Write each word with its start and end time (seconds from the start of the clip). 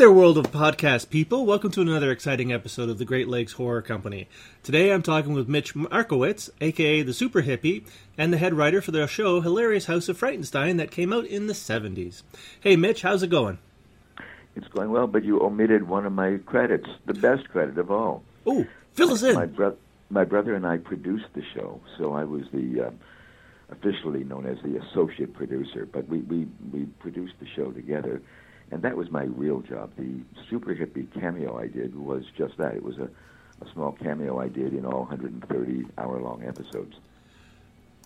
Hey 0.00 0.06
there, 0.06 0.12
world 0.12 0.38
of 0.38 0.50
podcast 0.50 1.10
people. 1.10 1.44
Welcome 1.44 1.72
to 1.72 1.82
another 1.82 2.10
exciting 2.10 2.50
episode 2.54 2.88
of 2.88 2.96
the 2.96 3.04
Great 3.04 3.28
Lakes 3.28 3.52
Horror 3.52 3.82
Company. 3.82 4.28
Today 4.62 4.94
I'm 4.94 5.02
talking 5.02 5.34
with 5.34 5.46
Mitch 5.46 5.74
Markowitz, 5.74 6.48
aka 6.62 7.02
the 7.02 7.12
Super 7.12 7.42
Hippie, 7.42 7.84
and 8.16 8.32
the 8.32 8.38
head 8.38 8.54
writer 8.54 8.80
for 8.80 8.92
the 8.92 9.06
show 9.06 9.42
Hilarious 9.42 9.84
House 9.84 10.08
of 10.08 10.18
Frightenstein 10.18 10.78
that 10.78 10.90
came 10.90 11.12
out 11.12 11.26
in 11.26 11.48
the 11.48 11.52
70s. 11.52 12.22
Hey, 12.62 12.76
Mitch, 12.76 13.02
how's 13.02 13.22
it 13.22 13.28
going? 13.28 13.58
It's 14.56 14.68
going 14.68 14.90
well, 14.90 15.06
but 15.06 15.22
you 15.22 15.38
omitted 15.42 15.86
one 15.86 16.06
of 16.06 16.14
my 16.14 16.38
credits, 16.46 16.88
the 17.04 17.12
best 17.12 17.50
credit 17.50 17.76
of 17.76 17.90
all. 17.90 18.22
Oh, 18.46 18.66
fill 18.94 19.10
us 19.10 19.22
in. 19.22 19.34
My, 19.34 19.44
bro- 19.44 19.76
my 20.08 20.24
brother 20.24 20.54
and 20.54 20.66
I 20.66 20.78
produced 20.78 21.26
the 21.34 21.42
show, 21.54 21.78
so 21.98 22.14
I 22.14 22.24
was 22.24 22.44
the 22.54 22.86
uh, 22.86 22.90
officially 23.68 24.24
known 24.24 24.46
as 24.46 24.56
the 24.62 24.78
associate 24.78 25.34
producer, 25.34 25.84
but 25.84 26.08
we, 26.08 26.20
we, 26.20 26.48
we 26.72 26.86
produced 26.86 27.34
the 27.38 27.46
show 27.54 27.70
together 27.70 28.22
and 28.70 28.82
that 28.82 28.96
was 28.96 29.10
my 29.10 29.24
real 29.24 29.60
job. 29.60 29.92
The 29.96 30.20
super 30.48 30.74
hippie 30.74 31.12
cameo 31.18 31.58
I 31.58 31.66
did 31.66 31.94
was 31.96 32.24
just 32.36 32.56
that. 32.58 32.74
It 32.74 32.82
was 32.82 32.98
a, 32.98 33.08
a 33.64 33.72
small 33.72 33.92
cameo 33.92 34.40
I 34.40 34.48
did 34.48 34.72
in 34.72 34.84
all 34.84 35.00
130 35.00 35.86
hour 35.98 36.20
long 36.20 36.44
episodes. 36.44 36.94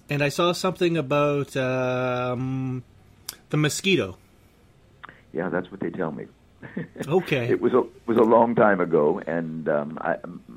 And 0.09 0.23
I 0.23 0.29
saw 0.29 0.53
something 0.53 0.97
about 0.97 1.57
um, 1.57 2.83
the 3.51 3.57
mosquito. 3.57 4.17
Yeah, 5.33 5.49
that's 5.49 5.71
what 5.71 5.81
they 5.81 5.91
tell 5.91 6.13
me. 6.13 6.27
Okay. 7.07 7.51
it 7.51 7.61
was 7.61 7.75
a 7.75 7.83
was 8.07 8.17
a 8.17 8.23
long 8.23 8.55
time 8.55 8.81
ago, 8.81 9.21
and 9.27 9.69
um, 9.69 9.99
I, 10.01 10.17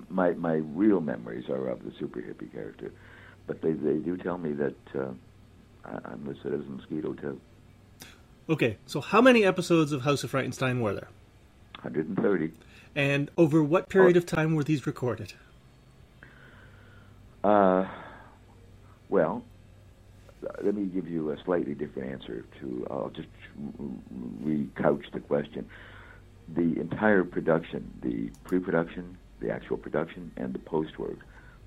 my 0.10 0.32
my 0.32 0.54
real 0.54 1.02
memories 1.02 1.50
are 1.50 1.68
of 1.68 1.84
the 1.84 1.92
super 2.00 2.22
hippie 2.22 2.50
character, 2.50 2.94
but 3.46 3.62
they 3.62 3.74
they 3.74 3.98
do 3.98 4.16
tell 4.16 4.38
me 4.38 4.54
that 4.54 4.76
uh, 4.98 5.12
I'm 5.84 6.26
listed 6.26 6.54
as 6.54 6.62
a 6.62 6.70
mosquito 6.70 7.12
too. 7.14 7.42
Okay, 8.50 8.78
so 8.86 9.02
how 9.02 9.22
many 9.22 9.44
episodes 9.44 9.92
of 9.92 10.04
House 10.04 10.24
of 10.24 10.32
Frightenstein 10.32 10.80
were 10.80 10.94
there? 10.94 11.10
130. 11.82 12.54
And 12.96 13.30
over 13.38 13.62
what 13.62 13.90
period 13.90 14.16
oh. 14.16 14.20
of 14.20 14.26
time 14.26 14.56
were 14.56 14.64
these 14.64 14.88
recorded? 14.88 15.34
Uh, 17.44 17.86
well, 19.10 19.44
let 20.64 20.76
me 20.76 20.86
give 20.86 21.10
you 21.10 21.32
a 21.32 21.44
slightly 21.44 21.74
different 21.74 22.10
answer 22.10 22.46
to. 22.62 22.88
I'll 22.90 23.12
just 23.14 23.28
recouch 24.46 25.12
the 25.12 25.20
question. 25.20 25.68
The 26.56 26.80
entire 26.80 27.26
production, 27.26 27.92
the 28.02 28.32
pre-production, 28.46 29.18
the 29.42 29.52
actual 29.52 29.76
production, 29.76 30.32
and 30.38 30.54
the 30.54 30.60
post-work 30.60 31.20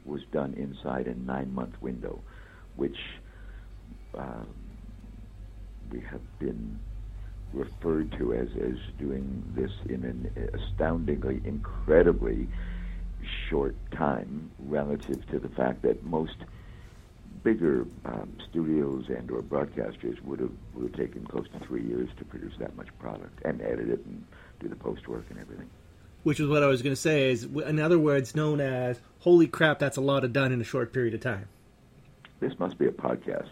was 0.06 0.22
done 0.32 0.54
inside 0.54 1.08
a 1.08 1.14
nine-month 1.14 1.74
window, 1.82 2.20
which 2.76 2.96
uh, 4.18 4.44
we 5.90 6.00
have 6.00 6.20
been 6.38 6.78
referred 7.52 8.12
to 8.18 8.32
as, 8.34 8.48
as 8.62 8.76
doing 8.98 9.42
this 9.56 9.70
in 9.88 10.04
an 10.04 10.50
astoundingly, 10.54 11.40
incredibly 11.44 12.48
short 13.48 13.74
time 13.92 14.50
relative 14.58 15.26
to 15.30 15.38
the 15.38 15.48
fact 15.50 15.82
that 15.82 16.02
most 16.04 16.36
bigger 17.42 17.86
um, 18.04 18.32
studios 18.50 19.04
and 19.08 19.30
or 19.30 19.42
broadcasters 19.42 20.20
would 20.22 20.40
have 20.40 20.52
would 20.74 20.90
have 20.90 20.96
taken 20.98 21.24
close 21.26 21.46
to 21.48 21.66
three 21.66 21.82
years 21.82 22.08
to 22.18 22.24
produce 22.24 22.52
that 22.58 22.76
much 22.76 22.88
product 22.98 23.40
and 23.44 23.60
edit 23.62 23.88
it 23.88 24.04
and 24.04 24.24
do 24.60 24.68
the 24.68 24.76
post 24.76 25.08
work 25.08 25.24
and 25.30 25.38
everything. 25.38 25.68
Which 26.22 26.38
is 26.38 26.48
what 26.48 26.62
I 26.62 26.66
was 26.66 26.82
going 26.82 26.94
to 26.94 27.00
say. 27.00 27.30
Is 27.30 27.44
in 27.44 27.78
other 27.78 27.98
words, 27.98 28.34
known 28.34 28.60
as 28.60 29.00
"Holy 29.20 29.46
crap, 29.46 29.78
that's 29.78 29.96
a 29.96 30.02
lot 30.02 30.24
of 30.24 30.32
done 30.32 30.52
in 30.52 30.60
a 30.60 30.64
short 30.64 30.92
period 30.92 31.14
of 31.14 31.20
time." 31.20 31.48
This 32.40 32.58
must 32.58 32.78
be 32.78 32.86
a 32.86 32.92
podcast. 32.92 33.48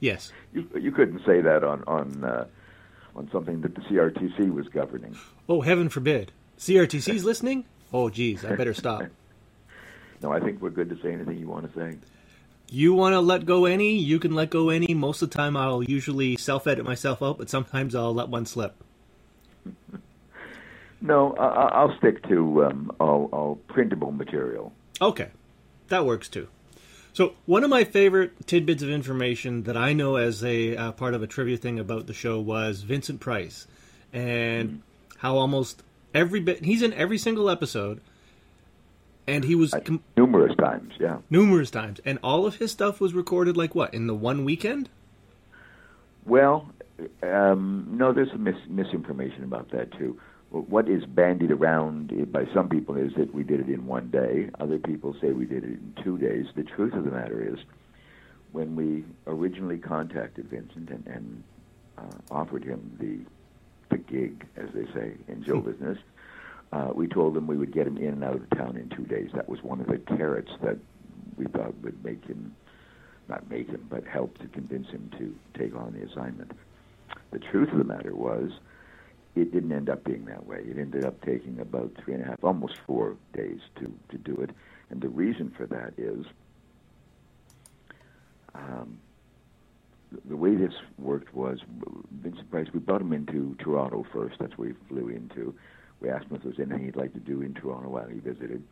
Yes. 0.00 0.32
You, 0.52 0.68
you 0.74 0.92
couldn't 0.92 1.24
say 1.26 1.40
that 1.40 1.64
on 1.64 1.82
on 1.86 2.24
uh, 2.24 2.46
on 3.16 3.28
something 3.32 3.60
that 3.62 3.74
the 3.74 3.80
CRTC 3.82 4.52
was 4.52 4.68
governing. 4.68 5.16
Oh, 5.48 5.60
heaven 5.60 5.88
forbid! 5.88 6.32
CRTC's 6.58 7.24
listening. 7.24 7.64
Oh, 7.92 8.10
geez, 8.10 8.44
I 8.44 8.54
better 8.54 8.74
stop. 8.74 9.02
no, 10.22 10.32
I 10.32 10.40
think 10.40 10.60
we're 10.60 10.70
good 10.70 10.90
to 10.90 11.00
say 11.02 11.12
anything 11.12 11.38
you 11.38 11.48
want 11.48 11.72
to 11.72 11.78
say. 11.78 11.96
You 12.70 12.92
want 12.92 13.14
to 13.14 13.20
let 13.20 13.46
go 13.46 13.64
any, 13.64 13.96
you 13.96 14.18
can 14.18 14.34
let 14.34 14.50
go 14.50 14.68
any. 14.68 14.92
Most 14.92 15.22
of 15.22 15.30
the 15.30 15.36
time, 15.36 15.56
I'll 15.56 15.82
usually 15.82 16.36
self 16.36 16.66
edit 16.66 16.84
myself 16.84 17.22
out, 17.22 17.38
but 17.38 17.48
sometimes 17.48 17.94
I'll 17.94 18.14
let 18.14 18.28
one 18.28 18.44
slip. 18.44 18.74
no, 21.00 21.32
I- 21.34 21.84
will 21.84 21.96
stick 21.96 22.26
to 22.28 22.66
um, 22.66 22.92
all, 23.00 23.30
all 23.32 23.56
printable 23.68 24.12
material. 24.12 24.72
Okay, 25.00 25.28
that 25.88 26.04
works 26.04 26.28
too. 26.28 26.48
So 27.18 27.34
one 27.46 27.64
of 27.64 27.70
my 27.70 27.82
favorite 27.82 28.46
tidbits 28.46 28.80
of 28.80 28.90
information 28.90 29.64
that 29.64 29.76
I 29.76 29.92
know 29.92 30.14
as 30.14 30.44
a 30.44 30.76
uh, 30.76 30.92
part 30.92 31.14
of 31.14 31.22
a 31.24 31.26
trivia 31.26 31.56
thing 31.56 31.80
about 31.80 32.06
the 32.06 32.14
show 32.14 32.38
was 32.38 32.82
Vincent 32.82 33.18
Price, 33.18 33.66
and 34.12 34.70
mm. 34.70 34.78
how 35.16 35.36
almost 35.36 35.82
every 36.14 36.38
bit 36.38 36.64
he's 36.64 36.80
in 36.80 36.92
every 36.92 37.18
single 37.18 37.50
episode, 37.50 38.00
and 39.26 39.42
he 39.42 39.56
was 39.56 39.74
com- 39.84 40.00
numerous 40.16 40.54
times, 40.58 40.92
yeah, 41.00 41.18
numerous 41.28 41.72
times, 41.72 42.00
and 42.04 42.20
all 42.22 42.46
of 42.46 42.54
his 42.54 42.70
stuff 42.70 43.00
was 43.00 43.14
recorded 43.14 43.56
like 43.56 43.74
what 43.74 43.92
in 43.92 44.06
the 44.06 44.14
one 44.14 44.44
weekend. 44.44 44.88
Well, 46.24 46.70
um, 47.24 47.88
no, 47.90 48.12
there's 48.12 48.30
some 48.30 48.44
mis- 48.44 48.68
misinformation 48.68 49.42
about 49.42 49.72
that 49.72 49.90
too 49.98 50.20
what 50.50 50.88
is 50.88 51.04
bandied 51.04 51.50
around 51.50 52.32
by 52.32 52.46
some 52.54 52.68
people 52.68 52.96
is 52.96 53.12
that 53.14 53.34
we 53.34 53.42
did 53.42 53.60
it 53.60 53.68
in 53.68 53.86
one 53.86 54.10
day. 54.10 54.48
Other 54.58 54.78
people 54.78 55.14
say 55.20 55.32
we 55.32 55.44
did 55.44 55.62
it 55.62 55.70
in 55.70 55.94
two 56.02 56.16
days. 56.16 56.46
The 56.56 56.62
truth 56.62 56.94
of 56.94 57.04
the 57.04 57.10
matter 57.10 57.46
is, 57.46 57.58
when 58.52 58.74
we 58.74 59.04
originally 59.26 59.76
contacted 59.76 60.48
Vincent 60.48 60.88
and, 60.88 61.06
and 61.06 61.42
uh, 61.98 62.34
offered 62.34 62.64
him 62.64 62.96
the 62.98 63.18
the 63.90 63.98
gig, 63.98 64.46
as 64.56 64.68
they 64.74 64.84
say 64.92 65.12
in 65.28 65.42
show 65.44 65.60
hmm. 65.60 65.70
business, 65.70 65.98
uh, 66.72 66.90
we 66.94 67.06
told 67.06 67.36
him 67.36 67.46
we 67.46 67.56
would 67.56 67.72
get 67.72 67.86
him 67.86 67.96
in 67.96 68.08
and 68.08 68.24
out 68.24 68.34
of 68.34 68.50
town 68.50 68.76
in 68.76 68.88
two 68.90 69.04
days. 69.04 69.30
That 69.34 69.48
was 69.48 69.62
one 69.62 69.80
of 69.80 69.86
the 69.86 69.98
carrots 69.98 70.50
that 70.62 70.76
we 71.36 71.46
thought 71.46 71.74
would 71.82 72.04
make 72.04 72.24
him, 72.24 72.54
not 73.28 73.48
make 73.50 73.68
him, 73.68 73.86
but 73.88 74.04
help 74.06 74.36
to 74.38 74.46
convince 74.48 74.88
him 74.88 75.10
to 75.18 75.34
take 75.58 75.74
on 75.74 75.94
the 75.94 76.06
assignment. 76.06 76.52
The 77.30 77.38
truth 77.38 77.70
of 77.72 77.78
the 77.78 77.84
matter 77.84 78.14
was 78.14 78.50
it 79.42 79.52
didn't 79.52 79.72
end 79.72 79.88
up 79.88 80.04
being 80.04 80.24
that 80.26 80.46
way. 80.46 80.58
It 80.58 80.78
ended 80.78 81.04
up 81.04 81.20
taking 81.24 81.60
about 81.60 81.92
three 82.02 82.14
and 82.14 82.22
a 82.24 82.26
half, 82.26 82.42
almost 82.42 82.76
four 82.86 83.16
days 83.32 83.60
to, 83.76 83.92
to 84.10 84.18
do 84.18 84.34
it. 84.42 84.50
And 84.90 85.00
the 85.00 85.08
reason 85.08 85.52
for 85.56 85.66
that 85.66 85.92
is 85.96 86.24
um, 88.54 88.98
the 90.24 90.36
way 90.36 90.54
this 90.54 90.72
worked 90.98 91.34
was 91.34 91.60
Vincent 92.10 92.50
Price, 92.50 92.68
we 92.72 92.80
brought 92.80 93.00
him 93.00 93.12
into 93.12 93.54
Toronto 93.58 94.06
first. 94.12 94.36
That's 94.38 94.56
where 94.56 94.68
he 94.68 94.74
flew 94.88 95.08
into. 95.08 95.54
We 96.00 96.08
asked 96.08 96.26
him 96.26 96.36
if 96.36 96.42
there 96.42 96.50
was 96.50 96.60
anything 96.60 96.84
he'd 96.84 96.96
like 96.96 97.12
to 97.12 97.20
do 97.20 97.42
in 97.42 97.54
Toronto 97.54 97.88
while 97.90 98.06
he 98.06 98.18
visited. 98.18 98.62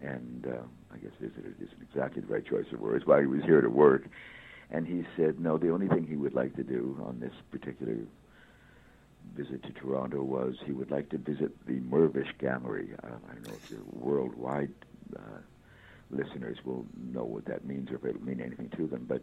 And 0.00 0.46
uh, 0.46 0.62
I 0.92 0.98
guess 0.98 1.12
visited 1.20 1.54
isn't 1.60 1.82
exactly 1.82 2.22
the 2.22 2.32
right 2.32 2.44
choice 2.44 2.66
of 2.72 2.80
words, 2.80 3.06
while 3.06 3.20
he 3.20 3.26
was 3.26 3.42
here 3.42 3.60
to 3.60 3.70
work. 3.70 4.04
And 4.70 4.86
he 4.86 5.04
said, 5.16 5.38
no, 5.38 5.58
the 5.58 5.70
only 5.70 5.88
thing 5.88 6.06
he 6.06 6.16
would 6.16 6.34
like 6.34 6.56
to 6.56 6.62
do 6.62 6.98
on 7.04 7.20
this 7.20 7.32
particular 7.50 7.96
visit 9.36 9.62
to 9.62 9.72
Toronto 9.72 10.22
was 10.22 10.54
he 10.64 10.72
would 10.72 10.90
like 10.90 11.08
to 11.10 11.18
visit 11.18 11.50
the 11.66 11.80
Mirvish 11.80 12.36
Gallery. 12.38 12.90
Uh, 13.02 13.06
I 13.30 13.34
don't 13.34 13.44
know 13.44 13.58
if 13.62 13.70
your 13.70 13.80
worldwide 13.92 14.72
uh, 15.16 15.38
listeners 16.10 16.58
will 16.64 16.84
know 17.12 17.24
what 17.24 17.44
that 17.46 17.64
means 17.64 17.90
or 17.90 17.96
if 17.96 18.04
it'll 18.04 18.22
mean 18.22 18.40
anything 18.40 18.70
to 18.76 18.86
them, 18.86 19.06
but 19.08 19.22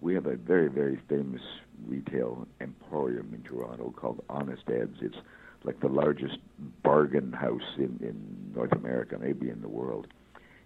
we 0.00 0.14
have 0.14 0.26
a 0.26 0.36
very, 0.36 0.68
very 0.68 0.98
famous 1.08 1.40
retail 1.86 2.46
emporium 2.60 3.32
in 3.34 3.42
Toronto 3.42 3.92
called 3.96 4.22
Honest 4.28 4.62
Ed's. 4.68 4.96
It's 5.00 5.16
like 5.64 5.80
the 5.80 5.88
largest 5.88 6.38
bargain 6.82 7.32
house 7.32 7.76
in, 7.76 7.98
in 8.02 8.52
North 8.54 8.72
America, 8.72 9.16
maybe 9.20 9.48
in 9.48 9.60
the 9.62 9.68
world. 9.68 10.08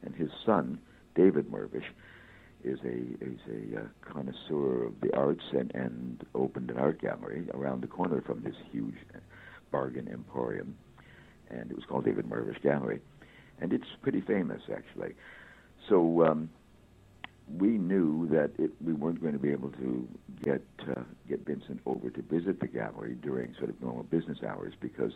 And 0.02 0.14
his 0.14 0.30
son, 0.44 0.78
David 1.14 1.50
Mirvish, 1.50 1.84
is 2.64 2.78
a 2.84 3.24
is 3.24 3.38
a 3.48 3.80
uh, 3.80 3.84
connoisseur 4.00 4.84
of 4.86 5.00
the 5.00 5.14
arts 5.16 5.44
and 5.52 5.74
and 5.74 6.24
opened 6.34 6.70
an 6.70 6.78
art 6.78 7.00
gallery 7.00 7.46
around 7.54 7.82
the 7.82 7.86
corner 7.86 8.20
from 8.20 8.42
this 8.42 8.56
huge 8.72 8.96
bargain 9.70 10.08
emporium, 10.08 10.76
and 11.50 11.70
it 11.70 11.76
was 11.76 11.84
called 11.84 12.04
David 12.04 12.26
Mirvish 12.26 12.60
Gallery, 12.62 13.00
and 13.60 13.72
it's 13.72 13.88
pretty 14.02 14.20
famous 14.20 14.62
actually. 14.72 15.14
So 15.88 16.24
um, 16.26 16.50
we 17.58 17.68
knew 17.68 18.28
that 18.28 18.50
it, 18.58 18.70
we 18.84 18.92
weren't 18.92 19.20
going 19.20 19.34
to 19.34 19.38
be 19.38 19.50
able 19.50 19.70
to 19.70 20.08
get 20.42 20.62
uh, 20.90 21.02
get 21.28 21.46
Vincent 21.46 21.80
over 21.86 22.10
to 22.10 22.22
visit 22.22 22.60
the 22.60 22.66
gallery 22.66 23.16
during 23.22 23.54
sort 23.54 23.70
of 23.70 23.80
normal 23.80 24.02
business 24.04 24.38
hours 24.46 24.74
because 24.80 25.12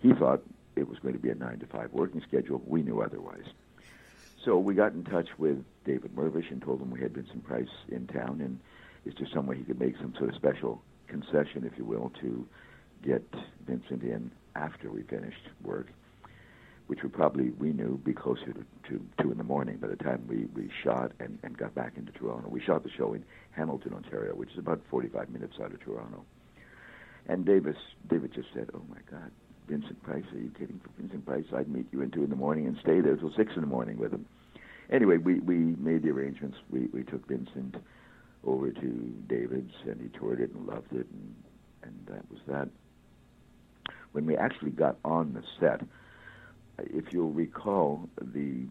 he 0.00 0.12
thought 0.14 0.42
it 0.76 0.88
was 0.88 0.98
going 1.00 1.14
to 1.14 1.20
be 1.20 1.30
a 1.30 1.34
nine 1.34 1.58
to 1.58 1.66
five 1.66 1.92
working 1.92 2.22
schedule. 2.26 2.62
We 2.66 2.82
knew 2.82 3.02
otherwise. 3.02 3.44
So 4.48 4.56
we 4.56 4.72
got 4.74 4.94
in 4.94 5.04
touch 5.04 5.28
with 5.36 5.62
David 5.84 6.16
Mirvish 6.16 6.50
and 6.50 6.62
told 6.62 6.80
him 6.80 6.90
we 6.90 7.02
had 7.02 7.12
Vincent 7.12 7.44
Price 7.44 7.68
in 7.90 8.06
town, 8.06 8.40
and 8.40 8.58
is 9.04 9.12
there 9.18 9.28
some 9.30 9.46
way 9.46 9.58
he 9.58 9.62
could 9.62 9.78
make 9.78 9.94
some 9.98 10.14
sort 10.16 10.30
of 10.30 10.36
special 10.36 10.80
concession, 11.06 11.70
if 11.70 11.76
you 11.76 11.84
will, 11.84 12.10
to 12.22 12.48
get 13.04 13.22
Vincent 13.66 14.02
in 14.02 14.30
after 14.56 14.90
we 14.90 15.02
finished 15.02 15.50
work, 15.62 15.88
which 16.86 17.02
would 17.02 17.12
probably, 17.12 17.50
we 17.58 17.74
knew, 17.74 17.98
be 17.98 18.14
closer 18.14 18.46
to, 18.54 18.64
to 18.88 19.06
2 19.20 19.32
in 19.32 19.36
the 19.36 19.44
morning 19.44 19.76
by 19.76 19.86
the 19.86 19.96
time 19.96 20.24
we, 20.26 20.46
we 20.54 20.70
shot 20.82 21.12
and, 21.20 21.38
and 21.42 21.58
got 21.58 21.74
back 21.74 21.98
into 21.98 22.10
Toronto. 22.12 22.48
We 22.48 22.62
shot 22.62 22.84
the 22.84 22.90
show 22.96 23.12
in 23.12 23.26
Hamilton, 23.50 23.92
Ontario, 23.92 24.34
which 24.34 24.52
is 24.52 24.58
about 24.58 24.80
45 24.88 25.28
minutes 25.28 25.56
out 25.62 25.74
of 25.74 25.80
Toronto. 25.80 26.24
And 27.26 27.44
Davis, 27.44 27.76
David 28.08 28.32
just 28.32 28.48
said, 28.54 28.70
"Oh 28.72 28.80
my 28.88 29.00
God, 29.10 29.30
Vincent 29.68 30.02
Price? 30.02 30.24
Are 30.32 30.38
you 30.38 30.50
kidding? 30.58 30.80
For 30.82 30.88
Vincent 30.98 31.26
Price, 31.26 31.44
I'd 31.54 31.68
meet 31.68 31.84
you 31.92 32.00
in 32.00 32.10
two 32.10 32.24
in 32.24 32.30
the 32.30 32.36
morning 32.36 32.66
and 32.66 32.78
stay 32.78 33.02
there 33.02 33.16
till 33.16 33.34
six 33.36 33.52
in 33.54 33.60
the 33.60 33.66
morning 33.66 33.98
with 33.98 34.14
him." 34.14 34.24
Anyway, 34.90 35.18
we 35.18 35.40
we 35.40 35.56
made 35.56 36.02
the 36.02 36.10
arrangements. 36.10 36.56
We 36.70 36.88
we 36.92 37.02
took 37.04 37.26
Vincent 37.28 37.76
over 38.44 38.70
to 38.70 39.14
David's, 39.28 39.74
and 39.86 40.00
he 40.00 40.08
toured 40.18 40.40
it 40.40 40.50
and 40.54 40.66
loved 40.66 40.92
it, 40.92 41.06
and 41.12 41.34
and 41.82 42.06
that 42.06 42.30
was 42.30 42.40
that. 42.46 42.68
When 44.12 44.24
we 44.26 44.36
actually 44.36 44.70
got 44.70 44.96
on 45.04 45.34
the 45.34 45.42
set, 45.60 45.86
if 46.78 47.12
you'll 47.12 47.32
recall, 47.32 48.08
the 48.20 48.66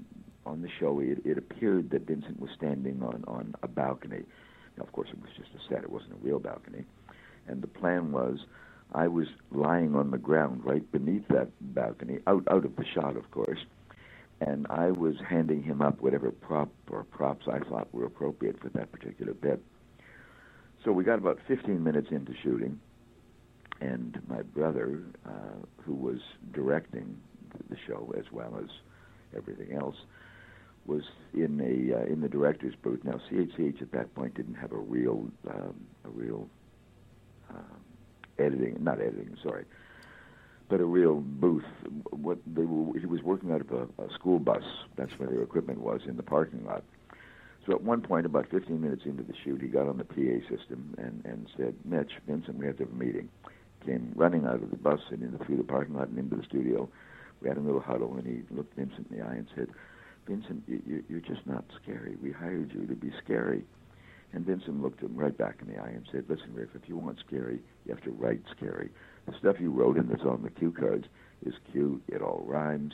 on 0.46 0.62
the 0.62 0.69
show 0.80 1.00
it, 1.00 1.19
it 1.25 1.38
appeared 1.38 1.90
that 1.92 2.08
Vincent 2.08 2.40
was 2.40 2.50
standing 2.56 3.04
on 3.04 3.24
on 3.28 3.54
a 3.62 3.68
balcony. 3.68 4.24
Now, 4.78 4.84
of 4.84 4.92
course, 4.92 5.10
it 5.12 5.22
was 5.22 5.30
just 5.38 5.50
a 5.54 5.69
set; 5.69 5.84
it 5.84 5.92
wasn't 5.92 6.14
a 6.14 6.25
real 6.25 6.40
balcony. 6.40 6.86
And 7.48 7.62
the 7.62 7.68
plan 7.68 8.12
was, 8.12 8.40
I 8.94 9.08
was 9.08 9.28
lying 9.52 9.96
on 9.96 10.12
the 10.12 10.18
ground 10.18 10.66
right 10.66 10.90
beneath 10.92 11.28
that 11.30 11.50
balcony, 11.75 12.19
out 12.25 12.48
out 12.50 12.66
of 12.66 12.75
the 12.75 12.86
shot, 12.86 13.16
of 13.16 13.30
course, 13.30 13.60
and 14.42 14.68
I 14.69 14.92
was 14.92 15.16
handing 15.28 15.63
him 15.63 15.81
up 15.81 16.01
whatever 16.01 16.31
prop 16.31 16.69
or 16.89 17.04
props 17.04 17.48
I 17.51 17.60
thought 17.60 17.94
were 17.94 18.06
appropriate 18.06 18.60
for 18.60 18.69
that 18.69 18.92
particular 18.92 19.34
bit. 19.34 19.62
So 20.84 20.92
we 20.92 21.04
got 21.04 21.18
about 21.18 21.39
15 21.48 21.84
minutes 21.84 22.07
into 22.12 22.34
shooting, 22.44 22.80
and 23.81 24.19
my 24.28 24.44
brother, 24.44 25.01
uh, 25.25 25.66
who 25.84 25.94
was 25.94 26.19
directing 26.54 27.18
the 27.69 27.78
show 27.88 28.13
as 28.18 28.25
well 28.31 28.60
as 28.63 28.69
everything 29.36 29.75
else, 29.75 29.95
was 30.86 31.04
in 31.33 31.60
a 31.60 32.00
uh, 32.00 32.06
in 32.06 32.22
the 32.22 32.30
director's 32.30 32.75
booth. 32.75 33.04
Now 33.04 33.19
CHCH 33.30 33.81
at 33.81 33.92
that 33.92 34.13
point 34.16 34.36
didn't 34.36 34.56
have 34.56 34.72
a 34.72 34.78
real 34.78 35.28
um, 35.50 35.75
a 36.06 36.10
real 36.10 36.48
um, 37.50 37.81
editing, 38.40 38.78
not 38.80 39.01
editing, 39.01 39.36
sorry, 39.44 39.66
but 40.69 40.80
a 40.81 40.86
real 40.86 41.16
booth. 41.16 41.64
What 42.12 42.40
they 42.46 42.66
were, 42.66 42.98
he 43.00 43.06
was 43.06 43.22
working 43.22 43.52
out 43.52 43.62
of 43.62 43.72
a, 43.72 44.04
a 44.04 44.14
school 44.14 44.40
bus. 44.40 44.64
That's 44.98 45.12
where 45.18 45.30
their 45.30 45.42
equipment 45.42 45.80
was 45.80 46.02
in 46.08 46.18
the 46.18 46.24
parking 46.24 46.66
lot. 46.66 46.84
So 47.66 47.74
at 47.74 47.81
one 47.81 48.02
point, 48.02 48.25
about 48.25 48.50
15 48.50 48.81
minutes 48.81 49.04
into 49.06 49.24
the 49.24 49.34
shoot, 49.44 49.62
he 49.62 49.68
got 49.68 49.88
on 49.88 49.98
the 49.98 50.06
PA 50.06 50.48
system 50.50 50.96
and, 50.98 51.22
and 51.25 51.48
said, 51.58 51.75
Mitch, 51.84 52.14
Vincent, 52.25 52.58
we 52.58 52.66
have 52.66 52.78
to 52.78 52.84
have 52.84 52.94
a 52.94 52.96
meeting. 52.96 53.30
Came 53.86 54.14
running 54.16 54.46
out 54.46 54.64
of 54.64 54.72
the 54.72 54.78
bus 54.78 55.00
and 55.12 55.22
into 55.22 55.44
through 55.44 55.58
the 55.58 55.64
parking 55.64 55.96
lot 55.96 56.08
and 56.08 56.18
into 56.18 56.38
the 56.38 56.44
studio. 56.44 56.90
We 57.42 57.50
had 57.50 57.58
a 57.58 57.62
little 57.62 57.81
huddle, 57.81 58.16
and 58.16 58.25
he 58.25 58.44
looked 58.56 58.75
Vincent 58.75 59.08
in 59.12 59.18
the 59.18 59.25
eye 59.25 59.36
and 59.36 59.48
said, 59.54 59.68
Vincent, 60.28 60.64
you, 60.68 61.04
you're 61.10 61.19
just 61.19 61.46
not 61.46 61.66
scary. 61.81 62.16
We 62.22 62.31
hired 62.31 62.74
you 62.74 62.86
to 62.88 62.96
be 62.96 63.12
scary. 63.24 63.64
And 64.34 64.46
Vincent 64.46 64.81
looked 64.81 65.02
him 65.02 65.16
right 65.16 65.38
back 65.38 65.58
in 65.62 65.74
the 65.74 65.81
eye 65.81 65.90
and 65.90 66.06
said, 66.12 66.25
Listen, 66.28 66.54
Riff, 66.54 66.69
if 66.74 66.88
you 66.88 66.98
want 66.98 67.19
scary, 67.25 67.60
you 67.86 67.94
have 67.94 68.04
to 68.04 68.12
write 68.12 68.42
scary. 68.56 68.90
The 69.28 69.38
stuff 69.38 69.58
you 69.60 69.72
wrote 69.72 69.98
in 69.98 70.08
that's 70.08 70.24
on 70.24 70.42
the 70.42 70.50
cue 70.50 70.72
cards 70.72 71.06
is 71.46 71.54
cute. 71.72 72.02
It 72.08 72.22
all 72.22 72.44
rhymes. 72.48 72.94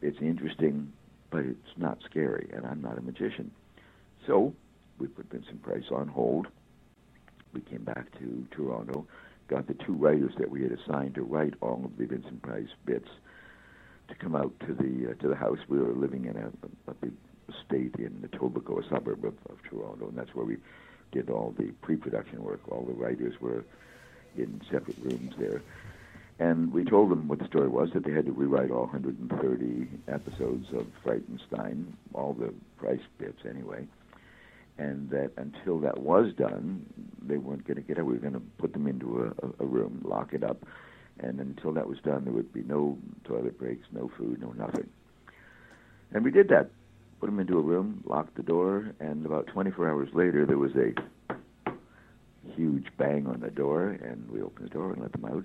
It's 0.00 0.18
interesting, 0.20 0.92
but 1.30 1.40
it's 1.40 1.76
not 1.76 1.98
scary, 2.04 2.48
and 2.54 2.64
I'm 2.66 2.80
not 2.80 2.98
a 2.98 3.02
magician. 3.02 3.50
So 4.26 4.54
we 4.98 5.08
put 5.08 5.30
Vincent 5.30 5.62
Price 5.62 5.90
on 5.90 6.08
hold. 6.08 6.46
We 7.52 7.60
came 7.60 7.82
back 7.84 8.12
to 8.18 8.46
Toronto, 8.50 9.06
got 9.48 9.66
the 9.66 9.74
two 9.74 9.94
writers 9.94 10.32
that 10.38 10.50
we 10.50 10.62
had 10.62 10.72
assigned 10.72 11.14
to 11.16 11.22
write 11.22 11.54
all 11.60 11.82
of 11.84 11.96
the 11.96 12.06
Vincent 12.06 12.42
Price 12.42 12.68
bits 12.84 13.08
to 14.08 14.14
come 14.14 14.36
out 14.36 14.52
to 14.60 14.74
the 14.74 15.10
uh, 15.10 15.14
to 15.22 15.28
the 15.28 15.34
house. 15.36 15.58
We 15.68 15.78
were 15.78 15.92
living 15.92 16.26
in 16.26 16.36
a, 16.36 16.50
a 16.90 16.94
big 16.94 17.12
estate 17.48 17.94
in 17.98 18.20
the 18.22 18.28
Etobicoke, 18.28 18.86
a 18.86 18.88
suburb 18.88 19.24
of, 19.24 19.34
of 19.50 19.62
Toronto, 19.68 20.08
and 20.08 20.16
that's 20.16 20.34
where 20.34 20.44
we 20.44 20.58
did 21.12 21.30
all 21.30 21.54
the 21.58 21.72
pre-production 21.82 22.42
work. 22.42 22.60
All 22.70 22.84
the 22.84 22.92
writers 22.92 23.40
were 23.40 23.64
in 24.38 24.60
separate 24.70 24.96
rooms 25.02 25.34
there. 25.38 25.62
And 26.38 26.72
we 26.72 26.84
told 26.84 27.10
them 27.10 27.28
what 27.28 27.38
the 27.38 27.46
story 27.46 27.68
was 27.68 27.90
that 27.94 28.04
they 28.04 28.12
had 28.12 28.26
to 28.26 28.32
rewrite 28.32 28.70
all 28.70 28.82
130 28.82 29.88
episodes 30.08 30.66
of 30.72 30.86
Frightenstein, 31.04 31.86
all 32.12 32.34
the 32.34 32.52
Price 32.76 33.00
bits 33.18 33.40
anyway, 33.48 33.86
and 34.76 35.08
that 35.08 35.30
until 35.38 35.80
that 35.80 35.98
was 35.98 36.34
done, 36.34 36.84
they 37.22 37.38
weren't 37.38 37.66
going 37.66 37.76
to 37.76 37.82
get 37.82 37.96
it. 37.96 38.04
We 38.04 38.12
were 38.12 38.18
going 38.18 38.34
to 38.34 38.42
put 38.58 38.74
them 38.74 38.86
into 38.86 39.32
a, 39.42 39.62
a 39.62 39.66
room, 39.66 40.02
lock 40.04 40.34
it 40.34 40.44
up, 40.44 40.58
and 41.20 41.40
until 41.40 41.72
that 41.72 41.88
was 41.88 41.98
done, 42.00 42.24
there 42.24 42.34
would 42.34 42.52
be 42.52 42.62
no 42.62 42.98
toilet 43.24 43.58
breaks, 43.58 43.86
no 43.90 44.10
food, 44.18 44.40
no 44.42 44.52
nothing. 44.52 44.88
And 46.12 46.22
we 46.22 46.30
did 46.30 46.48
that. 46.50 46.70
Put 47.18 47.26
them 47.26 47.40
into 47.40 47.56
a 47.58 47.62
room, 47.62 48.04
locked 48.06 48.36
the 48.36 48.42
door, 48.42 48.92
and 49.00 49.24
about 49.24 49.46
24 49.46 49.88
hours 49.88 50.08
later, 50.12 50.44
there 50.44 50.58
was 50.58 50.72
a 50.76 50.92
huge 52.56 52.86
bang 52.96 53.26
on 53.26 53.40
the 53.40 53.50
door, 53.50 53.88
and 53.88 54.28
we 54.30 54.42
opened 54.42 54.68
the 54.68 54.74
door 54.74 54.92
and 54.92 55.02
let 55.02 55.12
them 55.12 55.24
out. 55.24 55.44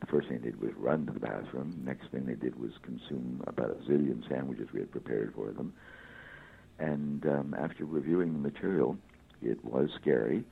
The 0.00 0.06
first 0.06 0.28
thing 0.28 0.40
they 0.40 0.50
did 0.50 0.60
was 0.60 0.72
run 0.76 1.06
to 1.06 1.12
the 1.12 1.20
bathroom. 1.20 1.80
Next 1.84 2.08
thing 2.10 2.26
they 2.26 2.34
did 2.34 2.58
was 2.58 2.72
consume 2.82 3.42
about 3.46 3.70
a 3.70 3.90
zillion 3.90 4.28
sandwiches 4.28 4.68
we 4.72 4.80
had 4.80 4.90
prepared 4.90 5.32
for 5.34 5.50
them. 5.52 5.72
And 6.78 7.24
um, 7.26 7.54
after 7.56 7.84
reviewing 7.84 8.32
the 8.32 8.38
material, 8.40 8.96
it 9.40 9.64
was 9.64 9.90
scary, 10.00 10.44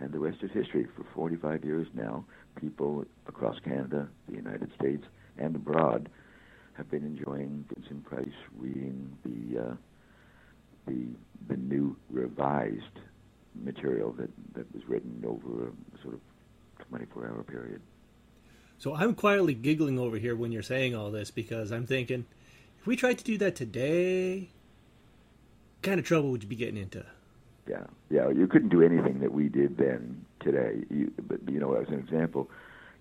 and 0.00 0.12
the 0.12 0.18
rest 0.18 0.38
is 0.42 0.50
history. 0.52 0.86
For 0.96 1.04
45 1.14 1.64
years 1.64 1.86
now, 1.92 2.24
people 2.54 3.04
across 3.26 3.58
Canada, 3.60 4.08
the 4.28 4.36
United 4.36 4.70
States, 4.78 5.04
and 5.36 5.54
abroad 5.54 6.08
have 6.74 6.90
been 6.90 7.04
enjoying 7.04 7.64
Vincent 7.74 8.04
Price 8.04 8.28
reading 8.58 9.16
the 9.24 9.60
uh, 9.60 9.74
the 10.86 11.06
the 11.48 11.56
new 11.56 11.96
revised 12.10 13.00
material 13.64 14.12
that 14.12 14.30
that 14.54 14.72
was 14.74 14.86
written 14.88 15.22
over 15.26 15.68
a 15.68 16.02
sort 16.02 16.14
of 16.14 16.20
24 16.88 17.26
hour 17.26 17.42
period. 17.42 17.80
So 18.78 18.94
I'm 18.94 19.14
quietly 19.14 19.54
giggling 19.54 19.98
over 19.98 20.18
here 20.18 20.36
when 20.36 20.52
you're 20.52 20.62
saying 20.62 20.94
all 20.94 21.10
this 21.10 21.30
because 21.30 21.72
I'm 21.72 21.86
thinking, 21.86 22.26
if 22.78 22.86
we 22.86 22.94
tried 22.94 23.18
to 23.18 23.24
do 23.24 23.38
that 23.38 23.56
today, 23.56 24.50
what 25.76 25.82
kind 25.82 25.98
of 25.98 26.06
trouble 26.06 26.30
would 26.30 26.42
you 26.42 26.48
be 26.48 26.56
getting 26.56 26.76
into? 26.76 27.04
Yeah, 27.68 27.84
yeah, 28.10 28.30
you 28.30 28.46
couldn't 28.46 28.68
do 28.68 28.82
anything 28.82 29.20
that 29.20 29.32
we 29.32 29.48
did 29.48 29.76
then 29.76 30.24
today. 30.40 30.84
You, 30.90 31.12
but 31.26 31.40
you 31.48 31.58
know, 31.58 31.74
as 31.74 31.88
an 31.88 31.94
example, 31.94 32.48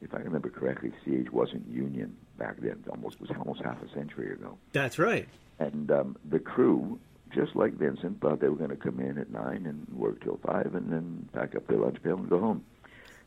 if 0.01 0.13
I 0.13 0.19
remember 0.19 0.49
correctly, 0.49 0.91
CH 1.03 1.29
wasn't 1.31 1.67
union 1.67 2.15
back 2.37 2.57
then. 2.59 2.83
Almost 2.89 3.19
was 3.21 3.29
almost 3.37 3.61
half 3.61 3.77
a 3.83 3.93
century 3.93 4.31
ago. 4.31 4.57
That's 4.71 4.97
right. 4.97 5.27
And 5.59 5.91
um, 5.91 6.17
the 6.29 6.39
crew, 6.39 6.99
just 7.35 7.55
like 7.55 7.73
Vincent, 7.73 8.21
thought 8.21 8.39
they 8.39 8.47
were 8.49 8.55
going 8.55 8.69
to 8.71 8.75
come 8.75 8.99
in 8.99 9.17
at 9.17 9.29
nine 9.29 9.65
and 9.65 9.85
work 9.93 10.23
till 10.23 10.39
five, 10.45 10.73
and 10.73 10.91
then 10.91 11.29
pack 11.33 11.55
up 11.55 11.67
their 11.67 11.77
lunch 11.77 12.01
pail 12.01 12.15
and 12.17 12.29
go 12.29 12.39
home. 12.39 12.63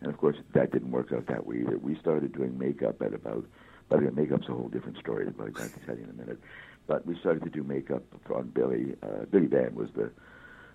And 0.01 0.11
of 0.11 0.17
course, 0.19 0.37
that 0.55 0.73
didn't 0.73 0.91
work 0.91 1.13
out 1.13 1.27
that 1.27 1.47
way 1.47 1.57
either. 1.61 1.77
We 1.79 1.97
started 1.99 2.33
doing 2.33 2.59
makeup 2.59 3.03
at 3.03 3.13
about. 3.15 3.45
By 3.89 3.99
the 3.99 4.07
way, 4.07 4.11
makeup's 4.13 4.49
a 4.49 4.53
whole 4.53 4.69
different 4.69 4.99
story. 4.99 5.27
But 5.37 5.49
I'll 5.61 5.69
tell 5.87 5.97
you 5.97 6.05
in 6.05 6.11
a 6.11 6.13
minute. 6.13 6.39
But 6.87 7.05
we 7.07 7.19
started 7.19 7.43
to 7.45 7.51
do 7.51 7.63
makeup 7.63 8.03
on 8.35 8.49
Billy. 8.49 8.95
Uh, 9.03 9.25
Billy 9.31 9.47
Van 9.47 9.75
was 9.75 9.89
the 9.95 10.11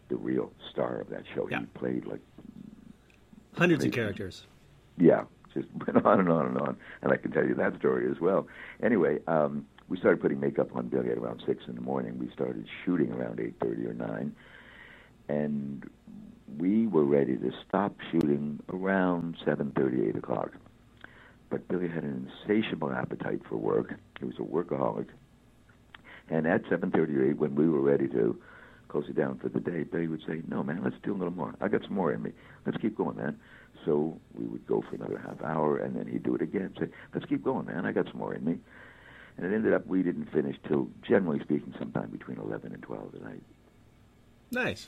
the 0.09 0.15
real 0.17 0.51
star 0.71 0.99
of 0.99 1.09
that 1.09 1.23
show. 1.33 1.47
Yeah. 1.49 1.59
He 1.61 1.65
played 1.67 2.05
like 2.05 2.21
Hundreds 3.57 3.85
of 3.85 3.91
characters. 3.91 4.45
yeah, 4.97 5.23
just 5.53 5.67
went 5.87 6.05
on 6.05 6.19
and 6.19 6.29
on 6.29 6.47
and 6.47 6.57
on. 6.57 6.77
And 7.01 7.11
I 7.13 7.17
can 7.17 7.31
tell 7.31 7.45
you 7.45 7.55
that 7.55 7.77
story 7.77 8.09
as 8.09 8.19
well. 8.19 8.47
Anyway, 8.81 9.19
um, 9.27 9.65
we 9.89 9.97
started 9.97 10.21
putting 10.21 10.39
makeup 10.39 10.75
on 10.75 10.87
Billy 10.87 11.09
at 11.11 11.17
around 11.17 11.43
six 11.45 11.63
in 11.67 11.75
the 11.75 11.81
morning. 11.81 12.17
We 12.17 12.29
started 12.31 12.67
shooting 12.83 13.11
around 13.11 13.39
eight 13.39 13.55
thirty 13.59 13.85
or 13.85 13.93
nine, 13.93 14.35
and 15.27 15.83
we 16.57 16.87
were 16.87 17.03
ready 17.03 17.37
to 17.37 17.51
stop 17.67 17.95
shooting 18.11 18.59
around 18.69 19.37
seven 19.45 19.71
thirty, 19.71 20.07
eight 20.07 20.15
o'clock. 20.15 20.51
But 21.49 21.67
Billy 21.67 21.87
had 21.87 22.03
an 22.03 22.29
insatiable 22.47 22.91
appetite 22.91 23.41
for 23.47 23.57
work. 23.57 23.93
He 24.19 24.25
was 24.25 24.35
a 24.39 24.43
workaholic. 24.43 25.07
And 26.29 26.47
at 26.47 26.61
seven 26.69 26.89
thirty 26.89 27.15
or 27.15 27.29
eight, 27.29 27.37
when 27.37 27.55
we 27.55 27.67
were 27.69 27.81
ready 27.81 28.07
to 28.07 28.39
close 28.87 29.05
it 29.09 29.15
down 29.15 29.37
for 29.39 29.49
the 29.49 29.59
day, 29.59 29.83
Billy 29.83 30.07
would 30.07 30.23
say, 30.25 30.41
"No, 30.47 30.63
man, 30.63 30.81
let's 30.83 30.95
do 31.03 31.13
a 31.13 31.17
little 31.17 31.33
more. 31.33 31.53
I 31.59 31.67
got 31.67 31.83
some 31.83 31.93
more 31.93 32.11
in 32.11 32.23
me. 32.23 32.31
Let's 32.65 32.77
keep 32.77 32.95
going, 32.95 33.17
man." 33.17 33.39
So 33.85 34.19
we 34.33 34.45
would 34.45 34.65
go 34.65 34.81
for 34.81 34.95
another 34.95 35.17
half 35.17 35.41
hour, 35.43 35.77
and 35.77 35.95
then 35.95 36.07
he'd 36.07 36.23
do 36.23 36.35
it 36.35 36.41
again. 36.41 36.73
Say, 36.79 36.87
"Let's 37.13 37.25
keep 37.25 37.43
going, 37.43 37.65
man. 37.65 37.85
I 37.85 37.91
got 37.91 38.07
some 38.07 38.19
more 38.19 38.33
in 38.33 38.45
me." 38.45 38.59
And 39.37 39.45
it 39.45 39.55
ended 39.55 39.73
up 39.73 39.87
we 39.87 40.03
didn't 40.03 40.31
finish 40.31 40.55
till, 40.67 40.89
generally 41.01 41.39
speaking, 41.39 41.73
sometime 41.79 42.09
between 42.09 42.37
eleven 42.39 42.73
and 42.73 42.81
twelve 42.81 43.13
at 43.15 43.23
night. 43.23 43.43
Nice. 44.51 44.87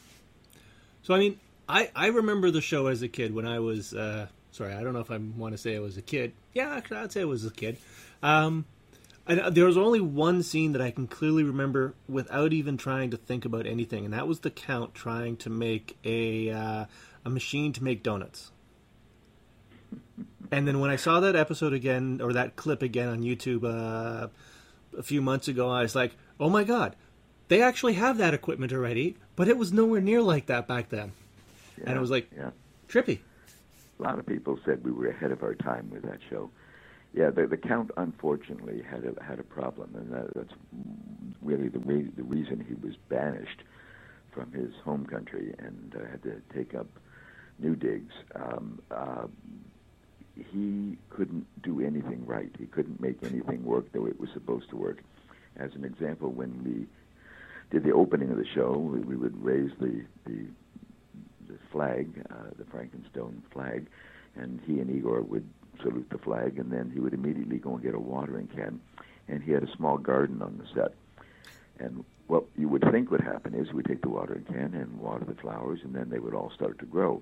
So 1.01 1.13
I 1.13 1.19
mean, 1.19 1.39
I 1.67 1.89
I 1.95 2.07
remember 2.07 2.51
the 2.51 2.61
show 2.61 2.87
as 2.87 3.01
a 3.01 3.07
kid 3.07 3.33
when 3.33 3.45
I 3.45 3.59
was 3.59 3.93
uh, 3.93 4.27
sorry, 4.51 4.73
I 4.73 4.83
don't 4.83 4.93
know 4.93 4.99
if 4.99 5.11
I 5.11 5.17
want 5.17 5.53
to 5.53 5.57
say 5.57 5.75
I 5.75 5.79
was 5.79 5.97
a 5.97 6.01
kid. 6.01 6.33
Yeah, 6.53 6.75
actually, 6.75 6.97
I'd 6.97 7.11
say 7.11 7.21
I 7.21 7.25
was 7.25 7.45
a 7.45 7.51
kid. 7.51 7.77
Um, 8.23 8.65
and 9.27 9.55
there 9.55 9.65
was 9.65 9.77
only 9.77 9.99
one 9.99 10.43
scene 10.43 10.73
that 10.73 10.81
I 10.81 10.91
can 10.91 11.07
clearly 11.07 11.43
remember 11.43 11.95
without 12.07 12.53
even 12.53 12.77
trying 12.77 13.09
to 13.11 13.17
think 13.17 13.43
about 13.43 13.65
anything, 13.65 14.05
and 14.05 14.13
that 14.13 14.27
was 14.27 14.41
the 14.41 14.51
Count 14.51 14.93
trying 14.93 15.35
to 15.37 15.49
make 15.49 15.97
a 16.03 16.51
uh, 16.51 16.85
a 17.25 17.29
machine 17.29 17.73
to 17.73 17.83
make 17.83 18.03
donuts. 18.03 18.51
And 20.51 20.67
then 20.67 20.79
when 20.79 20.89
I 20.89 20.95
saw 20.95 21.19
that 21.21 21.35
episode 21.35 21.73
again, 21.73 22.19
or 22.21 22.33
that 22.33 22.55
clip 22.55 22.81
again 22.81 23.09
on 23.09 23.21
YouTube 23.21 23.63
uh, 23.63 24.27
a 24.97 25.03
few 25.03 25.21
months 25.21 25.47
ago, 25.47 25.69
I 25.69 25.81
was 25.81 25.95
like, 25.95 26.15
"Oh 26.39 26.49
my 26.49 26.63
god, 26.63 26.95
they 27.47 27.61
actually 27.61 27.93
have 27.93 28.17
that 28.17 28.33
equipment 28.33 28.73
already!" 28.73 29.15
But 29.35 29.47
it 29.47 29.57
was 29.57 29.71
nowhere 29.71 30.01
near 30.01 30.21
like 30.21 30.47
that 30.47 30.67
back 30.67 30.89
then, 30.89 31.11
and 31.83 31.95
it 31.95 31.99
was 31.99 32.11
like 32.11 32.29
yeah. 32.35 32.51
trippy. 32.87 33.19
a 33.99 34.03
lot 34.03 34.19
of 34.19 34.25
people 34.25 34.59
said 34.65 34.83
we 34.83 34.91
were 34.91 35.07
ahead 35.07 35.31
of 35.31 35.43
our 35.43 35.55
time 35.55 35.89
with 35.91 36.03
that 36.03 36.19
show. 36.29 36.49
Yeah, 37.13 37.29
the, 37.29 37.47
the 37.47 37.57
Count 37.57 37.91
unfortunately 37.95 38.81
had 38.81 39.05
a 39.05 39.23
had 39.23 39.39
a 39.39 39.43
problem, 39.43 39.95
and 39.95 40.11
that, 40.11 40.33
that's 40.33 40.53
really 41.41 41.69
the 41.69 41.79
re- 41.79 42.11
the 42.15 42.23
reason 42.23 42.63
he 42.67 42.73
was 42.85 42.95
banished 43.09 43.63
from 44.31 44.51
his 44.51 44.73
home 44.83 45.05
country 45.05 45.55
and 45.59 45.95
uh, 45.95 46.05
had 46.11 46.21
to 46.23 46.41
take 46.53 46.75
up 46.75 46.87
new 47.57 47.75
digs. 47.75 48.13
Um, 48.35 48.81
uh, 48.91 49.27
he 50.35 50.97
couldn't 51.09 51.45
do 51.63 51.81
anything 51.81 52.25
right. 52.25 52.51
He 52.57 52.65
couldn't 52.65 52.99
make 52.99 53.17
anything 53.23 53.63
work 53.63 53.91
the 53.91 54.01
way 54.01 54.09
it 54.09 54.19
was 54.19 54.29
supposed 54.33 54.69
to 54.69 54.75
work. 54.75 55.01
As 55.57 55.73
an 55.75 55.85
example, 55.85 56.31
when 56.31 56.63
we 56.63 56.85
did 57.71 57.83
the 57.83 57.93
opening 57.93 58.29
of 58.29 58.37
the 58.37 58.45
show, 58.53 58.73
we, 58.73 58.99
we 58.99 59.15
would 59.15 59.41
raise 59.43 59.71
the 59.79 60.03
the, 60.25 60.45
the 61.47 61.57
flag, 61.71 62.25
uh, 62.29 62.51
the 62.57 62.65
Frightenstein 62.65 63.41
flag, 63.51 63.87
and 64.35 64.59
he 64.65 64.79
and 64.79 64.89
Igor 64.89 65.21
would 65.21 65.47
salute 65.81 66.09
the 66.09 66.17
flag, 66.17 66.59
and 66.59 66.71
then 66.71 66.91
he 66.93 66.99
would 66.99 67.13
immediately 67.13 67.57
go 67.57 67.75
and 67.75 67.83
get 67.83 67.95
a 67.95 67.99
watering 67.99 68.47
can. 68.47 68.81
And 69.27 69.41
he 69.41 69.51
had 69.51 69.63
a 69.63 69.75
small 69.75 69.97
garden 69.97 70.41
on 70.41 70.57
the 70.57 70.67
set. 70.73 70.93
And 71.79 72.05
what 72.27 72.45
you 72.57 72.69
would 72.69 72.83
think 72.91 73.11
would 73.11 73.21
happen 73.21 73.53
is 73.53 73.71
we'd 73.73 73.85
take 73.85 74.01
the 74.01 74.09
watering 74.09 74.45
can 74.45 74.73
and 74.73 74.99
water 74.99 75.25
the 75.25 75.35
flowers, 75.35 75.79
and 75.83 75.93
then 75.93 76.09
they 76.09 76.19
would 76.19 76.33
all 76.33 76.51
start 76.51 76.79
to 76.79 76.85
grow. 76.85 77.21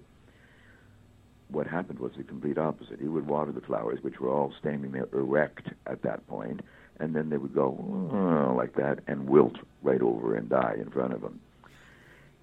What 1.53 1.67
happened 1.67 1.99
was 1.99 2.11
the 2.17 2.23
complete 2.23 2.57
opposite. 2.57 2.99
He 2.99 3.07
would 3.07 3.27
water 3.27 3.51
the 3.51 3.61
flowers, 3.61 3.99
which 4.01 4.19
were 4.19 4.29
all 4.29 4.51
standing 4.59 4.91
there 4.91 5.07
erect 5.13 5.69
at 5.85 6.01
that 6.01 6.25
point, 6.27 6.61
and 6.99 7.15
then 7.15 7.29
they 7.29 7.37
would 7.37 7.53
go 7.53 7.77
uh, 8.11 8.53
like 8.55 8.75
that 8.75 8.99
and 9.05 9.29
wilt 9.29 9.57
right 9.83 10.01
over 10.01 10.35
and 10.35 10.49
die 10.49 10.75
in 10.79 10.89
front 10.89 11.13
of 11.13 11.21
him. 11.21 11.39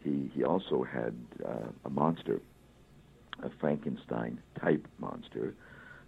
He 0.05 0.31
he 0.33 0.45
also 0.45 0.85
had 0.85 1.15
uh, 1.45 1.69
a 1.85 1.91
monster, 1.91 2.41
a 3.43 3.51
Frankenstein 3.61 4.41
type 4.61 4.87
monster, 4.99 5.55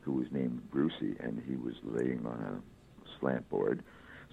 who 0.02 0.12
was 0.12 0.26
named 0.30 0.70
Brucey, 0.70 1.16
and 1.18 1.42
he 1.44 1.56
was 1.56 1.74
laying 1.82 2.24
on 2.24 2.62
a 2.62 3.18
slant 3.18 3.48
board, 3.50 3.82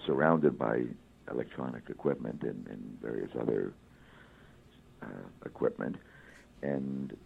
surrounded 0.05 0.59
by 0.59 0.83
electronic 1.31 1.89
equipment 1.89 2.43
and, 2.43 2.67
and 2.67 2.99
various 3.01 3.31
other 3.39 3.73
uh, 5.01 5.25
equipment, 5.43 5.95
and 6.61 7.17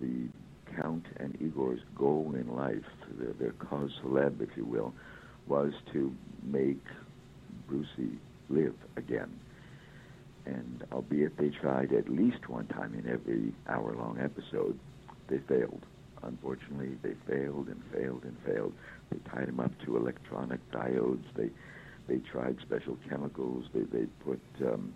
the 0.00 0.28
Count 0.76 1.06
and 1.16 1.36
Igor's 1.40 1.80
goal 1.94 2.34
in 2.34 2.54
life, 2.54 2.84
their, 3.18 3.32
their 3.34 3.52
cause 3.52 3.90
celeb, 4.02 4.40
if 4.40 4.56
you 4.56 4.64
will, 4.64 4.92
was 5.46 5.72
to 5.92 6.14
make 6.42 6.82
Brucey 7.68 8.18
live 8.48 8.74
again. 8.96 9.30
And 10.46 10.84
albeit 10.92 11.36
they 11.38 11.48
tried 11.48 11.92
at 11.92 12.08
least 12.08 12.48
one 12.48 12.66
time 12.66 12.94
in 12.94 13.10
every 13.10 13.54
hour 13.68 13.94
long 13.94 14.18
episode, 14.20 14.78
they 15.28 15.38
failed. 15.38 15.84
Unfortunately, 16.22 16.96
they 17.02 17.14
failed 17.26 17.68
and 17.68 17.82
failed 17.92 18.24
and 18.24 18.36
failed. 18.44 18.72
They 19.10 19.18
tied 19.30 19.48
him 19.48 19.60
up 19.60 19.72
to 19.84 19.96
electronic 19.96 20.60
diodes. 20.70 21.24
They 21.34 21.50
they 22.06 22.18
tried 22.18 22.58
special 22.60 22.98
chemicals. 23.08 23.64
They 23.72 23.82
they 23.82 24.06
put 24.24 24.40
um, 24.62 24.92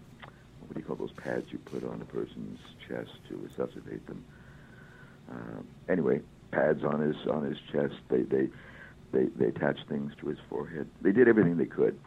what 0.60 0.74
do 0.74 0.80
you 0.80 0.86
call 0.86 0.96
those 0.96 1.12
pads 1.12 1.46
you 1.50 1.58
put 1.58 1.84
on 1.84 2.00
a 2.00 2.04
person's 2.04 2.58
chest 2.86 3.10
to 3.28 3.36
resuscitate 3.36 4.06
them. 4.06 4.24
Uh, 5.30 5.62
anyway, 5.88 6.20
pads 6.50 6.84
on 6.84 7.00
his 7.00 7.16
on 7.30 7.44
his 7.44 7.58
chest. 7.72 7.94
They 8.08 8.22
they 8.22 8.48
they 9.12 9.26
they 9.36 9.46
attached 9.46 9.88
things 9.88 10.12
to 10.20 10.28
his 10.28 10.38
forehead. 10.48 10.88
They 11.02 11.12
did 11.12 11.28
everything 11.28 11.56
they 11.56 11.66
could, 11.66 11.98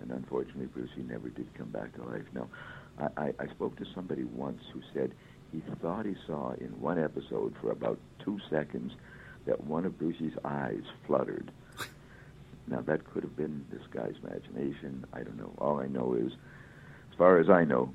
and 0.00 0.10
unfortunately, 0.10 0.66
Brucey 0.66 1.02
never 1.08 1.28
did 1.28 1.52
come 1.54 1.68
back 1.68 1.94
to 1.96 2.04
life. 2.04 2.24
Now, 2.34 2.48
I, 2.98 3.08
I, 3.16 3.32
I 3.40 3.46
spoke 3.48 3.76
to 3.76 3.86
somebody 3.94 4.24
once 4.24 4.62
who 4.72 4.80
said 4.94 5.12
he 5.52 5.62
thought 5.82 6.06
he 6.06 6.16
saw 6.26 6.52
in 6.52 6.80
one 6.80 7.02
episode 7.02 7.54
for 7.60 7.70
about 7.70 7.98
two 8.24 8.38
seconds 8.50 8.92
that 9.44 9.64
one 9.64 9.84
of 9.84 9.98
Brucey's 9.98 10.36
eyes 10.44 10.82
fluttered. 11.06 11.50
Now 12.68 12.80
that 12.82 13.04
could 13.12 13.22
have 13.24 13.36
been 13.36 13.64
this 13.70 13.82
guy's 13.92 14.14
imagination. 14.22 15.04
I 15.12 15.22
don't 15.22 15.36
know. 15.36 15.52
All 15.58 15.80
I 15.80 15.88
know 15.88 16.14
is, 16.14 16.32
as 17.10 17.18
far 17.18 17.38
as 17.38 17.50
I 17.50 17.64
know, 17.64 17.92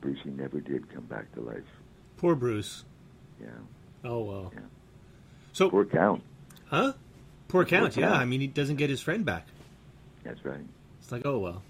Brucey 0.00 0.30
never 0.30 0.60
did 0.60 0.92
come 0.92 1.04
back 1.04 1.32
to 1.34 1.40
life. 1.40 1.64
Poor 2.18 2.34
Bruce. 2.34 2.84
Yeah. 3.40 3.48
Oh 4.04 4.20
well. 4.22 4.52
Yeah. 4.54 4.60
So 5.52 5.70
Poor 5.70 5.84
Count. 5.84 6.22
Huh? 6.66 6.92
Poor 7.48 7.64
Count. 7.64 7.94
Poor 7.94 8.02
Yeah, 8.02 8.08
Count. 8.10 8.20
I 8.20 8.24
mean 8.24 8.40
he 8.40 8.46
doesn't 8.46 8.76
get 8.76 8.90
his 8.90 9.00
friend 9.00 9.24
back. 9.24 9.46
That's 10.22 10.44
right. 10.44 10.60
It's 11.00 11.12
like 11.12 11.22
oh 11.24 11.38
well. 11.38 11.62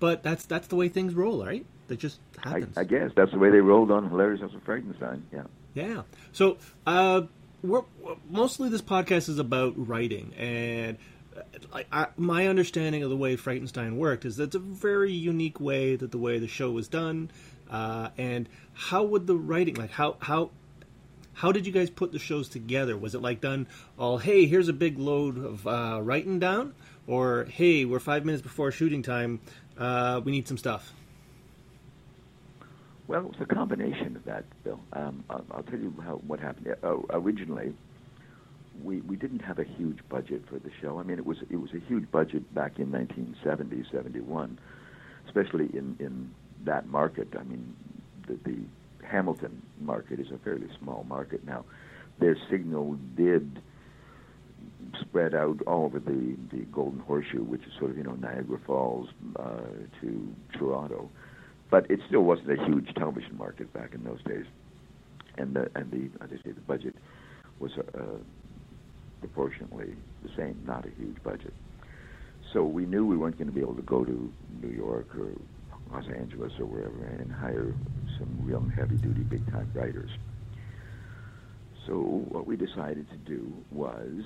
But 0.00 0.22
that's 0.22 0.44
that's 0.46 0.68
the 0.68 0.76
way 0.76 0.88
things 0.88 1.14
roll, 1.14 1.44
right? 1.44 1.64
That 1.88 1.98
just 1.98 2.18
I, 2.42 2.48
happens. 2.48 2.76
I 2.78 2.84
guess 2.84 3.10
that's 3.14 3.32
the 3.32 3.38
way 3.38 3.50
they 3.50 3.60
rolled 3.60 3.90
on 3.90 4.08
Hilarious 4.08 4.40
House 4.40 4.54
of 4.54 4.64
Frightenstein. 4.64 5.22
Yeah. 5.32 5.44
Yeah. 5.74 6.02
So, 6.32 6.58
uh, 6.86 7.22
we're, 7.62 7.82
mostly 8.30 8.68
this 8.68 8.82
podcast 8.82 9.28
is 9.28 9.38
about 9.38 9.74
writing, 9.76 10.32
and 10.36 10.96
uh, 11.36 11.42
I, 11.72 11.84
I, 11.92 12.06
my 12.16 12.46
understanding 12.46 13.02
of 13.02 13.10
the 13.10 13.16
way 13.16 13.36
Frightenstein 13.36 13.96
worked 13.96 14.24
is 14.24 14.36
that 14.36 14.44
it's 14.44 14.54
a 14.54 14.60
very 14.60 15.12
unique 15.12 15.60
way 15.60 15.96
that 15.96 16.12
the 16.12 16.18
way 16.18 16.38
the 16.38 16.48
show 16.48 16.70
was 16.70 16.88
done. 16.88 17.30
Uh, 17.70 18.10
and 18.16 18.48
how 18.74 19.02
would 19.02 19.26
the 19.26 19.36
writing, 19.36 19.74
like 19.74 19.90
how 19.90 20.16
how 20.20 20.50
how 21.34 21.52
did 21.52 21.66
you 21.66 21.72
guys 21.72 21.90
put 21.90 22.12
the 22.12 22.18
shows 22.18 22.48
together? 22.48 22.96
Was 22.96 23.14
it 23.14 23.20
like 23.20 23.40
done 23.40 23.66
all, 23.98 24.18
hey, 24.18 24.46
here's 24.46 24.68
a 24.68 24.72
big 24.72 24.98
load 24.98 25.36
of 25.36 25.66
uh, 25.66 26.00
writing 26.02 26.38
down, 26.38 26.74
or 27.06 27.44
hey, 27.44 27.84
we're 27.84 28.00
five 28.00 28.24
minutes 28.24 28.42
before 28.42 28.70
shooting 28.70 29.02
time, 29.02 29.40
uh, 29.76 30.20
we 30.24 30.32
need 30.32 30.48
some 30.48 30.56
stuff. 30.56 30.92
Well, 33.06 33.26
it 33.26 33.38
was 33.38 33.40
a 33.40 33.54
combination 33.54 34.16
of 34.16 34.24
that, 34.24 34.44
Bill. 34.62 34.80
Um, 34.94 35.24
I'll, 35.28 35.44
I'll 35.50 35.62
tell 35.62 35.78
you 35.78 35.92
how 36.02 36.14
what 36.26 36.40
happened. 36.40 36.74
Uh, 36.82 36.96
originally, 37.10 37.74
we 38.82 39.00
we 39.02 39.16
didn't 39.16 39.40
have 39.40 39.58
a 39.58 39.64
huge 39.64 39.98
budget 40.08 40.48
for 40.48 40.58
the 40.58 40.70
show. 40.80 40.98
I 40.98 41.02
mean, 41.02 41.18
it 41.18 41.26
was 41.26 41.38
it 41.50 41.56
was 41.56 41.74
a 41.74 41.80
huge 41.80 42.10
budget 42.10 42.54
back 42.54 42.78
in 42.78 42.90
1970, 42.90 43.84
71, 43.92 44.58
especially 45.26 45.66
in 45.76 45.96
in 45.98 46.30
that 46.64 46.86
market. 46.86 47.28
I 47.38 47.42
mean, 47.42 47.76
the, 48.26 48.38
the 48.44 48.56
Hamilton 49.04 49.62
market 49.80 50.20
is 50.20 50.30
a 50.32 50.38
fairly 50.38 50.68
small 50.80 51.04
market 51.08 51.44
now. 51.44 51.64
Their 52.18 52.36
signal 52.50 52.96
did 53.16 53.60
spread 55.00 55.34
out 55.34 55.60
all 55.66 55.86
over 55.86 55.98
the 55.98 56.36
the 56.50 56.64
Golden 56.72 57.00
Horseshoe, 57.00 57.42
which 57.42 57.62
is 57.62 57.72
sort 57.78 57.90
of 57.90 57.96
you 57.96 58.04
know 58.04 58.14
Niagara 58.14 58.58
Falls 58.66 59.08
uh, 59.36 59.60
to 60.00 60.34
Toronto 60.52 61.10
but 61.74 61.90
it 61.90 61.98
still 62.06 62.20
wasn't 62.20 62.48
a 62.52 62.64
huge 62.66 62.94
television 62.94 63.36
market 63.36 63.72
back 63.72 63.94
in 63.94 64.04
those 64.04 64.22
days. 64.22 64.44
And 65.38 65.54
the 65.54 65.68
and 65.74 65.90
the 65.90 66.24
as 66.24 66.30
I 66.32 66.36
say, 66.44 66.52
the 66.52 66.60
budget 66.60 66.94
was 67.58 67.72
uh, 67.72 68.00
proportionately 69.18 69.94
the 70.22 70.30
same, 70.36 70.62
not 70.64 70.86
a 70.86 70.90
huge 70.90 71.20
budget. 71.24 71.52
So 72.52 72.64
we 72.64 72.86
knew 72.86 73.04
we 73.04 73.16
weren't 73.16 73.36
going 73.38 73.48
to 73.48 73.52
be 73.52 73.60
able 73.60 73.74
to 73.74 73.82
go 73.82 74.04
to 74.04 74.32
New 74.62 74.68
York 74.68 75.16
or 75.16 75.32
Los 75.94 76.04
Angeles 76.08 76.52
or 76.58 76.66
wherever 76.66 77.04
and 77.04 77.30
hire 77.32 77.72
some 78.18 78.38
real 78.42 78.64
heavy-duty, 78.74 79.20
big-time 79.22 79.70
writers. 79.74 80.10
So 81.86 81.94
what 82.28 82.46
we 82.46 82.56
decided 82.56 83.08
to 83.10 83.16
do 83.16 83.52
was 83.70 84.24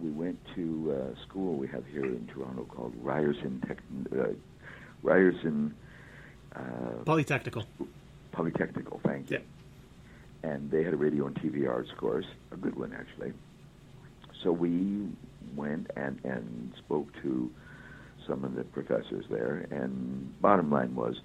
we 0.00 0.10
went 0.10 0.38
to 0.54 0.92
a 0.92 1.22
school 1.22 1.56
we 1.56 1.66
have 1.68 1.84
here 1.86 2.04
in 2.04 2.28
Toronto 2.32 2.64
called 2.64 2.94
Ryerson 3.00 3.62
Tech, 3.66 3.78
uh, 4.12 4.28
Ryerson 5.02 5.74
uh, 6.54 6.60
Polytechnical. 7.04 7.64
Polytechnical, 8.32 9.00
thank 9.04 9.30
you. 9.30 9.38
Yeah. 9.38 10.50
And 10.50 10.70
they 10.70 10.84
had 10.84 10.94
a 10.94 10.96
radio 10.96 11.26
and 11.26 11.36
TV 11.36 11.68
arts 11.68 11.90
course, 11.98 12.26
a 12.52 12.56
good 12.56 12.76
one 12.76 12.92
actually. 12.92 13.32
So 14.42 14.52
we 14.52 15.08
went 15.56 15.90
and, 15.96 16.20
and 16.24 16.72
spoke 16.78 17.08
to 17.22 17.50
some 18.26 18.44
of 18.44 18.54
the 18.54 18.64
professors 18.64 19.24
there, 19.30 19.66
and 19.70 20.40
bottom 20.40 20.70
line 20.70 20.94
was 20.94 21.16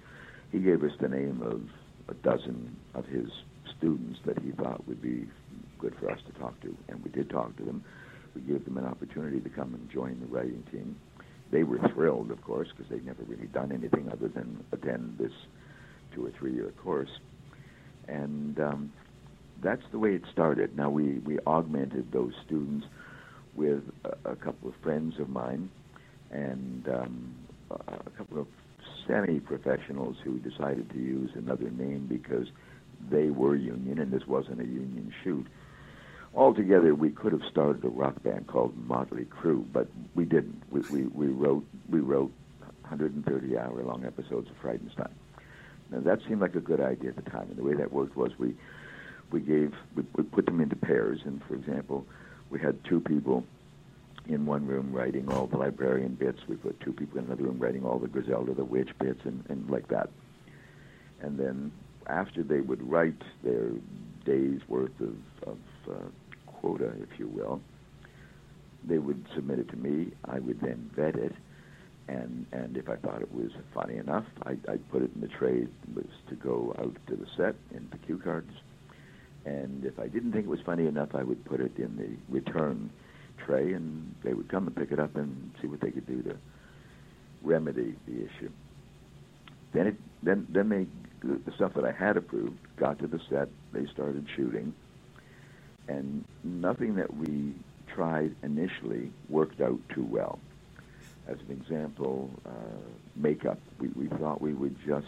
he 0.52 0.58
gave 0.58 0.82
us 0.82 0.92
the 1.00 1.08
name 1.08 1.42
of 1.42 1.62
a 2.08 2.14
dozen 2.22 2.76
of 2.94 3.06
his 3.06 3.28
students 3.76 4.18
that 4.24 4.38
he 4.40 4.50
thought 4.52 4.86
would 4.88 5.02
be 5.02 5.26
good 5.78 5.94
for 6.00 6.10
us 6.10 6.18
to 6.26 6.38
talk 6.40 6.60
to, 6.62 6.74
and 6.88 7.02
we 7.04 7.10
did 7.10 7.28
talk 7.30 7.56
to 7.56 7.64
them. 7.64 7.84
We 8.34 8.40
gave 8.42 8.64
them 8.64 8.78
an 8.78 8.84
opportunity 8.84 9.40
to 9.40 9.48
come 9.48 9.74
and 9.74 9.90
join 9.90 10.20
the 10.20 10.26
writing 10.26 10.62
team 10.70 10.96
they 11.50 11.62
were 11.62 11.78
thrilled, 11.94 12.30
of 12.30 12.42
course, 12.42 12.68
because 12.76 12.90
they'd 12.90 13.06
never 13.06 13.22
really 13.24 13.46
done 13.46 13.72
anything 13.72 14.08
other 14.12 14.28
than 14.28 14.64
attend 14.72 15.16
this 15.18 15.32
two 16.14 16.26
or 16.26 16.30
three 16.38 16.52
year 16.52 16.72
course. 16.82 17.08
And 18.06 18.58
um, 18.60 18.92
that's 19.62 19.82
the 19.90 19.98
way 19.98 20.14
it 20.14 20.22
started. 20.32 20.76
Now, 20.76 20.90
we, 20.90 21.18
we 21.20 21.38
augmented 21.46 22.12
those 22.12 22.32
students 22.46 22.86
with 23.54 23.82
a, 24.04 24.32
a 24.32 24.36
couple 24.36 24.68
of 24.68 24.74
friends 24.82 25.18
of 25.18 25.28
mine 25.28 25.70
and 26.30 26.88
um, 26.88 27.34
a 27.70 28.10
couple 28.16 28.40
of 28.40 28.46
semi 29.06 29.40
professionals 29.40 30.16
who 30.22 30.38
decided 30.38 30.90
to 30.90 30.98
use 30.98 31.30
another 31.34 31.70
name 31.70 32.06
because 32.08 32.48
they 33.10 33.30
were 33.30 33.54
union 33.54 33.98
and 33.98 34.12
this 34.12 34.26
wasn't 34.26 34.60
a 34.60 34.64
union 34.66 35.12
shoot 35.22 35.46
altogether, 36.34 36.94
we 36.94 37.10
could 37.10 37.32
have 37.32 37.42
started 37.50 37.84
a 37.84 37.88
rock 37.88 38.22
band 38.22 38.46
called 38.46 38.76
Motley 38.86 39.24
Crue, 39.24 39.64
but 39.72 39.88
we 40.14 40.24
didn't. 40.24 40.62
We, 40.70 40.80
we, 40.90 41.06
we 41.06 41.26
wrote 41.28 41.64
we 41.88 42.00
wrote 42.00 42.32
130 42.82 43.58
hour 43.58 43.82
long 43.82 44.04
episodes 44.04 44.48
of 44.48 44.56
Frightenstein. 44.62 45.10
Now 45.90 46.00
that 46.00 46.20
seemed 46.28 46.40
like 46.40 46.54
a 46.54 46.60
good 46.60 46.80
idea 46.80 47.10
at 47.10 47.16
the 47.16 47.30
time, 47.30 47.48
and 47.48 47.56
the 47.56 47.64
way 47.64 47.74
that 47.74 47.92
worked 47.92 48.16
was 48.16 48.32
we 48.38 48.54
we 49.30 49.40
gave 49.40 49.74
we, 49.94 50.04
we 50.14 50.22
put 50.22 50.46
them 50.46 50.60
into 50.60 50.76
pairs, 50.76 51.20
and 51.24 51.42
for 51.44 51.54
example, 51.54 52.06
we 52.50 52.60
had 52.60 52.82
two 52.84 53.00
people 53.00 53.44
in 54.28 54.44
one 54.44 54.66
room 54.66 54.92
writing 54.92 55.30
all 55.32 55.46
the 55.46 55.56
librarian 55.56 56.14
bits. 56.14 56.40
We 56.46 56.56
put 56.56 56.78
two 56.80 56.92
people 56.92 57.18
in 57.18 57.24
another 57.24 57.44
room 57.44 57.58
writing 57.58 57.84
all 57.84 57.98
the 57.98 58.08
Griselda 58.08 58.54
the 58.54 58.64
witch 58.64 58.90
bits, 58.98 59.20
and, 59.24 59.44
and 59.48 59.68
like 59.70 59.88
that. 59.88 60.10
And 61.20 61.38
then 61.38 61.72
after 62.06 62.42
they 62.42 62.60
would 62.60 62.82
write 62.88 63.22
their 63.42 63.70
day's 64.24 64.60
worth 64.68 65.00
of, 65.00 65.16
of 65.48 65.58
uh, 65.90 66.08
quota, 66.46 66.92
if 67.00 67.18
you 67.18 67.28
will, 67.28 67.60
they 68.84 68.98
would 68.98 69.24
submit 69.34 69.58
it 69.58 69.68
to 69.70 69.76
me. 69.76 70.12
I 70.24 70.38
would 70.38 70.60
then 70.60 70.90
vet 70.94 71.16
it, 71.16 71.34
and 72.06 72.46
and 72.52 72.76
if 72.76 72.88
I 72.88 72.96
thought 72.96 73.22
it 73.22 73.34
was 73.34 73.50
funny 73.74 73.96
enough, 73.96 74.26
I'd, 74.44 74.60
I'd 74.68 74.90
put 74.90 75.02
it 75.02 75.10
in 75.14 75.20
the 75.20 75.28
tray 75.28 75.66
was 75.94 76.04
to 76.28 76.34
go 76.36 76.74
out 76.78 76.96
to 77.08 77.16
the 77.16 77.26
set 77.36 77.56
into 77.74 77.96
cue 77.98 78.18
cards. 78.18 78.52
And 79.44 79.84
if 79.84 79.98
I 79.98 80.08
didn't 80.08 80.32
think 80.32 80.44
it 80.44 80.50
was 80.50 80.60
funny 80.60 80.86
enough, 80.86 81.14
I 81.14 81.22
would 81.22 81.44
put 81.44 81.60
it 81.60 81.78
in 81.78 81.96
the 81.96 82.10
return 82.32 82.90
tray, 83.44 83.72
and 83.72 84.14
they 84.22 84.34
would 84.34 84.48
come 84.48 84.66
and 84.66 84.76
pick 84.76 84.92
it 84.92 84.98
up 84.98 85.16
and 85.16 85.50
see 85.60 85.66
what 85.66 85.80
they 85.80 85.90
could 85.90 86.06
do 86.06 86.22
to 86.22 86.36
remedy 87.42 87.94
the 88.06 88.24
issue. 88.24 88.50
Then 89.72 89.86
it 89.88 89.96
then 90.22 90.46
then 90.50 90.68
they 90.68 90.86
the 91.22 91.52
stuff 91.52 91.74
that 91.74 91.84
I 91.84 91.92
had 91.92 92.16
approved 92.16 92.58
got 92.76 92.98
to 93.00 93.06
the 93.06 93.20
set. 93.28 93.48
They 93.72 93.86
started 93.86 94.26
shooting, 94.34 94.74
and 95.88 96.24
nothing 96.44 96.96
that 96.96 97.14
we 97.14 97.54
tried 97.94 98.34
initially 98.42 99.10
worked 99.28 99.60
out 99.60 99.80
too 99.94 100.04
well. 100.04 100.38
As 101.26 101.36
an 101.40 101.50
example, 101.60 102.30
uh, 102.46 102.50
makeup. 103.16 103.58
We, 103.78 103.88
we 103.88 104.06
thought 104.06 104.40
we 104.40 104.54
would 104.54 104.76
just 104.86 105.06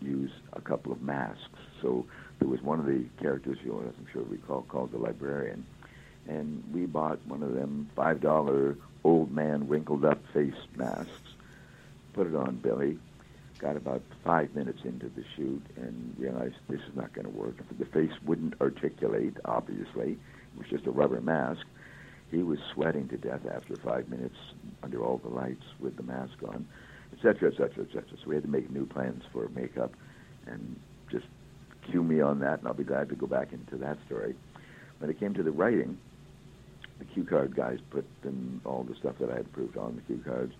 use 0.00 0.30
a 0.52 0.60
couple 0.60 0.92
of 0.92 1.02
masks. 1.02 1.60
So 1.80 2.06
there 2.38 2.48
was 2.48 2.62
one 2.62 2.80
of 2.80 2.86
the 2.86 3.04
characters 3.20 3.58
you 3.64 3.72
I'm 3.72 4.06
sure 4.12 4.22
recall 4.22 4.62
called 4.62 4.92
the 4.92 4.98
librarian, 4.98 5.64
and 6.28 6.62
we 6.72 6.86
bought 6.86 7.18
one 7.26 7.42
of 7.42 7.54
them 7.54 7.88
five 7.96 8.20
dollar 8.20 8.76
old 9.04 9.32
man 9.32 9.68
wrinkled 9.68 10.04
up 10.04 10.20
face 10.32 10.54
masks, 10.76 11.34
put 12.12 12.26
it 12.26 12.34
on 12.34 12.56
Billy, 12.56 12.98
got 13.58 13.76
about 13.76 14.02
five 14.24 14.54
minutes 14.54 14.80
into 14.84 15.08
the 15.08 15.24
shoot 15.36 15.62
and 15.76 16.14
realized 16.18 16.56
this 16.68 16.80
is 16.80 16.96
not 16.96 17.12
going 17.12 17.26
to 17.26 17.32
work. 17.32 17.56
The 17.78 17.84
face 17.86 18.12
wouldn't 18.24 18.60
articulate, 18.60 19.36
obviously. 19.44 20.12
It 20.12 20.58
was 20.58 20.68
just 20.68 20.86
a 20.86 20.90
rubber 20.90 21.20
mask. 21.20 21.64
He 22.30 22.42
was 22.42 22.58
sweating 22.72 23.08
to 23.08 23.16
death 23.16 23.42
after 23.52 23.76
five 23.76 24.08
minutes 24.08 24.36
under 24.82 25.02
all 25.02 25.18
the 25.18 25.28
lights 25.28 25.64
with 25.78 25.96
the 25.96 26.02
mask 26.02 26.34
on, 26.46 26.66
etc., 27.12 27.50
etc., 27.50 27.84
etc. 27.84 28.04
So 28.10 28.28
we 28.28 28.34
had 28.34 28.44
to 28.44 28.50
make 28.50 28.70
new 28.70 28.86
plans 28.86 29.22
for 29.32 29.48
makeup 29.50 29.92
and 30.46 30.78
just 31.10 31.26
cue 31.90 32.02
me 32.02 32.20
on 32.20 32.40
that, 32.40 32.60
and 32.60 32.68
I'll 32.68 32.74
be 32.74 32.84
glad 32.84 33.08
to 33.10 33.14
go 33.14 33.26
back 33.26 33.52
into 33.52 33.76
that 33.76 33.98
story. 34.06 34.34
When 34.98 35.10
it 35.10 35.20
came 35.20 35.34
to 35.34 35.42
the 35.42 35.50
writing, 35.50 35.98
the 36.98 37.04
cue 37.04 37.24
card 37.24 37.54
guys 37.54 37.78
put 37.90 38.04
in 38.24 38.60
all 38.64 38.84
the 38.84 38.94
stuff 38.96 39.16
that 39.20 39.30
I 39.30 39.36
had 39.36 39.46
approved 39.46 39.76
on 39.76 39.96
the 39.96 40.02
cue 40.02 40.22
cards. 40.24 40.54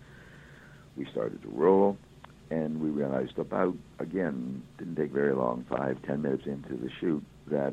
We 0.96 1.06
started 1.06 1.42
to 1.42 1.48
roll 1.48 1.96
and 2.52 2.80
we 2.80 2.90
realized 2.90 3.38
about 3.38 3.74
again 3.98 4.62
didn't 4.78 4.96
take 4.96 5.10
very 5.10 5.34
long 5.34 5.64
five 5.70 6.00
ten 6.02 6.20
minutes 6.20 6.46
into 6.46 6.76
the 6.76 6.90
shoot 7.00 7.24
that 7.46 7.72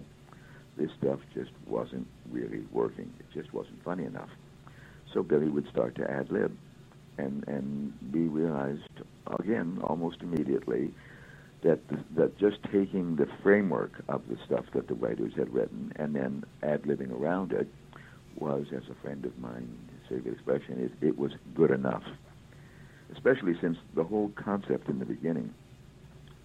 this 0.78 0.89
stuff 0.98 1.20
just 1.34 1.51
wasn't 1.68 2.08
really 2.32 2.63
working 2.72 3.12
it 3.19 3.26
just 3.34 3.54
wasn't 3.54 3.84
funny 3.84 4.06
enough 4.06 4.30
so 5.13 5.22
billy 5.22 5.50
would 5.50 5.67
start 5.69 5.95
to 5.95 6.10
ad 6.10 6.32
lib 6.32 6.56
and 7.17 7.45
and 7.48 7.93
we 8.13 8.22
realized 8.22 9.02
again 9.39 9.80
almost 9.84 10.22
immediately 10.22 10.93
that 11.62 11.80
that 12.15 12.38
just 12.38 12.63
taking 12.72 13.17
the 13.17 13.28
framework 13.43 14.02
of 14.08 14.22
the 14.30 14.38
stuff 14.45 14.63
that 14.74 14.88
the 14.88 14.93
writers 14.93 15.34
had 15.36 15.54
written 15.54 15.91
and 15.98 16.15
then 16.15 16.43
ad 16.63 16.84
libbing 16.84 17.12
around 17.12 17.52
it 17.52 17.67
was 18.36 18.65
as 18.76 18.84
a 18.89 19.02
friend 19.02 19.26
of 19.26 19.38
mine 19.39 19.68
say 20.10 20.18
the 20.18 20.32
expression 20.32 20.80
is 20.80 20.92
it 21.02 21.18
was 21.18 21.32
good 21.56 21.72
enough 21.72 22.04
especially 23.13 23.54
since 23.62 23.78
the 23.96 24.04
whole 24.04 24.32
concept 24.36 24.88
in 24.89 25.00
the 25.00 25.06
beginning 25.06 25.54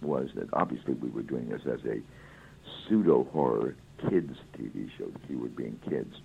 was 0.01 0.29
that 0.35 0.47
obviously 0.53 0.93
we 0.93 1.09
were 1.09 1.21
doing 1.21 1.49
this 1.49 1.61
as 1.65 1.79
a 1.85 2.01
pseudo 2.87 3.27
horror 3.31 3.75
kids 4.09 4.37
TV 4.57 4.89
show, 4.97 5.05
the 5.05 5.19
keyword 5.27 5.55
being 5.55 5.79
kids. 5.89 6.15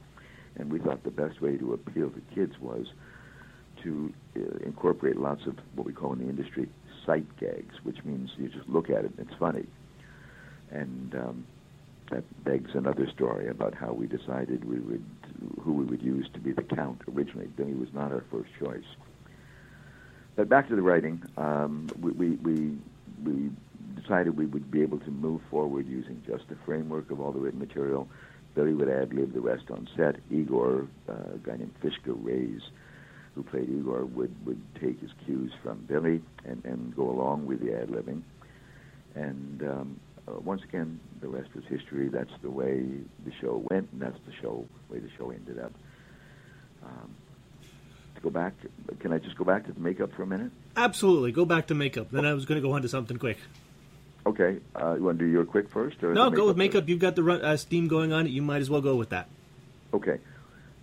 And 0.57 0.71
we 0.71 0.79
thought 0.79 1.05
the 1.05 1.11
best 1.11 1.41
way 1.41 1.57
to 1.57 1.73
appeal 1.73 2.11
to 2.11 2.21
kids 2.35 2.55
was 2.61 2.87
to 3.83 4.13
uh, 4.37 4.59
incorporate 4.65 5.17
lots 5.17 5.47
of 5.47 5.57
what 5.75 5.87
we 5.87 5.93
call 5.93 6.13
in 6.13 6.19
the 6.19 6.29
industry 6.29 6.69
sight 7.07 7.25
gags, 7.39 7.75
which 7.83 8.05
means 8.05 8.31
you 8.37 8.49
just 8.49 8.69
look 8.69 8.91
at 8.91 9.05
it 9.05 9.13
and 9.17 9.29
it's 9.29 9.39
funny. 9.39 9.67
And 10.71 11.15
um, 11.15 11.47
that 12.11 12.25
begs 12.45 12.71
another 12.75 13.09
story 13.15 13.49
about 13.49 13.75
how 13.75 13.93
we 13.93 14.07
decided 14.07 14.65
we 14.65 14.81
would 14.81 15.05
who 15.63 15.73
we 15.73 15.85
would 15.85 16.03
use 16.03 16.29
to 16.35 16.41
be 16.41 16.53
the 16.53 16.63
count 16.63 17.01
originally. 17.15 17.47
Billy 17.47 17.75
was 17.75 17.93
not 17.93 18.13
our 18.13 18.25
first 18.31 18.51
choice. 18.59 18.85
But 20.37 20.49
back 20.49 20.69
to 20.69 20.77
the 20.77 20.83
writing, 20.83 21.23
um, 21.37 21.89
we, 22.01 22.13
we, 22.13 22.29
we, 22.37 22.79
we 23.23 23.51
decided 24.01 24.37
we 24.37 24.47
would 24.47 24.71
be 24.71 24.83
able 24.83 24.99
to 25.01 25.11
move 25.11 25.41
forward 25.51 25.87
using 25.87 26.23
just 26.27 26.49
the 26.49 26.57
framework 26.65 27.11
of 27.11 27.21
all 27.21 27.33
the 27.33 27.41
written 27.41 27.59
material. 27.59 28.09
Billy 28.55 28.73
would 28.73 28.89
ad 28.89 29.13
lib 29.13 29.33
the 29.33 29.41
rest 29.41 29.71
on 29.71 29.89
set. 29.97 30.17
Igor, 30.31 30.87
uh, 31.09 31.13
a 31.35 31.39
guy 31.39 31.57
named 31.57 31.75
Fishka 31.81 32.13
Rais, 32.13 32.63
who 33.35 33.43
played 33.43 33.69
Igor, 33.69 34.05
would, 34.07 34.35
would 34.47 34.61
take 34.81 35.01
his 35.01 35.11
cues 35.25 35.53
from 35.63 35.79
Billy 35.87 36.21
and, 36.45 36.65
and 36.65 36.95
go 36.97 37.09
along 37.11 37.47
with 37.47 37.61
the 37.61 37.75
ad 37.75 37.89
libbing. 37.89 38.23
And 39.15 39.63
um, 39.63 40.01
uh, 40.31 40.41
once 40.41 40.63
again, 40.63 41.01
the 41.21 41.29
rest 41.29 41.55
was 41.55 41.65
history. 41.65 42.09
That's 42.09 42.31
the 42.43 42.51
way 42.51 42.85
the 43.25 43.33
show 43.41 43.65
went, 43.71 43.89
and 43.93 44.01
that's 44.01 44.19
the 44.27 44.33
show 44.41 44.67
way 44.89 44.99
the 44.99 45.11
show 45.17 45.31
ended 45.31 45.59
up. 45.59 45.73
Um, 46.85 47.15
go 48.23 48.31
back? 48.31 48.55
Can 49.01 49.13
I 49.13 49.19
just 49.19 49.37
go 49.37 49.45
back 49.45 49.67
to 49.67 49.73
the 49.73 49.81
makeup 49.81 50.13
for 50.13 50.23
a 50.23 50.27
minute? 50.27 50.53
Absolutely. 50.77 51.33
Go 51.33 51.45
back 51.45 51.67
to 51.69 51.75
makeup. 51.75 52.09
Then 52.11 52.27
I 52.27 52.35
was 52.35 52.45
going 52.45 52.61
to 52.61 52.67
go 52.67 52.73
on 52.75 52.83
to 52.83 52.89
something 52.89 53.19
quick. 53.19 53.39
Okay. 54.27 54.59
Uh, 54.75 54.95
you 54.95 55.05
want 55.05 55.19
to 55.19 55.25
do 55.25 55.31
your 55.31 55.45
quick 55.45 55.71
first? 55.71 56.03
Or 56.03 56.13
no, 56.13 56.31
go 56.31 56.47
with 56.47 56.57
makeup. 56.57 56.83
First? 56.83 56.89
You've 56.89 56.99
got 56.99 57.17
the 57.17 57.23
run, 57.23 57.43
uh, 57.43 57.57
steam 57.57 57.89
going 57.89 58.13
on. 58.13 58.27
You 58.29 58.43
might 58.43 58.61
as 58.61 58.71
well 58.71 58.81
go 58.81 58.97
with 58.97 59.11
that. 59.11 59.29
Okay. 59.93 60.19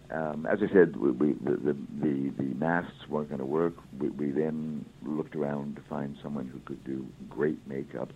Um, 0.09 0.45
as 0.45 0.59
I 0.63 0.71
said, 0.73 0.95
we, 0.95 1.11
we, 1.11 1.33
the, 1.33 1.51
the, 1.51 1.77
the, 2.01 2.29
the 2.37 2.55
masks 2.55 3.07
weren't 3.09 3.29
going 3.29 3.39
to 3.39 3.45
work. 3.45 3.73
We, 3.99 4.09
we 4.09 4.31
then 4.31 4.85
looked 5.05 5.35
around 5.35 5.75
to 5.75 5.81
find 5.83 6.17
someone 6.23 6.47
who 6.47 6.59
could 6.59 6.83
do 6.85 7.05
great 7.29 7.59
makeup. 7.67 8.11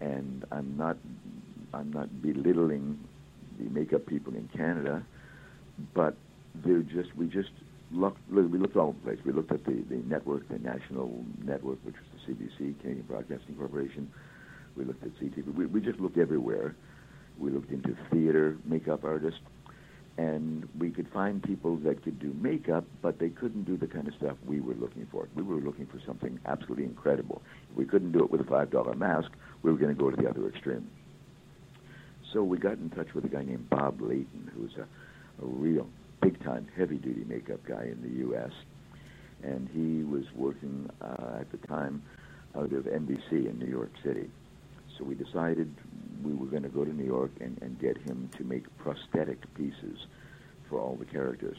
And 0.00 0.44
I'm 0.52 0.76
not, 0.76 0.96
I'm 1.74 1.92
not 1.92 2.22
belittling 2.22 2.98
the 3.58 3.68
makeup 3.70 4.06
people 4.06 4.34
in 4.34 4.48
Canada, 4.56 5.02
but 5.94 6.16
they're 6.54 6.82
just, 6.82 7.14
we 7.16 7.26
just 7.26 7.50
looked, 7.90 8.20
we 8.30 8.42
looked 8.42 8.76
all 8.76 8.88
over 8.88 8.98
the 8.98 9.04
place. 9.04 9.18
We 9.24 9.32
looked 9.32 9.52
at 9.52 9.64
the, 9.64 9.84
the 9.88 10.02
network, 10.06 10.48
the 10.48 10.58
national 10.58 11.24
network, 11.44 11.78
which 11.84 11.96
was 11.96 12.22
the 12.26 12.32
CBC, 12.32 12.80
Canadian 12.80 13.06
Broadcasting 13.08 13.54
Corporation. 13.56 14.10
We 14.76 14.84
looked 14.84 15.02
at 15.02 15.10
CTV. 15.20 15.54
We, 15.54 15.66
we 15.66 15.80
just 15.80 15.98
looked 15.98 16.18
everywhere. 16.18 16.74
We 17.38 17.50
looked 17.50 17.70
into 17.70 17.96
theater, 18.10 18.56
makeup 18.64 19.04
artists, 19.04 19.40
and 20.18 20.68
we 20.76 20.90
could 20.90 21.08
find 21.12 21.40
people 21.40 21.76
that 21.76 22.02
could 22.02 22.18
do 22.18 22.34
makeup, 22.40 22.84
but 23.00 23.20
they 23.20 23.28
couldn't 23.28 23.62
do 23.62 23.76
the 23.76 23.86
kind 23.86 24.08
of 24.08 24.14
stuff 24.14 24.36
we 24.44 24.60
were 24.60 24.74
looking 24.74 25.06
for. 25.12 25.28
We 25.36 25.44
were 25.44 25.60
looking 25.60 25.86
for 25.86 26.00
something 26.04 26.40
absolutely 26.44 26.84
incredible. 26.84 27.40
If 27.70 27.76
we 27.76 27.84
couldn't 27.84 28.10
do 28.10 28.24
it 28.24 28.30
with 28.30 28.40
a 28.40 28.44
$5 28.44 28.98
mask, 28.98 29.30
we 29.62 29.70
were 29.70 29.78
going 29.78 29.94
to 29.94 29.98
go 29.98 30.10
to 30.10 30.16
the 30.20 30.28
other 30.28 30.48
extreme. 30.48 30.90
So 32.32 32.42
we 32.42 32.58
got 32.58 32.72
in 32.72 32.90
touch 32.90 33.14
with 33.14 33.24
a 33.26 33.28
guy 33.28 33.44
named 33.44 33.70
Bob 33.70 34.00
Layton, 34.00 34.50
who's 34.56 34.72
a, 34.76 34.82
a 34.82 35.46
real 35.46 35.86
big 36.20 36.42
time 36.42 36.66
heavy 36.76 36.96
duty 36.96 37.24
makeup 37.24 37.64
guy 37.64 37.84
in 37.84 38.02
the 38.02 38.18
U.S. 38.26 38.50
And 39.44 39.68
he 39.72 40.02
was 40.02 40.24
working 40.34 40.90
uh, 41.00 41.38
at 41.40 41.50
the 41.52 41.64
time 41.68 42.02
out 42.56 42.72
of 42.72 42.84
NBC 42.86 43.48
in 43.48 43.56
New 43.60 43.70
York 43.70 43.92
City. 44.04 44.28
So 44.98 45.04
we 45.04 45.14
decided 45.14 45.72
we 46.22 46.34
were 46.34 46.46
going 46.46 46.64
to 46.64 46.68
go 46.68 46.84
to 46.84 46.92
New 46.92 47.04
York 47.04 47.30
and, 47.40 47.56
and 47.62 47.80
get 47.80 47.96
him 47.96 48.28
to 48.36 48.44
make 48.44 48.64
prosthetic 48.78 49.38
pieces 49.54 50.06
for 50.68 50.80
all 50.80 50.96
the 50.96 51.04
characters. 51.04 51.56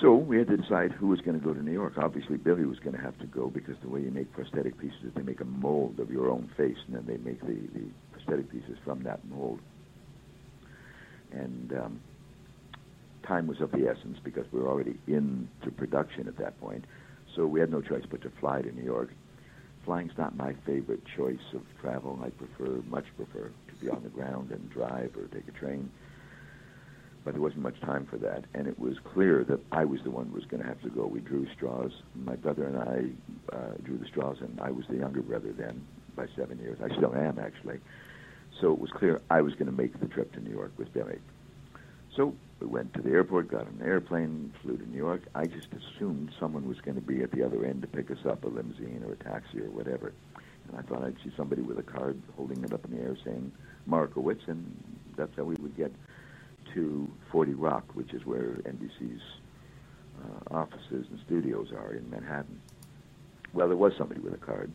So 0.00 0.14
we 0.14 0.38
had 0.38 0.46
to 0.48 0.56
decide 0.56 0.92
who 0.92 1.08
was 1.08 1.20
going 1.20 1.38
to 1.38 1.44
go 1.44 1.52
to 1.52 1.62
New 1.62 1.72
York. 1.72 1.94
Obviously, 1.96 2.36
Billy 2.36 2.64
was 2.64 2.78
going 2.78 2.94
to 2.94 3.02
have 3.02 3.18
to 3.18 3.26
go 3.26 3.48
because 3.48 3.74
the 3.82 3.88
way 3.88 4.00
you 4.00 4.10
make 4.10 4.32
prosthetic 4.32 4.78
pieces 4.78 4.98
is 5.04 5.12
they 5.14 5.22
make 5.22 5.40
a 5.40 5.44
mold 5.44 5.98
of 5.98 6.10
your 6.10 6.30
own 6.30 6.48
face, 6.56 6.76
and 6.86 6.94
then 6.94 7.04
they 7.06 7.16
make 7.16 7.40
the, 7.40 7.56
the 7.76 7.84
prosthetic 8.12 8.48
pieces 8.50 8.76
from 8.84 9.02
that 9.02 9.24
mold. 9.24 9.58
And 11.32 11.72
um, 11.72 12.00
time 13.26 13.48
was 13.48 13.60
of 13.60 13.72
the 13.72 13.88
essence 13.88 14.18
because 14.22 14.46
we 14.52 14.60
were 14.60 14.68
already 14.68 14.96
into 15.08 15.70
production 15.76 16.28
at 16.28 16.36
that 16.38 16.60
point. 16.60 16.84
So 17.34 17.46
we 17.46 17.58
had 17.58 17.70
no 17.70 17.80
choice 17.80 18.04
but 18.08 18.22
to 18.22 18.30
fly 18.40 18.62
to 18.62 18.70
New 18.70 18.84
York. 18.84 19.10
Flying's 19.88 20.18
not 20.18 20.36
my 20.36 20.52
favorite 20.66 21.00
choice 21.16 21.54
of 21.54 21.62
travel. 21.80 22.20
I 22.22 22.28
prefer, 22.28 22.82
much 22.90 23.06
prefer, 23.16 23.50
to 23.68 23.74
be 23.80 23.88
on 23.88 24.02
the 24.02 24.10
ground 24.10 24.50
and 24.50 24.68
drive 24.68 25.16
or 25.16 25.28
take 25.28 25.48
a 25.48 25.52
train. 25.52 25.90
But 27.24 27.32
there 27.32 27.40
wasn't 27.40 27.62
much 27.62 27.80
time 27.80 28.04
for 28.04 28.18
that, 28.18 28.44
and 28.52 28.66
it 28.66 28.78
was 28.78 28.98
clear 28.98 29.44
that 29.44 29.60
I 29.72 29.86
was 29.86 30.02
the 30.02 30.10
one 30.10 30.26
who 30.26 30.34
was 30.34 30.44
going 30.44 30.62
to 30.62 30.68
have 30.68 30.82
to 30.82 30.90
go. 30.90 31.06
We 31.06 31.20
drew 31.20 31.46
straws. 31.54 31.92
My 32.14 32.36
brother 32.36 32.64
and 32.64 32.76
I 32.76 33.56
uh, 33.56 33.72
drew 33.82 33.96
the 33.96 34.04
straws, 34.04 34.36
and 34.42 34.60
I 34.60 34.70
was 34.72 34.84
the 34.88 34.98
younger 34.98 35.22
brother 35.22 35.52
then 35.52 35.82
by 36.14 36.26
seven 36.36 36.58
years. 36.58 36.76
I 36.84 36.94
still 36.94 37.14
am, 37.16 37.38
actually. 37.38 37.80
So 38.60 38.74
it 38.74 38.78
was 38.78 38.90
clear 38.90 39.22
I 39.30 39.40
was 39.40 39.54
going 39.54 39.70
to 39.70 39.72
make 39.72 39.98
the 39.98 40.08
trip 40.08 40.34
to 40.34 40.40
New 40.40 40.52
York 40.52 40.72
with 40.76 40.92
Billy. 40.92 41.18
So 42.14 42.34
we 42.60 42.66
went 42.66 42.92
to 42.94 43.02
the 43.02 43.10
airport, 43.10 43.48
got 43.48 43.66
an 43.66 43.80
airplane, 43.84 44.52
flew 44.62 44.76
to 44.76 44.88
New 44.88 44.96
York. 44.96 45.22
I 45.34 45.46
just 45.46 45.68
assumed 45.72 46.32
someone 46.40 46.66
was 46.66 46.80
going 46.80 46.96
to 46.96 47.00
be 47.00 47.22
at 47.22 47.30
the 47.30 47.42
other 47.42 47.64
end 47.64 47.82
to 47.82 47.88
pick 47.88 48.10
us 48.10 48.24
up, 48.28 48.44
a 48.44 48.48
limousine 48.48 49.04
or 49.06 49.12
a 49.12 49.16
taxi 49.16 49.60
or 49.60 49.70
whatever. 49.70 50.12
And 50.68 50.76
I 50.76 50.82
thought 50.82 51.04
I'd 51.04 51.16
see 51.22 51.32
somebody 51.36 51.62
with 51.62 51.78
a 51.78 51.82
card 51.82 52.20
holding 52.36 52.64
it 52.64 52.72
up 52.72 52.84
in 52.84 52.96
the 52.96 53.02
air 53.02 53.16
saying 53.24 53.52
Markowitz, 53.86 54.42
and 54.48 54.76
that's 55.16 55.34
how 55.36 55.44
we 55.44 55.54
would 55.56 55.76
get 55.76 55.92
to 56.74 57.08
40 57.30 57.54
Rock, 57.54 57.84
which 57.94 58.12
is 58.12 58.26
where 58.26 58.60
NBC's 58.64 59.22
uh, 60.20 60.54
offices 60.54 61.06
and 61.10 61.20
studios 61.24 61.70
are 61.72 61.94
in 61.94 62.10
Manhattan. 62.10 62.60
Well, 63.52 63.68
there 63.68 63.76
was 63.76 63.92
somebody 63.96 64.20
with 64.20 64.34
a 64.34 64.38
card, 64.38 64.70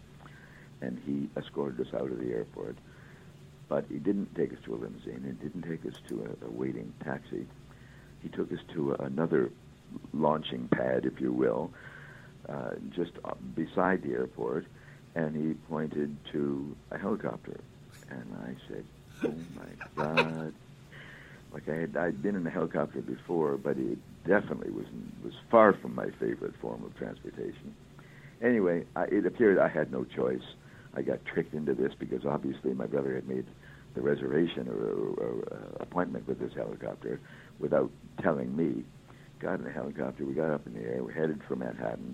and 0.81 0.99
he 1.05 1.29
escorted 1.37 1.85
us 1.85 1.93
out 1.93 2.11
of 2.11 2.19
the 2.19 2.31
airport. 2.31 2.77
But 3.69 3.85
he 3.89 3.97
didn't 3.97 4.35
take 4.35 4.51
us 4.51 4.59
to 4.65 4.75
a 4.75 4.77
limousine. 4.77 5.23
He 5.25 5.47
didn't 5.47 5.63
take 5.63 5.85
us 5.85 5.99
to 6.09 6.37
a, 6.41 6.45
a 6.45 6.51
waiting 6.51 6.93
taxi. 7.03 7.45
He 8.23 8.29
took 8.29 8.51
us 8.51 8.59
to 8.73 8.93
another 8.93 9.51
launching 10.13 10.67
pad, 10.69 11.05
if 11.05 11.19
you 11.19 11.31
will, 11.31 11.71
uh, 12.49 12.71
just 12.95 13.11
beside 13.53 14.01
the 14.01 14.13
airport, 14.13 14.65
and 15.13 15.35
he 15.35 15.53
pointed 15.69 16.15
to 16.31 16.75
a 16.91 16.97
helicopter. 16.97 17.59
And 18.09 18.25
I 18.43 18.55
said, 18.67 18.85
"Oh 19.23 19.35
my 19.55 20.03
God!" 20.03 20.53
Like 21.53 21.69
I 21.69 21.75
had, 21.75 21.97
I'd 21.97 22.23
been 22.23 22.35
in 22.35 22.47
a 22.47 22.49
helicopter 22.49 23.01
before, 23.01 23.57
but 23.57 23.77
it 23.77 23.97
definitely 24.25 24.71
was 24.71 24.85
was 25.23 25.33
far 25.51 25.73
from 25.73 25.93
my 25.93 26.09
favorite 26.19 26.55
form 26.61 26.83
of 26.83 26.95
transportation. 26.97 27.75
Anyway, 28.41 28.85
I, 28.95 29.03
it 29.03 29.25
appeared 29.25 29.57
I 29.59 29.67
had 29.67 29.91
no 29.91 30.03
choice. 30.03 30.43
I 30.95 31.01
got 31.01 31.23
tricked 31.25 31.53
into 31.53 31.73
this 31.73 31.93
because 31.97 32.25
obviously 32.25 32.73
my 32.73 32.85
brother 32.87 33.15
had 33.15 33.27
made 33.27 33.45
the 33.95 34.01
reservation 34.01 34.67
or, 34.67 34.73
or, 34.73 35.09
or 35.23 35.43
uh, 35.51 35.83
appointment 35.83 36.27
with 36.27 36.39
this 36.39 36.53
helicopter 36.53 37.19
without 37.63 37.89
telling 38.21 38.55
me. 38.55 38.83
Got 39.39 39.55
in 39.55 39.63
the 39.63 39.71
helicopter, 39.71 40.25
we 40.25 40.33
got 40.33 40.51
up 40.51 40.67
in 40.67 40.73
the 40.73 40.81
air, 40.81 41.03
we're 41.03 41.11
headed 41.11 41.41
for 41.47 41.55
Manhattan. 41.55 42.13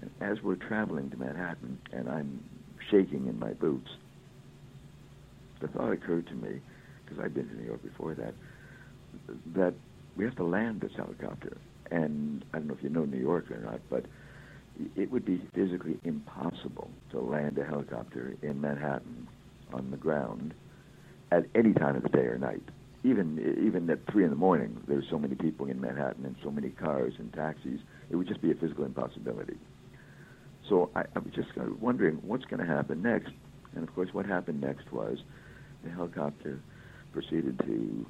And 0.00 0.10
as 0.20 0.42
we're 0.42 0.56
traveling 0.56 1.10
to 1.10 1.16
Manhattan, 1.16 1.78
and 1.92 2.08
I'm 2.08 2.44
shaking 2.90 3.26
in 3.28 3.38
my 3.38 3.52
boots, 3.52 3.88
the 5.60 5.68
thought 5.68 5.92
occurred 5.92 6.26
to 6.26 6.34
me, 6.34 6.60
because 7.04 7.24
I'd 7.24 7.32
been 7.32 7.48
to 7.48 7.54
New 7.54 7.64
York 7.64 7.82
before 7.82 8.14
that, 8.14 8.34
that 9.54 9.74
we 10.16 10.24
have 10.24 10.36
to 10.36 10.44
land 10.44 10.80
this 10.80 10.92
helicopter. 10.96 11.56
And 11.90 12.44
I 12.52 12.58
don't 12.58 12.66
know 12.66 12.74
if 12.74 12.82
you 12.82 12.90
know 12.90 13.04
New 13.04 13.20
York 13.20 13.50
or 13.50 13.58
not, 13.58 13.80
but 13.88 14.04
it 14.96 15.10
would 15.10 15.24
be 15.24 15.40
physically 15.54 15.98
impossible 16.04 16.90
to 17.10 17.20
land 17.20 17.58
a 17.58 17.64
helicopter 17.64 18.34
in 18.42 18.60
Manhattan 18.60 19.28
on 19.72 19.90
the 19.90 19.96
ground 19.96 20.54
at 21.30 21.46
any 21.54 21.72
time 21.72 21.96
of 21.96 22.02
the 22.02 22.08
day 22.08 22.24
or 22.24 22.38
night. 22.38 22.62
Even 23.04 23.38
even 23.66 23.90
at 23.90 23.98
three 24.10 24.24
in 24.24 24.30
the 24.30 24.36
morning, 24.36 24.80
there's 24.86 25.04
so 25.10 25.18
many 25.18 25.34
people 25.34 25.66
in 25.66 25.80
Manhattan 25.80 26.24
and 26.24 26.36
so 26.42 26.50
many 26.50 26.70
cars 26.70 27.14
and 27.18 27.32
taxis. 27.32 27.80
It 28.10 28.16
would 28.16 28.28
just 28.28 28.40
be 28.40 28.52
a 28.52 28.54
physical 28.54 28.84
impossibility. 28.84 29.56
So 30.68 30.90
I, 30.94 31.00
I 31.00 31.18
was 31.18 31.32
just 31.34 31.48
wondering 31.80 32.16
what's 32.22 32.44
going 32.44 32.60
to 32.60 32.66
happen 32.66 33.02
next. 33.02 33.32
And 33.74 33.86
of 33.86 33.94
course, 33.94 34.10
what 34.12 34.26
happened 34.26 34.60
next 34.60 34.92
was 34.92 35.18
the 35.82 35.90
helicopter 35.90 36.60
proceeded 37.12 37.58
to 37.58 38.06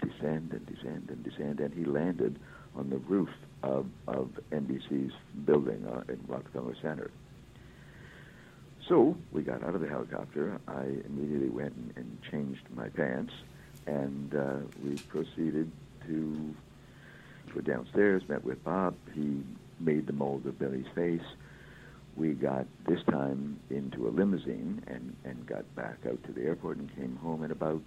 descend 0.00 0.52
and 0.52 0.66
descend 0.66 1.08
and 1.10 1.24
descend, 1.24 1.60
and 1.60 1.74
he 1.74 1.84
landed 1.84 2.38
on 2.74 2.90
the 2.90 2.96
roof 2.96 3.28
of, 3.62 3.86
of 4.06 4.30
NBC's 4.52 5.12
building 5.44 5.84
uh, 5.86 6.02
in 6.08 6.18
Rockefeller 6.26 6.74
Center. 6.82 7.10
So 8.88 9.16
we 9.32 9.42
got 9.42 9.62
out 9.64 9.74
of 9.74 9.80
the 9.80 9.88
helicopter. 9.88 10.60
I 10.68 10.84
immediately 11.06 11.48
went 11.48 11.74
and, 11.74 11.92
and 11.96 12.18
changed 12.30 12.62
my 12.74 12.88
pants, 12.88 13.32
and 13.86 14.34
uh, 14.34 14.56
we 14.84 14.96
proceeded 14.96 15.70
to 16.06 16.54
go 17.54 17.60
downstairs. 17.60 18.22
Met 18.28 18.44
with 18.44 18.62
Bob. 18.64 18.94
He 19.14 19.42
made 19.80 20.06
the 20.06 20.12
mold 20.12 20.46
of 20.46 20.58
Billy's 20.58 20.86
face. 20.94 21.26
We 22.16 22.32
got 22.32 22.66
this 22.86 23.02
time 23.04 23.60
into 23.70 24.08
a 24.08 24.10
limousine 24.10 24.82
and 24.86 25.14
and 25.24 25.46
got 25.46 25.72
back 25.74 25.98
out 26.08 26.22
to 26.24 26.32
the 26.32 26.42
airport 26.42 26.78
and 26.78 26.94
came 26.96 27.16
home 27.16 27.44
at 27.44 27.50
about 27.50 27.82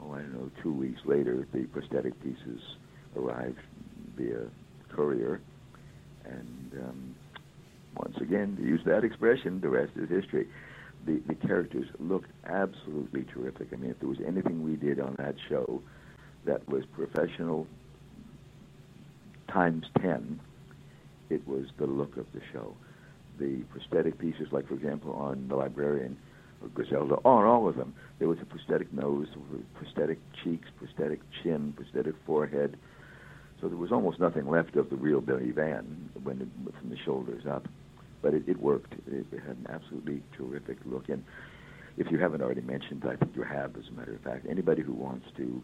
oh 0.00 0.12
I 0.12 0.18
don't 0.18 0.32
know 0.32 0.50
two 0.62 0.72
weeks 0.72 1.00
later. 1.04 1.46
The 1.52 1.64
prosthetic 1.64 2.20
pieces 2.22 2.60
arrived 3.16 3.58
via 4.16 4.46
courier, 4.90 5.40
and 6.24 6.72
um, 6.82 7.14
once 7.96 8.16
again, 8.18 8.56
to 8.56 8.62
use 8.62 8.80
that 8.84 9.04
expression, 9.04 9.60
the 9.60 9.68
rest 9.68 9.92
is 9.96 10.08
history. 10.08 10.46
The, 11.08 11.22
the 11.26 11.34
characters 11.36 11.86
looked 11.98 12.30
absolutely 12.44 13.24
terrific. 13.32 13.68
I 13.72 13.76
mean, 13.76 13.90
if 13.90 13.98
there 13.98 14.10
was 14.10 14.20
anything 14.20 14.62
we 14.62 14.76
did 14.76 15.00
on 15.00 15.14
that 15.16 15.36
show 15.48 15.80
that 16.44 16.68
was 16.68 16.84
professional 16.84 17.66
times 19.50 19.86
10, 20.02 20.38
it 21.30 21.48
was 21.48 21.68
the 21.78 21.86
look 21.86 22.18
of 22.18 22.26
the 22.34 22.42
show. 22.52 22.74
The 23.38 23.62
prosthetic 23.70 24.18
pieces, 24.18 24.48
like, 24.52 24.68
for 24.68 24.74
example, 24.74 25.14
on 25.14 25.48
The 25.48 25.56
Librarian 25.56 26.18
or 26.60 26.68
Griselda, 26.68 27.14
on 27.24 27.46
all 27.46 27.66
of 27.66 27.76
them, 27.76 27.94
there 28.18 28.28
was 28.28 28.38
a 28.42 28.44
prosthetic 28.44 28.92
nose, 28.92 29.28
prosthetic 29.76 30.18
cheeks, 30.44 30.68
prosthetic 30.76 31.20
chin, 31.42 31.72
prosthetic 31.72 32.16
forehead. 32.26 32.76
So 33.62 33.68
there 33.68 33.78
was 33.78 33.92
almost 33.92 34.20
nothing 34.20 34.46
left 34.46 34.76
of 34.76 34.90
the 34.90 34.96
real 34.96 35.22
Billy 35.22 35.52
Van 35.52 36.10
when 36.22 36.50
from 36.78 36.90
the 36.90 36.98
shoulders 36.98 37.46
up 37.46 37.66
but 38.22 38.34
it, 38.34 38.42
it 38.46 38.60
worked. 38.60 38.94
It, 39.06 39.26
had 39.32 39.56
an 39.56 39.66
absolutely 39.68 40.22
terrific 40.36 40.78
look. 40.84 41.08
And 41.08 41.24
if 41.96 42.10
you 42.10 42.18
haven't 42.18 42.42
already 42.42 42.60
mentioned, 42.60 43.04
I 43.08 43.16
think 43.16 43.34
you 43.36 43.42
have, 43.42 43.76
as 43.76 43.84
a 43.88 43.92
matter 43.92 44.14
of 44.14 44.20
fact, 44.22 44.46
anybody 44.48 44.82
who 44.82 44.92
wants 44.92 45.26
to 45.36 45.62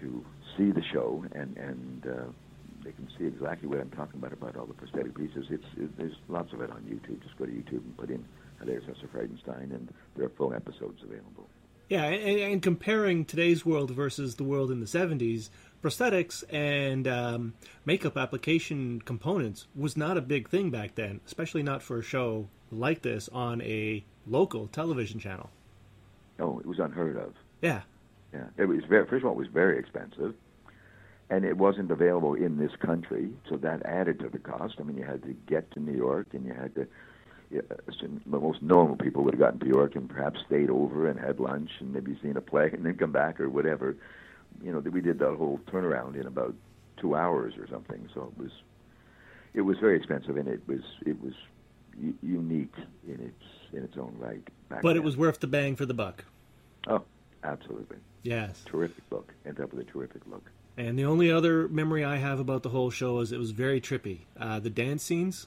to 0.00 0.24
see 0.56 0.70
the 0.70 0.82
show 0.92 1.24
and 1.32 1.56
and 1.56 2.06
uh, 2.06 2.24
they 2.86 2.92
can 2.92 3.08
see 3.18 3.26
exactly 3.26 3.68
what 3.68 3.80
I'm 3.80 3.90
talking 3.90 4.20
about 4.20 4.32
about 4.32 4.56
all 4.56 4.66
the 4.66 4.74
prosthetic 4.74 5.16
pieces. 5.16 5.46
It's 5.50 5.64
it, 5.76 5.96
there's 5.98 6.14
lots 6.28 6.52
of 6.52 6.60
it 6.60 6.70
on 6.70 6.82
YouTube. 6.82 7.22
Just 7.22 7.36
go 7.36 7.44
to 7.44 7.50
YouTube 7.50 7.84
and 7.84 7.96
put 7.96 8.10
in 8.10 8.24
Hilarious 8.60 8.84
Mr. 8.84 9.08
Frightenstein, 9.08 9.74
and 9.74 9.92
there 10.16 10.26
are 10.26 10.32
full 10.36 10.54
episodes 10.54 11.02
available. 11.02 11.48
Yeah, 11.88 12.04
and, 12.04 12.40
and 12.52 12.62
comparing 12.62 13.24
today's 13.24 13.64
world 13.64 13.90
versus 13.90 14.36
the 14.36 14.44
world 14.44 14.70
in 14.70 14.80
the 14.80 14.86
'70s, 14.86 15.50
prosthetics 15.86 16.42
and 16.52 17.06
um, 17.06 17.54
makeup 17.84 18.16
application 18.16 19.00
components 19.02 19.68
was 19.76 19.96
not 19.96 20.16
a 20.16 20.20
big 20.20 20.48
thing 20.48 20.68
back 20.68 20.96
then, 20.96 21.20
especially 21.24 21.62
not 21.62 21.80
for 21.80 21.98
a 21.98 22.02
show 22.02 22.48
like 22.72 23.02
this 23.02 23.28
on 23.28 23.62
a 23.62 24.04
local 24.26 24.66
television 24.66 25.20
channel. 25.20 25.48
Oh, 26.40 26.58
it 26.58 26.66
was 26.66 26.80
unheard 26.80 27.16
of. 27.16 27.34
Yeah. 27.62 27.82
Yeah. 28.34 28.46
It 28.56 28.64
was 28.64 28.82
very, 28.88 29.06
first 29.06 29.22
of 29.22 29.26
all, 29.26 29.32
it 29.34 29.38
was 29.38 29.46
very 29.46 29.78
expensive, 29.78 30.34
and 31.30 31.44
it 31.44 31.56
wasn't 31.56 31.92
available 31.92 32.34
in 32.34 32.58
this 32.58 32.72
country, 32.80 33.30
so 33.48 33.56
that 33.58 33.86
added 33.86 34.18
to 34.20 34.28
the 34.28 34.38
cost. 34.38 34.74
I 34.80 34.82
mean, 34.82 34.98
you 34.98 35.04
had 35.04 35.22
to 35.22 35.36
get 35.46 35.70
to 35.72 35.80
New 35.80 35.96
York, 35.96 36.26
and 36.32 36.44
you 36.44 36.52
had 36.52 36.74
to. 36.74 36.86
Yeah, 37.48 37.60
the 38.00 38.40
most 38.40 38.60
normal 38.60 38.96
people 38.96 39.22
would 39.22 39.34
have 39.34 39.38
gotten 39.40 39.60
to 39.60 39.66
New 39.66 39.72
York 39.72 39.94
and 39.94 40.10
perhaps 40.10 40.40
stayed 40.48 40.68
over 40.68 41.06
and 41.06 41.20
had 41.20 41.38
lunch 41.38 41.70
and 41.78 41.92
maybe 41.92 42.18
seen 42.20 42.36
a 42.36 42.40
play 42.40 42.70
and 42.72 42.84
then 42.84 42.96
come 42.96 43.12
back 43.12 43.38
or 43.38 43.48
whatever 43.48 43.94
you 44.62 44.72
know, 44.72 44.78
we 44.78 45.00
did 45.00 45.18
that 45.18 45.34
whole 45.36 45.60
turnaround 45.70 46.18
in 46.18 46.26
about 46.26 46.54
two 46.96 47.14
hours 47.14 47.54
or 47.58 47.66
something. 47.68 48.08
So 48.14 48.32
it 48.32 48.42
was, 48.42 48.50
it 49.54 49.60
was 49.62 49.78
very 49.78 49.96
expensive, 49.96 50.36
and 50.36 50.48
it 50.48 50.60
was 50.66 50.80
it 51.04 51.20
was 51.22 51.34
u- 52.00 52.18
unique 52.22 52.74
in 53.06 53.20
its 53.20 53.72
in 53.72 53.84
its 53.84 53.96
own 53.96 54.14
right. 54.18 54.40
but 54.68 54.82
then. 54.82 54.96
it 54.96 55.02
was 55.02 55.16
worth 55.16 55.40
the 55.40 55.46
bang 55.46 55.76
for 55.76 55.86
the 55.86 55.94
buck. 55.94 56.24
Oh, 56.86 57.02
absolutely. 57.42 57.96
Yes. 58.22 58.62
Terrific 58.64 59.08
book. 59.08 59.32
Ended 59.44 59.64
up 59.64 59.72
with 59.72 59.86
a 59.86 59.90
terrific 59.90 60.22
look. 60.26 60.50
And 60.76 60.98
the 60.98 61.04
only 61.04 61.30
other 61.30 61.68
memory 61.68 62.04
I 62.04 62.16
have 62.16 62.38
about 62.38 62.62
the 62.62 62.68
whole 62.68 62.90
show 62.90 63.20
is 63.20 63.32
it 63.32 63.38
was 63.38 63.52
very 63.52 63.80
trippy. 63.80 64.20
Uh, 64.38 64.60
the 64.60 64.70
dance 64.70 65.02
scenes. 65.02 65.46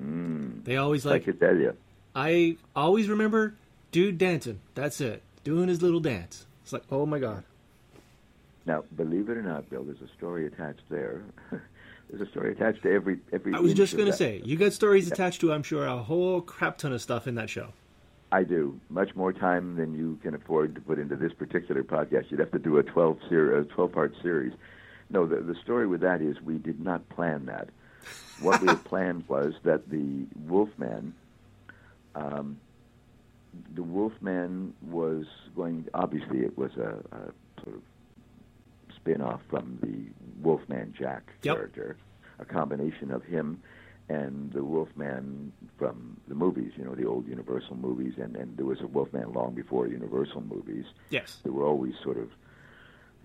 Mm. 0.00 0.64
They 0.64 0.76
always 0.76 1.04
like. 1.04 1.22
I 1.22 1.24
could 1.24 1.40
tell 1.40 1.56
you. 1.56 1.76
I 2.14 2.56
always 2.74 3.08
remember 3.08 3.54
dude 3.92 4.18
dancing. 4.18 4.60
That's 4.74 5.00
it. 5.00 5.22
Doing 5.44 5.68
his 5.68 5.82
little 5.82 6.00
dance. 6.00 6.46
It's 6.62 6.72
like, 6.72 6.82
oh 6.90 7.06
my 7.06 7.18
god. 7.18 7.44
Now, 8.66 8.82
believe 8.96 9.28
it 9.30 9.36
or 9.36 9.42
not, 9.42 9.70
Bill, 9.70 9.84
there's 9.84 10.00
a 10.00 10.12
story 10.16 10.46
attached 10.46 10.82
there. 10.88 11.22
there's 12.10 12.20
a 12.20 12.30
story 12.30 12.52
attached 12.52 12.82
to 12.82 12.92
every 12.92 13.20
every. 13.32 13.54
I 13.54 13.60
was 13.60 13.74
just 13.74 13.96
going 13.96 14.06
to 14.10 14.12
say, 14.12 14.42
you 14.44 14.56
got 14.56 14.72
stories 14.72 15.10
attached 15.10 15.40
to, 15.42 15.52
I'm 15.52 15.62
sure, 15.62 15.86
a 15.86 15.96
whole 15.96 16.40
crap 16.40 16.78
ton 16.78 16.92
of 16.92 17.00
stuff 17.00 17.26
in 17.28 17.36
that 17.36 17.48
show. 17.48 17.72
I 18.32 18.42
do 18.42 18.78
much 18.90 19.14
more 19.14 19.32
time 19.32 19.76
than 19.76 19.94
you 19.96 20.18
can 20.20 20.34
afford 20.34 20.74
to 20.74 20.80
put 20.80 20.98
into 20.98 21.14
this 21.14 21.32
particular 21.32 21.84
podcast. 21.84 22.30
You'd 22.30 22.40
have 22.40 22.50
to 22.50 22.58
do 22.58 22.78
a 22.78 22.82
twelve 22.82 23.18
ser- 23.28 23.56
a 23.56 23.64
twelve 23.64 23.92
part 23.92 24.14
series. 24.20 24.52
No, 25.10 25.26
the 25.26 25.36
the 25.36 25.54
story 25.62 25.86
with 25.86 26.00
that 26.00 26.20
is 26.20 26.40
we 26.42 26.58
did 26.58 26.80
not 26.80 27.08
plan 27.08 27.46
that. 27.46 27.68
What 28.42 28.60
we 28.60 28.68
had 28.68 28.84
planned 28.84 29.24
was 29.28 29.54
that 29.62 29.88
the 29.88 30.26
Wolfman, 30.46 31.14
um, 32.14 32.58
the 33.74 33.82
Wolfman 33.82 34.74
was 34.82 35.24
going. 35.54 35.86
Obviously, 35.94 36.40
it 36.40 36.58
was 36.58 36.72
a, 36.76 36.98
a 37.12 37.62
sort 37.62 37.76
of 37.76 37.82
spin 39.06 39.20
off 39.20 39.40
from 39.48 39.78
the 39.82 40.42
Wolfman 40.42 40.92
Jack 40.98 41.32
Yep. 41.42 41.56
character, 41.56 41.96
a 42.38 42.44
combination 42.44 43.10
of 43.12 43.22
him 43.24 43.62
and 44.08 44.52
the 44.52 44.62
Wolfman 44.64 45.52
from 45.78 46.16
the 46.28 46.34
movies, 46.34 46.72
you 46.76 46.84
know, 46.84 46.94
the 46.94 47.06
old 47.06 47.26
Universal 47.26 47.76
movies, 47.76 48.14
and, 48.20 48.36
and 48.36 48.56
there 48.56 48.66
was 48.66 48.80
a 48.80 48.86
Wolfman 48.86 49.32
long 49.32 49.54
before 49.54 49.88
Universal 49.88 50.42
movies. 50.42 50.84
Yes. 51.10 51.38
There 51.42 51.52
were 51.52 51.64
always 51.64 51.94
sort 52.02 52.16
of, 52.18 52.28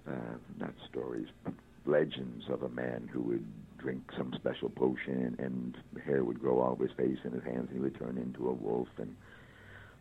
uh, 0.08 0.36
not 0.60 0.74
stories, 0.90 1.28
but 1.44 1.54
legends 1.86 2.46
of 2.50 2.64
a 2.64 2.70
man 2.70 3.10
who 3.12 3.22
would 3.22 3.46
drink 3.78 4.04
some 4.18 4.34
special 4.36 4.70
potion 4.70 5.36
and 5.40 5.78
hair 6.04 6.24
would 6.24 6.40
grow 6.40 6.60
all 6.62 6.72
over 6.74 6.86
his 6.88 6.96
face 6.96 7.18
and 7.24 7.34
his 7.34 7.44
hands 7.44 7.68
and 7.70 7.74
he 7.74 7.80
would 7.80 7.98
turn 7.98 8.18
into 8.18 8.48
a 8.50 8.54
wolf. 8.54 8.88
And 8.98 9.16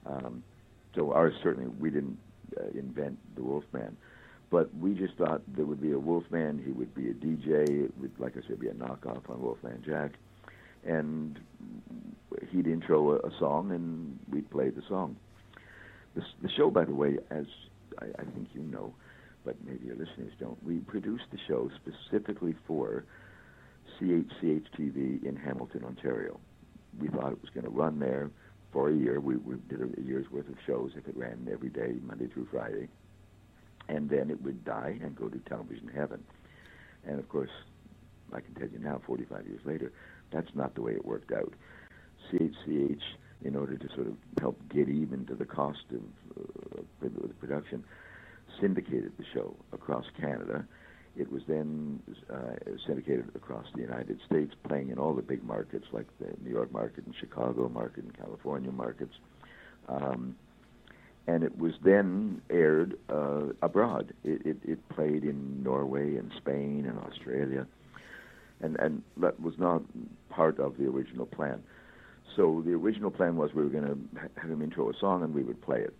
um, 0.07 0.43
so 0.95 1.13
ours 1.13 1.35
certainly, 1.43 1.69
we 1.79 1.91
didn't 1.91 2.19
uh, 2.59 2.69
invent 2.75 3.19
the 3.35 3.43
Wolfman. 3.43 3.97
But 4.51 4.75
we 4.77 4.95
just 4.95 5.15
thought 5.15 5.43
there 5.57 5.65
would 5.65 5.81
be 5.81 5.93
a 5.93 5.99
Wolfman. 5.99 6.61
He 6.65 6.73
would 6.73 6.95
be 6.95 7.09
a 7.11 7.15
DJ. 7.15 7.85
It 7.85 7.93
would, 7.99 8.13
like 8.19 8.37
I 8.37 8.41
said, 8.49 8.59
be 8.59 8.69
a 8.69 8.75
knockoff 8.75 9.31
on 9.31 9.41
Wolfman 9.41 9.83
Jack 9.87 10.13
and 10.85 11.39
he'd 12.51 12.67
intro 12.67 13.13
a, 13.13 13.17
a 13.17 13.31
song, 13.39 13.71
and 13.73 14.19
we'd 14.31 14.49
play 14.51 14.71
the 14.71 14.83
song. 14.89 15.17
The, 16.15 16.23
the 16.43 16.49
show, 16.57 16.71
by 16.71 16.85
the 16.85 16.95
way, 16.95 17.19
as 17.31 17.47
I, 17.99 18.07
I 18.19 18.25
think 18.25 18.49
you 18.55 18.63
know, 18.63 18.93
but 19.45 19.57
maybe 19.65 19.87
your 19.87 19.97
listeners 19.97 20.33
don't, 20.39 20.63
we 20.65 20.79
produced 20.79 21.25
the 21.33 21.39
show 21.49 21.71
specifically 21.83 22.55
for 22.67 23.05
CHCH 24.01 24.65
TV 24.79 25.25
in 25.25 25.37
Hamilton, 25.37 25.85
Ontario. 25.85 26.39
We 27.01 27.09
thought 27.09 27.33
it 27.33 27.41
was 27.41 27.51
going 27.55 27.65
to 27.65 27.71
run 27.71 27.99
there 27.99 28.31
for 28.73 28.91
a 28.91 28.95
year. 28.95 29.21
We, 29.21 29.37
we 29.37 29.57
did 29.69 29.81
a 29.83 30.03
year's 30.03 30.31
worth 30.31 30.49
of 30.49 30.57
shows 30.67 30.93
if 30.97 31.07
it 31.09 31.17
ran 31.17 31.49
every 31.51 31.71
day, 31.71 31.95
Monday 32.05 32.27
through 32.27 32.49
Friday. 32.51 32.89
And 33.91 34.09
then 34.09 34.31
it 34.31 34.41
would 34.43 34.65
die 34.65 34.99
and 35.03 35.17
go 35.17 35.29
to 35.29 35.39
television 35.41 35.91
heaven. 35.93 36.23
And 37.05 37.19
of 37.19 37.29
course, 37.29 37.51
I 38.33 38.41
can 38.41 38.55
tell 38.55 38.69
you 38.69 38.79
now, 38.79 39.01
45 39.05 39.47
years 39.47 39.61
later, 39.65 39.93
that's 40.33 40.55
not 40.55 40.75
the 40.77 40.83
way 40.83 40.93
it 40.93 41.05
worked 41.05 41.33
out. 41.33 41.53
CHCH, 42.31 43.03
in 43.45 43.57
order 43.57 43.77
to 43.77 43.89
sort 43.95 44.07
of 44.07 44.15
help 44.39 44.57
get 44.73 44.89
even 44.89 45.27
to 45.27 45.35
the 45.35 45.45
cost 45.45 45.85
of 45.91 46.03
uh, 46.39 46.83
the 47.03 47.35
production, 47.41 47.83
syndicated 48.61 49.13
the 49.19 49.25
show 49.35 49.57
across 49.73 50.05
Canada. 50.21 50.65
It 51.17 51.33
was 51.33 51.43
then 51.49 52.01
uh, 52.33 52.55
syndicated 52.87 53.31
across 53.35 53.67
the 53.75 53.81
United 53.81 54.21
States, 54.27 54.55
playing 54.69 54.91
in 54.91 54.99
all 54.99 55.15
the 55.15 55.23
big 55.23 55.43
markets 55.43 55.87
like 55.93 56.07
the 56.21 56.33
New 56.45 56.51
York 56.51 56.73
market 56.73 57.07
and 57.07 57.15
Chicago 57.19 57.69
market 57.69 58.05
and 58.05 58.17
California 58.17 58.71
markets. 58.71 59.15
Um, 59.89 60.37
and 61.27 61.45
it 61.45 61.59
was 61.59 61.75
then 61.83 62.43
aired 62.51 62.99
uh, 63.09 63.53
abroad. 63.63 64.13
It, 64.25 64.45
it, 64.45 64.57
it 64.65 64.89
played 64.89 65.25
in 65.25 65.63
Norway 65.63 66.17
and 66.17 66.33
Spain 66.37 66.87
and 66.87 66.99
Australia 66.99 67.67
and 68.61 68.79
and 68.79 69.03
that 69.17 69.41
was 69.41 69.59
not 69.59 69.83
part 70.29 70.59
of 70.59 70.77
the 70.79 70.87
original 70.87 71.27
plan. 71.27 71.63
So 72.37 72.63
the 72.65 72.73
original 72.73 73.11
plan 73.11 73.37
was 73.37 73.53
we 73.53 73.63
were 73.63 73.69
going 73.69 73.85
to 73.85 74.41
have 74.41 74.51
him 74.51 74.63
intro 74.63 74.91
a 74.91 74.95
song 74.95 75.23
and 75.23 75.35
we 75.35 75.43
would 75.43 75.61
play 75.63 75.81
it. 75.81 75.95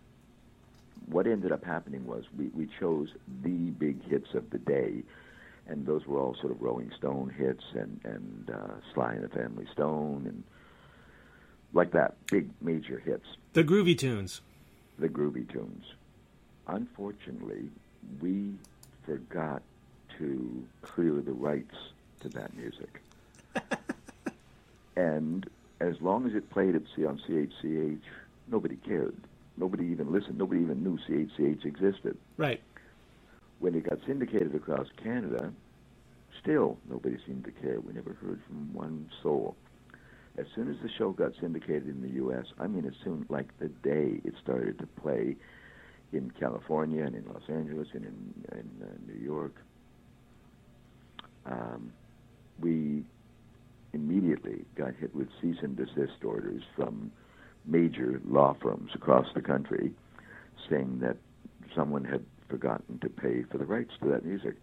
What 1.07 1.27
ended 1.27 1.51
up 1.51 1.65
happening 1.65 2.05
was 2.05 2.23
we, 2.37 2.47
we 2.49 2.69
chose 2.79 3.09
the 3.43 3.49
big 3.49 4.01
hits 4.03 4.33
of 4.33 4.49
the 4.51 4.59
day, 4.59 5.03
and 5.67 5.85
those 5.85 6.05
were 6.05 6.19
all 6.19 6.35
sort 6.39 6.51
of 6.51 6.61
Rolling 6.61 6.91
Stone 6.97 7.33
hits 7.37 7.63
and 7.73 7.99
and 8.03 8.51
uh, 8.53 8.75
Sly 8.93 9.13
and 9.13 9.23
the 9.23 9.29
Family 9.29 9.67
Stone 9.73 10.25
and 10.27 10.43
like 11.73 11.91
that, 11.91 12.15
big 12.27 12.49
major 12.61 12.99
hits. 12.99 13.25
The 13.53 13.63
groovy 13.63 13.97
tunes. 13.97 14.41
The 14.99 15.09
groovy 15.09 15.51
tunes. 15.51 15.85
Unfortunately, 16.67 17.69
we 18.21 18.53
forgot 19.05 19.61
to 20.17 20.63
clear 20.81 21.13
the 21.21 21.33
rights 21.33 21.75
to 22.21 22.29
that 22.29 22.55
music. 22.55 23.01
and 24.95 25.49
as 25.79 25.99
long 26.01 26.27
as 26.27 26.35
it 26.35 26.49
played 26.49 26.75
at 26.75 26.83
C 26.95 27.05
on 27.05 27.19
CHCH, 27.27 28.01
nobody 28.47 28.75
cared. 28.75 29.15
Nobody 29.57 29.85
even 29.85 30.11
listened. 30.11 30.37
Nobody 30.37 30.61
even 30.61 30.83
knew 30.83 30.97
CHCH 31.07 31.65
existed. 31.65 32.17
Right. 32.37 32.61
When 33.59 33.75
it 33.75 33.89
got 33.89 33.99
syndicated 34.05 34.55
across 34.55 34.87
Canada, 35.03 35.51
still 36.41 36.77
nobody 36.89 37.17
seemed 37.25 37.45
to 37.45 37.51
care. 37.51 37.79
We 37.79 37.93
never 37.93 38.13
heard 38.13 38.39
from 38.47 38.73
one 38.73 39.09
soul. 39.21 39.55
As 40.37 40.45
soon 40.55 40.69
as 40.69 40.77
the 40.81 40.89
show 40.97 41.11
got 41.11 41.33
syndicated 41.39 41.87
in 41.87 42.01
the 42.01 42.15
U.S., 42.15 42.45
I 42.59 42.67
mean, 42.67 42.85
as 42.85 42.93
soon 43.03 43.25
like 43.29 43.47
the 43.59 43.67
day 43.67 44.21
it 44.23 44.33
started 44.41 44.79
to 44.79 44.87
play 44.87 45.35
in 46.13 46.31
California 46.39 47.03
and 47.03 47.15
in 47.15 47.25
Los 47.25 47.43
Angeles 47.49 47.87
and 47.93 48.05
in, 48.05 48.57
in 48.57 48.69
uh, 48.81 49.13
New 49.13 49.19
York, 49.23 49.55
um, 51.45 51.91
we 52.59 53.03
immediately 53.93 54.63
got 54.75 54.93
hit 54.95 55.13
with 55.13 55.27
cease 55.41 55.57
and 55.61 55.75
desist 55.75 56.23
orders 56.23 56.63
from 56.75 57.11
major 57.65 58.21
law 58.25 58.55
firms 58.61 58.91
across 58.95 59.27
the 59.35 59.41
country 59.41 59.91
saying 60.69 60.99
that 61.01 61.17
someone 61.75 62.03
had 62.03 62.23
forgotten 62.49 62.99
to 62.99 63.09
pay 63.09 63.43
for 63.43 63.57
the 63.57 63.65
rights 63.65 63.91
to 64.01 64.09
that 64.09 64.25
music. 64.25 64.55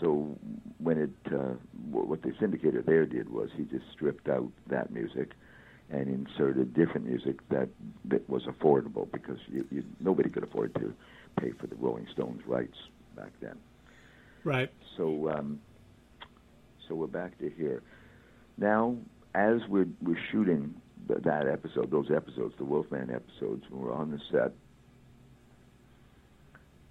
So 0.00 0.36
when 0.78 0.98
it, 0.98 1.32
uh, 1.32 1.54
what 1.90 2.22
the 2.22 2.30
syndicator 2.40 2.84
there 2.84 3.06
did 3.06 3.28
was 3.28 3.50
he 3.56 3.64
just 3.64 3.84
stripped 3.92 4.28
out 4.28 4.50
that 4.68 4.90
music 4.92 5.32
and 5.90 6.06
inserted 6.08 6.74
different 6.74 7.06
music 7.06 7.36
that, 7.48 7.68
that 8.04 8.28
was 8.28 8.44
affordable 8.44 9.10
because 9.10 9.38
you, 9.48 9.66
you, 9.70 9.84
nobody 10.00 10.28
could 10.28 10.44
afford 10.44 10.74
to 10.74 10.94
pay 11.40 11.50
for 11.52 11.66
the 11.66 11.74
Rolling 11.76 12.06
Stones 12.12 12.42
rights 12.46 12.76
back 13.16 13.32
then. 13.40 13.56
Right. 14.44 14.70
So 14.96 15.30
um, 15.30 15.60
so 16.88 16.94
we're 16.94 17.06
back 17.06 17.38
to 17.38 17.50
here. 17.50 17.82
Now, 18.56 18.96
as 19.34 19.60
we're, 19.68 19.88
we're 20.02 20.18
shooting 20.32 20.74
that 21.08 21.46
episode, 21.46 21.90
those 21.90 22.10
episodes, 22.14 22.54
the 22.58 22.64
Wolfman 22.64 23.10
episodes, 23.10 23.64
when 23.70 23.82
we're 23.82 23.94
on 23.94 24.10
the 24.10 24.20
set, 24.32 24.52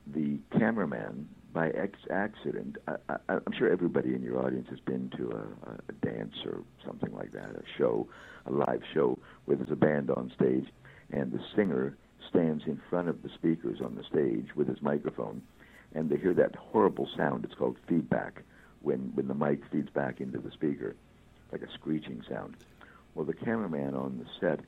the 0.07 0.39
cameraman, 0.57 1.27
by 1.57 1.69
ex- 1.69 1.97
accident, 2.11 2.77
I, 2.87 2.97
I, 3.09 3.17
I'm 3.29 3.53
sure 3.57 3.71
everybody 3.71 4.13
in 4.13 4.21
your 4.21 4.45
audience 4.45 4.67
has 4.69 4.79
been 4.79 5.09
to 5.17 5.31
a, 5.31 5.71
a 5.89 6.05
dance 6.05 6.35
or 6.45 6.61
something 6.85 7.11
like 7.15 7.31
that, 7.31 7.49
a 7.49 7.63
show, 7.79 8.07
a 8.45 8.51
live 8.51 8.81
show, 8.93 9.17
where 9.45 9.57
there's 9.57 9.71
a 9.71 9.75
band 9.75 10.11
on 10.11 10.31
stage, 10.35 10.67
and 11.11 11.31
the 11.31 11.39
singer 11.55 11.97
stands 12.29 12.63
in 12.67 12.79
front 12.91 13.09
of 13.09 13.23
the 13.23 13.29
speakers 13.33 13.79
on 13.83 13.95
the 13.95 14.03
stage 14.03 14.55
with 14.55 14.67
his 14.67 14.83
microphone, 14.83 15.41
and 15.95 16.11
they 16.11 16.17
hear 16.17 16.35
that 16.35 16.55
horrible 16.55 17.09
sound. 17.17 17.43
It's 17.43 17.55
called 17.55 17.77
feedback 17.89 18.43
when, 18.83 19.11
when 19.15 19.27
the 19.27 19.33
mic 19.33 19.61
feeds 19.71 19.89
back 19.89 20.21
into 20.21 20.37
the 20.37 20.51
speaker, 20.51 20.95
like 21.51 21.63
a 21.63 21.73
screeching 21.73 22.21
sound. 22.29 22.55
Well, 23.15 23.25
the 23.25 23.33
cameraman 23.33 23.95
on 23.95 24.19
the 24.19 24.25
set, 24.39 24.59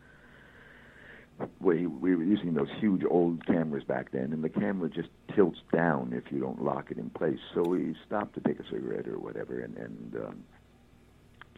we, 1.59 1.87
we 1.87 2.15
were 2.15 2.23
using 2.23 2.53
those 2.53 2.69
huge 2.79 3.03
old 3.09 3.45
cameras 3.45 3.83
back 3.83 4.11
then, 4.11 4.33
and 4.33 4.43
the 4.43 4.49
camera 4.49 4.89
just 4.89 5.09
tilts 5.35 5.59
down 5.73 6.13
if 6.13 6.31
you 6.31 6.39
don't 6.39 6.63
lock 6.63 6.91
it 6.91 6.97
in 6.97 7.09
place. 7.09 7.39
So 7.53 7.61
we 7.61 7.95
stopped 8.05 8.35
to 8.35 8.41
take 8.41 8.59
a 8.59 8.63
cigarette 8.69 9.07
or 9.07 9.19
whatever, 9.19 9.59
and, 9.59 9.77
and 9.77 10.15
um, 10.15 10.43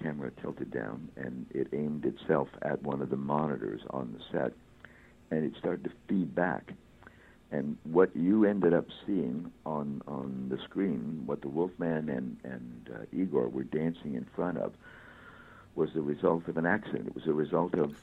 camera 0.02 0.32
tilted 0.41 0.72
down, 0.72 1.10
and 1.15 1.46
it 1.52 1.67
aimed 1.74 2.06
itself 2.06 2.50
at 2.62 2.82
one 2.84 3.02
of 3.02 3.10
the 3.10 3.17
monitors 3.17 3.82
on 3.89 4.13
the 4.13 4.24
set, 4.32 4.54
and 5.32 5.46
it 5.46 5.58
started 5.60 5.84
to 5.86 5.91
feed 6.08 6.34
back 6.36 6.74
and 7.52 7.78
what 7.84 8.15
you 8.15 8.46
ended 8.46 8.74
up 8.74 8.88
seeing 9.06 9.52
on 9.65 10.02
on 10.08 10.48
the 10.50 10.58
screen, 10.63 11.24
what 11.26 11.41
the 11.41 11.50
Wolfman 11.50 12.10
and 12.10 12.38
and 12.44 12.89
uh, 12.94 13.00
Igor 13.12 13.50
were 13.50 13.65
dancing 13.65 14.15
in 14.15 14.26
front 14.36 14.58
of, 14.58 14.74
was 15.76 15.89
the 15.94 16.02
result 16.02 16.48
of 16.48 16.58
an 16.58 16.65
accident. 16.65 17.08
It 17.08 17.15
was 17.15 17.28
a 17.28 17.34
result 17.34 17.76
of 17.76 17.94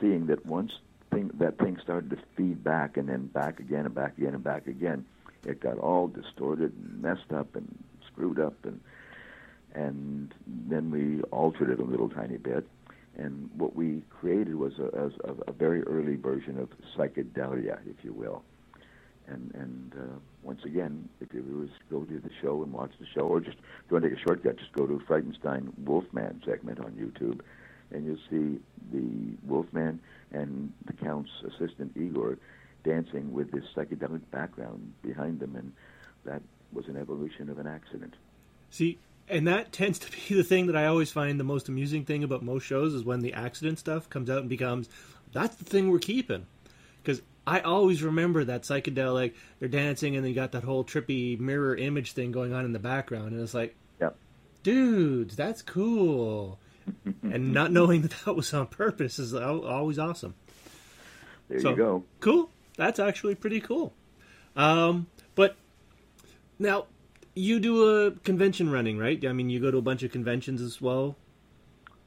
seeing 0.00 0.26
that 0.26 0.44
once 0.44 0.72
thing, 1.10 1.30
that 1.34 1.58
thing 1.58 1.78
started 1.82 2.10
to 2.10 2.18
feed 2.36 2.62
back 2.62 2.96
and 2.96 3.08
then 3.08 3.26
back 3.26 3.60
again 3.60 3.86
and 3.86 3.94
back 3.94 4.16
again 4.18 4.34
and 4.34 4.44
back 4.44 4.66
again, 4.66 5.04
it 5.44 5.60
got 5.60 5.78
all 5.78 6.08
distorted 6.08 6.72
and 6.72 7.02
messed 7.02 7.32
up 7.34 7.54
and 7.56 7.82
screwed 8.06 8.38
up 8.38 8.54
and 8.64 8.80
and 9.72 10.34
then 10.46 10.90
we 10.90 11.22
altered 11.30 11.70
it 11.70 11.78
a 11.78 11.84
little 11.84 12.08
tiny 12.08 12.36
bit. 12.36 12.66
And 13.16 13.48
what 13.56 13.76
we 13.76 14.02
created 14.10 14.56
was 14.56 14.72
a, 14.80 15.10
a, 15.28 15.32
a 15.46 15.52
very 15.52 15.82
early 15.82 16.16
version 16.16 16.58
of 16.58 16.70
psychedelia, 16.96 17.78
if 17.86 18.02
you 18.02 18.12
will 18.12 18.42
and 19.30 19.54
and 19.54 19.94
uh, 19.98 20.18
once 20.42 20.60
again, 20.64 21.08
if 21.20 21.32
you 21.32 21.42
was 21.42 21.68
go 21.90 22.04
to 22.04 22.18
the 22.18 22.30
show 22.42 22.62
and 22.62 22.72
watch 22.72 22.92
the 22.98 23.06
show, 23.14 23.22
or 23.22 23.40
just 23.40 23.58
if 23.58 23.90
you 23.90 23.94
want 23.94 24.04
to 24.04 24.10
take 24.10 24.18
a 24.18 24.22
shortcut, 24.22 24.56
just 24.56 24.72
go 24.72 24.86
to 24.86 25.00
Frightenstein 25.08 25.70
Wolfman 25.84 26.42
segment 26.44 26.80
on 26.80 26.92
YouTube, 26.92 27.40
and 27.92 28.04
you'll 28.04 28.16
see 28.30 28.60
the 28.92 29.36
Wolfman 29.46 30.00
and 30.32 30.72
the 30.86 30.92
Count's 30.92 31.30
assistant 31.46 31.96
Igor 31.96 32.38
dancing 32.84 33.32
with 33.32 33.50
this 33.50 33.64
psychedelic 33.74 34.22
background 34.30 34.92
behind 35.02 35.40
them, 35.40 35.56
and 35.56 35.72
that 36.24 36.42
was 36.72 36.86
an 36.88 36.96
evolution 36.96 37.50
of 37.50 37.58
an 37.58 37.66
accident. 37.66 38.14
See, 38.70 38.98
and 39.28 39.46
that 39.46 39.72
tends 39.72 39.98
to 40.00 40.10
be 40.10 40.34
the 40.34 40.44
thing 40.44 40.66
that 40.66 40.76
I 40.76 40.86
always 40.86 41.12
find 41.12 41.38
the 41.38 41.44
most 41.44 41.68
amusing 41.68 42.04
thing 42.04 42.24
about 42.24 42.42
most 42.42 42.64
shows 42.64 42.94
is 42.94 43.04
when 43.04 43.20
the 43.20 43.34
accident 43.34 43.78
stuff 43.78 44.08
comes 44.08 44.30
out 44.30 44.38
and 44.38 44.48
becomes 44.48 44.88
that's 45.32 45.56
the 45.56 45.64
thing 45.64 45.90
we're 45.90 45.98
keeping 45.98 46.46
because 47.02 47.22
I 47.46 47.60
always 47.60 48.02
remember 48.02 48.44
that 48.44 48.62
psychedelic. 48.62 49.34
They're 49.58 49.68
dancing, 49.68 50.14
and 50.14 50.24
then 50.24 50.30
you 50.30 50.34
got 50.34 50.52
that 50.52 50.64
whole 50.64 50.84
trippy 50.84 51.38
mirror 51.38 51.74
image 51.74 52.12
thing 52.12 52.32
going 52.32 52.52
on 52.52 52.64
in 52.64 52.72
the 52.72 52.78
background, 52.78 53.32
and 53.32 53.40
it's 53.40 53.54
like, 53.54 53.74
yep. 54.00 54.16
dudes, 54.62 55.36
that's 55.36 55.62
cool. 55.62 56.58
and 57.22 57.52
not 57.52 57.72
knowing 57.72 58.02
that 58.02 58.12
that 58.24 58.34
was 58.34 58.52
on 58.54 58.66
purpose 58.66 59.18
is 59.18 59.34
always 59.34 59.98
awesome. 59.98 60.34
There 61.48 61.60
so, 61.60 61.70
you 61.70 61.76
go. 61.76 62.04
Cool. 62.20 62.50
That's 62.76 62.98
actually 62.98 63.34
pretty 63.34 63.60
cool. 63.60 63.92
Um, 64.56 65.06
but 65.34 65.56
now 66.58 66.86
you 67.34 67.60
do 67.60 68.06
a 68.06 68.10
convention 68.10 68.70
running, 68.70 68.98
right? 68.98 69.24
I 69.24 69.32
mean, 69.32 69.50
you 69.50 69.60
go 69.60 69.70
to 69.70 69.78
a 69.78 69.82
bunch 69.82 70.02
of 70.02 70.12
conventions 70.12 70.60
as 70.60 70.80
well. 70.80 71.16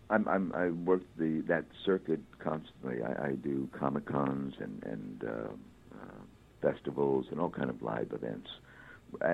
I'm, 0.09 0.27
I'm 0.27 0.53
I 0.53 0.69
work 0.69 1.01
the 1.17 1.41
that 1.47 1.65
circuit 1.85 2.19
constantly. 2.39 3.01
I, 3.01 3.27
I 3.27 3.31
do 3.31 3.67
comic 3.71 4.05
cons 4.05 4.53
and 4.59 4.83
and 4.83 5.23
uh, 5.23 5.95
uh, 5.95 6.21
festivals 6.61 7.25
and 7.31 7.39
all 7.39 7.49
kind 7.49 7.69
of 7.69 7.81
live 7.81 8.11
events, 8.11 8.49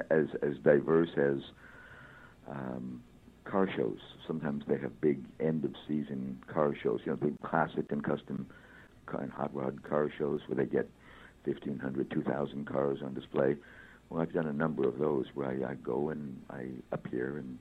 as 0.10 0.28
as 0.42 0.58
diverse 0.64 1.10
as 1.18 1.40
um, 2.50 3.02
car 3.50 3.70
shows. 3.76 3.98
Sometimes 4.28 4.64
they 4.68 4.78
have 4.78 5.02
big 5.02 5.24
end 5.40 5.66
of 5.66 5.74
season 5.88 6.42
car 6.48 6.74
shows. 6.82 7.02
You 7.06 7.14
know, 7.14 7.18
big 7.18 7.40
classic 7.42 7.92
and 7.92 8.04
custom 8.04 8.48
and 9.12 9.32
hot 9.32 9.54
rod 9.56 9.82
car 9.84 10.12
shows 10.18 10.42
where 10.48 10.64
they 10.64 10.72
get 10.72 10.88
1,500, 11.46 12.12
2,000 12.12 12.68
cars 12.68 13.00
on 13.04 13.14
display. 13.14 13.56
Well, 14.10 14.22
I've 14.22 14.34
done 14.34 14.48
a 14.48 14.54
number 14.54 14.88
of 14.88 15.00
those 15.00 15.26
where 15.34 15.48
I, 15.48 15.72
I 15.72 15.76
go 15.76 16.10
and 16.10 16.40
I 16.50 16.68
appear 16.92 17.38
and 17.38 17.58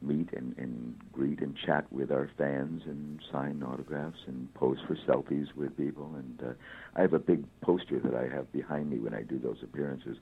meet 0.00 0.32
and, 0.32 0.56
and 0.58 0.96
greet 1.12 1.40
and 1.40 1.56
chat 1.56 1.90
with 1.92 2.10
our 2.10 2.30
fans 2.36 2.82
and 2.86 3.20
sign 3.30 3.62
autographs 3.62 4.18
and 4.26 4.52
pose 4.54 4.78
for 4.86 4.96
selfies 5.06 5.54
with 5.56 5.76
people. 5.76 6.14
And 6.16 6.42
uh, 6.42 6.52
I 6.96 7.02
have 7.02 7.12
a 7.12 7.18
big 7.18 7.44
poster 7.60 8.00
that 8.00 8.14
I 8.14 8.28
have 8.34 8.52
behind 8.52 8.90
me 8.90 8.98
when 8.98 9.14
I 9.14 9.22
do 9.22 9.38
those 9.38 9.58
appearances, 9.62 10.16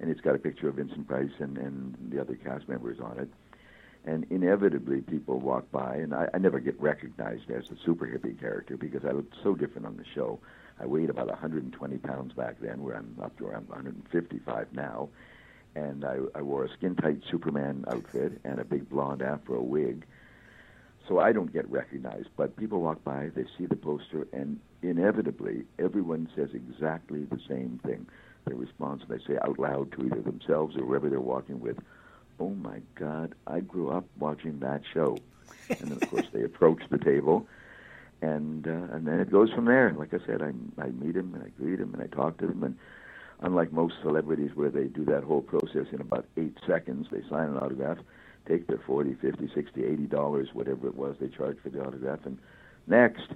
and 0.00 0.10
it's 0.10 0.20
got 0.20 0.34
a 0.34 0.38
picture 0.38 0.68
of 0.68 0.76
Vincent 0.76 1.06
Price 1.06 1.30
and, 1.38 1.56
and 1.58 1.96
the 2.10 2.20
other 2.20 2.34
cast 2.34 2.68
members 2.68 2.98
on 3.00 3.18
it. 3.18 3.28
And 4.04 4.26
inevitably, 4.30 5.00
people 5.02 5.38
walk 5.38 5.70
by, 5.70 5.96
and 5.96 6.12
I, 6.12 6.28
I 6.34 6.38
never 6.38 6.58
get 6.58 6.80
recognized 6.80 7.50
as 7.50 7.68
the 7.68 7.76
super 7.84 8.06
hippie 8.06 8.38
character 8.38 8.76
because 8.76 9.04
I 9.04 9.12
look 9.12 9.30
so 9.42 9.54
different 9.54 9.86
on 9.86 9.96
the 9.96 10.04
show. 10.14 10.40
I 10.80 10.86
weighed 10.86 11.10
about 11.10 11.28
120 11.28 11.98
pounds 11.98 12.32
back 12.32 12.56
then, 12.60 12.82
where 12.82 12.96
I'm 12.96 13.16
up 13.22 13.36
to 13.38 13.46
around 13.46 13.68
155 13.68 14.72
now 14.72 15.08
and 15.74 16.04
I, 16.04 16.18
I 16.34 16.42
wore 16.42 16.64
a 16.64 16.72
skin 16.72 16.94
tight 16.96 17.22
Superman 17.30 17.84
outfit 17.90 18.40
and 18.44 18.58
a 18.58 18.64
big 18.64 18.88
blonde 18.88 19.22
afro 19.22 19.62
wig. 19.62 20.04
So 21.08 21.18
I 21.18 21.32
don't 21.32 21.52
get 21.52 21.68
recognized, 21.70 22.28
but 22.36 22.56
people 22.56 22.80
walk 22.80 23.02
by, 23.02 23.30
they 23.34 23.44
see 23.58 23.66
the 23.66 23.76
poster, 23.76 24.28
and 24.32 24.60
inevitably 24.82 25.64
everyone 25.78 26.28
says 26.36 26.50
exactly 26.54 27.24
the 27.24 27.40
same 27.48 27.80
thing. 27.84 28.06
Their 28.44 28.56
response, 28.56 29.02
they 29.08 29.18
say 29.26 29.38
out 29.42 29.58
loud 29.58 29.92
to 29.92 30.06
either 30.06 30.20
themselves 30.20 30.76
or 30.76 30.84
whoever 30.84 31.08
they're 31.08 31.20
walking 31.20 31.60
with, 31.60 31.78
"Oh 32.40 32.50
my 32.50 32.80
God, 32.94 33.34
I 33.46 33.60
grew 33.60 33.90
up 33.90 34.04
watching 34.18 34.60
that 34.60 34.82
show." 34.92 35.18
and 35.68 35.78
then 35.78 35.92
of 35.92 36.10
course 36.10 36.26
they 36.32 36.42
approach 36.42 36.82
the 36.90 36.98
table, 36.98 37.46
and 38.20 38.66
uh, 38.66 38.94
and 38.94 39.06
then 39.06 39.20
it 39.20 39.30
goes 39.30 39.50
from 39.52 39.64
there. 39.66 39.92
Like 39.92 40.14
I 40.14 40.18
said, 40.26 40.42
I 40.42 40.52
I 40.80 40.88
meet 40.90 41.16
him 41.16 41.34
and 41.34 41.44
I 41.44 41.48
greet 41.60 41.80
him 41.80 41.94
and 41.94 42.02
I 42.02 42.06
talk 42.06 42.38
to 42.38 42.46
them 42.46 42.62
and 42.62 42.76
unlike 43.42 43.72
most 43.72 43.94
celebrities 44.02 44.52
where 44.54 44.70
they 44.70 44.84
do 44.84 45.04
that 45.04 45.24
whole 45.24 45.42
process 45.42 45.86
in 45.92 46.00
about 46.00 46.26
eight 46.36 46.56
seconds, 46.66 47.08
they 47.10 47.22
sign 47.28 47.50
an 47.50 47.58
autograph, 47.58 47.98
take 48.46 48.66
their 48.68 48.78
40, 48.78 49.14
50, 49.14 49.50
60, 49.54 49.84
80 49.84 50.06
dollars, 50.06 50.48
whatever 50.52 50.86
it 50.86 50.94
was 50.94 51.16
they 51.20 51.28
charge 51.28 51.58
for 51.62 51.70
the 51.70 51.84
autograph, 51.84 52.20
and 52.24 52.38
next. 52.86 53.28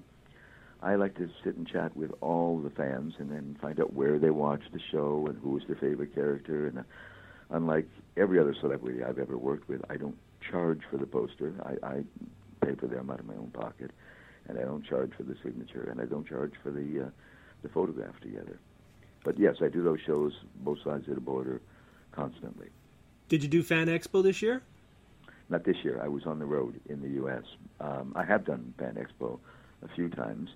I 0.82 0.96
like 0.96 1.16
to 1.16 1.28
sit 1.42 1.56
and 1.56 1.66
chat 1.66 1.96
with 1.96 2.12
all 2.20 2.59
the 2.59 2.70
fans 2.70 3.14
and 3.18 3.30
then 3.30 3.56
find 3.61 3.80
out 3.80 3.94
where 3.94 4.18
they 4.18 4.30
watched 4.30 4.72
the 4.72 4.78
show 4.92 5.26
and 5.26 5.38
who 5.42 5.50
was 5.50 5.62
their 5.66 5.74
favorite 5.76 6.14
character. 6.14 6.66
And 6.66 6.80
uh, 6.80 6.82
unlike 7.50 7.88
every 8.16 8.38
other 8.38 8.54
celebrity 8.61 9.02
I've 9.04 9.18
ever 9.18 9.37
worked 9.37 9.68
with, 9.68 9.82
I 9.90 9.96
don't 9.96 10.16
charge 10.50 10.80
for 10.90 10.96
the 10.96 11.06
poster. 11.06 11.52
I, 11.62 11.87
I 11.87 12.04
pay 12.64 12.74
for 12.74 12.87
them 12.87 13.11
out 13.11 13.20
of 13.20 13.26
my 13.26 13.35
own 13.35 13.50
pocket, 13.50 13.90
and 14.48 14.59
I 14.59 14.62
don't 14.62 14.85
charge 14.85 15.12
for 15.16 15.22
the 15.22 15.37
signature, 15.42 15.88
and 15.90 16.00
I 16.00 16.04
don't 16.04 16.26
charge 16.26 16.52
for 16.62 16.70
the 16.70 17.06
uh, 17.06 17.11
the 17.62 17.68
photograph 17.68 18.18
together. 18.20 18.59
But 19.24 19.38
yes, 19.38 19.56
I 19.61 19.68
do 19.68 19.82
those 19.82 19.98
shows 20.06 20.32
both 20.61 20.78
sides 20.85 21.09
of 21.09 21.14
the 21.14 21.20
border 21.20 21.61
constantly. 22.12 22.68
Did 23.28 23.42
you 23.42 23.48
do 23.48 23.62
Fan 23.62 23.88
Expo 23.88 24.22
this 24.22 24.40
year? 24.40 24.62
Not 25.48 25.64
this 25.64 25.76
year. 25.82 26.00
I 26.02 26.09
was 26.09 26.26
on 26.26 26.38
the 26.38 26.44
road 26.44 26.80
in 26.88 27.00
the 27.02 27.09
U.S. 27.20 27.42
Um, 27.80 28.12
I 28.14 28.24
have 28.24 28.44
done 28.44 28.72
Fan 28.78 28.94
Expo 28.94 29.38
a 29.82 29.88
few 29.94 30.09
times, 30.09 30.50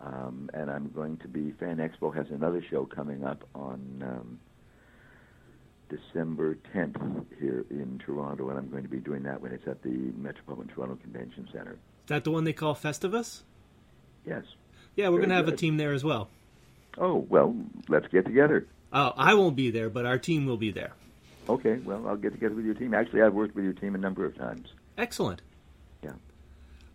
um, 0.00 0.48
and 0.54 0.70
I'm 0.70 0.90
going 0.94 1.16
to 1.18 1.28
be. 1.28 1.52
Fan 1.52 1.76
Expo 1.76 2.14
has 2.14 2.26
another 2.30 2.62
show 2.70 2.84
coming 2.84 3.24
up 3.24 3.44
on 3.54 3.80
um, 4.02 4.38
December 5.88 6.56
10th 6.74 7.24
here 7.38 7.64
in 7.70 8.00
Toronto, 8.04 8.50
and 8.50 8.58
I'm 8.58 8.68
going 8.68 8.82
to 8.82 8.88
be 8.88 8.98
doing 8.98 9.22
that 9.24 9.40
when 9.40 9.52
it's 9.52 9.66
at 9.66 9.82
the 9.82 10.12
Metropolitan 10.16 10.72
Toronto 10.74 10.96
Convention 10.96 11.48
Center. 11.52 11.72
Is 11.72 12.08
that 12.08 12.24
the 12.24 12.30
one 12.30 12.44
they 12.44 12.52
call 12.52 12.74
Festivus? 12.74 13.42
Yes. 14.26 14.44
Yeah, 14.96 15.08
we're 15.08 15.18
going 15.18 15.30
to 15.30 15.34
have 15.34 15.46
good. 15.46 15.54
a 15.54 15.56
team 15.56 15.76
there 15.76 15.92
as 15.92 16.04
well. 16.04 16.28
Oh, 16.96 17.26
well, 17.28 17.54
let's 17.88 18.08
get 18.08 18.24
together. 18.24 18.66
Uh, 18.92 19.12
I 19.16 19.34
won't 19.34 19.56
be 19.56 19.70
there, 19.70 19.90
but 19.90 20.06
our 20.06 20.18
team 20.18 20.46
will 20.46 20.56
be 20.56 20.70
there. 20.70 20.92
Okay, 21.48 21.78
well, 21.84 22.06
I'll 22.06 22.16
get 22.16 22.32
together 22.32 22.54
with 22.54 22.64
your 22.64 22.74
team. 22.74 22.94
Actually, 22.94 23.22
I've 23.22 23.34
worked 23.34 23.54
with 23.54 23.64
your 23.64 23.72
team 23.72 23.94
a 23.94 23.98
number 23.98 24.24
of 24.24 24.36
times. 24.36 24.68
Excellent. 24.96 25.40
Yeah. 26.02 26.12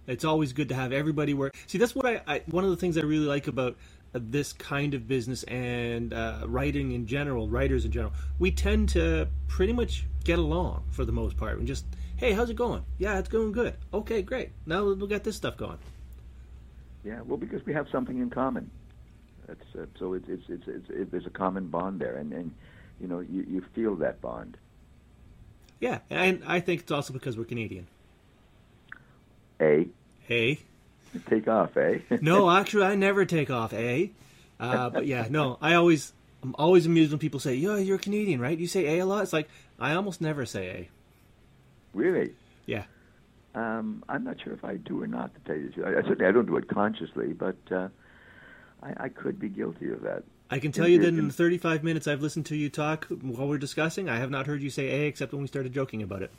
It's 0.05 0.25
always 0.25 0.53
good 0.53 0.69
to 0.69 0.75
have 0.75 0.91
everybody 0.91 1.33
work. 1.33 1.55
See, 1.67 1.77
that's 1.77 1.95
what 1.95 2.05
I, 2.05 2.21
I 2.27 2.41
one 2.47 2.63
of 2.63 2.69
the 2.69 2.75
things 2.75 2.97
I 2.97 3.01
really 3.01 3.25
like 3.25 3.47
about 3.47 3.77
this 4.13 4.53
kind 4.53 4.93
of 4.93 5.07
business 5.07 5.43
and 5.43 6.13
uh, 6.13 6.43
writing 6.45 6.91
in 6.91 7.05
general, 7.07 7.47
writers 7.47 7.85
in 7.85 7.91
general. 7.91 8.13
We 8.39 8.51
tend 8.51 8.89
to 8.89 9.27
pretty 9.47 9.73
much 9.73 10.05
get 10.23 10.39
along 10.39 10.83
for 10.91 11.05
the 11.05 11.11
most 11.11 11.37
part. 11.37 11.57
And 11.57 11.67
just, 11.67 11.85
hey, 12.17 12.31
how's 12.31 12.49
it 12.49 12.55
going? 12.55 12.83
Yeah, 12.97 13.19
it's 13.19 13.29
going 13.29 13.51
good. 13.51 13.75
Okay, 13.93 14.21
great. 14.21 14.51
Now 14.65 14.83
we'll 14.83 15.07
get 15.07 15.23
this 15.23 15.35
stuff 15.35 15.57
going. 15.57 15.79
Yeah, 17.03 17.21
well, 17.25 17.37
because 17.37 17.65
we 17.65 17.73
have 17.73 17.87
something 17.91 18.19
in 18.19 18.29
common. 18.29 18.69
That's 19.47 19.75
uh, 19.77 19.85
so 19.99 20.13
it's 20.13 20.29
it's 20.29 20.43
it's, 20.47 20.67
it's 20.67 20.89
it, 20.89 21.11
there's 21.11 21.25
a 21.25 21.31
common 21.31 21.67
bond 21.67 21.99
there, 21.99 22.15
and 22.15 22.31
and 22.31 22.53
you 23.01 23.07
know 23.07 23.19
you 23.19 23.45
you 23.47 23.65
feel 23.73 23.95
that 23.97 24.21
bond. 24.21 24.57
Yeah, 25.81 25.99
and 26.09 26.41
I 26.47 26.61
think 26.61 26.81
it's 26.81 26.91
also 26.91 27.11
because 27.11 27.37
we're 27.37 27.43
Canadian. 27.43 27.87
A. 29.59 29.87
A. 30.29 30.59
Take 31.29 31.47
off, 31.47 31.77
eh? 31.77 31.99
no, 32.21 32.49
actually, 32.49 32.85
I 32.85 32.95
never 32.95 33.25
take 33.25 33.49
off, 33.49 33.73
eh? 33.73 34.07
Uh, 34.59 34.89
but 34.89 35.05
yeah, 35.05 35.27
no, 35.29 35.57
I 35.61 35.73
always 35.73 36.13
I'm 36.41 36.55
always 36.57 36.85
amused 36.85 37.11
when 37.11 37.19
people 37.19 37.39
say, 37.39 37.55
"Yo, 37.55 37.75
you're 37.75 37.95
a 37.97 37.99
Canadian, 37.99 38.39
right? 38.39 38.57
You 38.57 38.67
say 38.67 38.97
a 38.99 39.03
a 39.03 39.05
lot." 39.05 39.23
It's 39.23 39.33
like 39.33 39.49
I 39.79 39.93
almost 39.93 40.21
never 40.21 40.45
say 40.45 40.67
a. 40.67 40.89
Really? 41.97 42.33
Yeah. 42.65 42.83
Um, 43.55 44.03
I'm 44.09 44.23
not 44.23 44.41
sure 44.41 44.53
if 44.53 44.65
I 44.65 44.77
do 44.77 45.01
or 45.01 45.07
not. 45.07 45.33
To 45.35 45.39
tell 45.41 45.55
you 45.55 45.67
the 45.67 45.73
truth, 45.73 45.87
I, 45.87 46.07
certainly 46.07 46.25
I 46.25 46.31
don't 46.31 46.45
do 46.45 46.57
it 46.57 46.67
consciously, 46.67 47.33
but 47.33 47.57
uh, 47.71 47.89
I, 48.81 49.05
I 49.05 49.09
could 49.09 49.39
be 49.39 49.49
guilty 49.49 49.91
of 49.91 50.01
that. 50.01 50.23
I 50.49 50.59
can 50.59 50.71
tell 50.71 50.87
you 50.87 50.99
that 50.99 51.07
in 51.07 51.27
the 51.27 51.33
35 51.33 51.83
minutes 51.83 52.07
I've 52.07 52.21
listened 52.21 52.45
to 52.47 52.55
you 52.55 52.69
talk 52.69 53.05
while 53.05 53.47
we're 53.47 53.57
discussing, 53.57 54.07
I 54.07 54.17
have 54.17 54.29
not 54.29 54.45
heard 54.45 54.61
you 54.61 54.69
say 54.69 54.87
A 55.03 55.07
except 55.07 55.33
when 55.33 55.41
we 55.41 55.47
started 55.47 55.73
joking 55.73 56.03
about 56.03 56.21
it. 56.21 56.31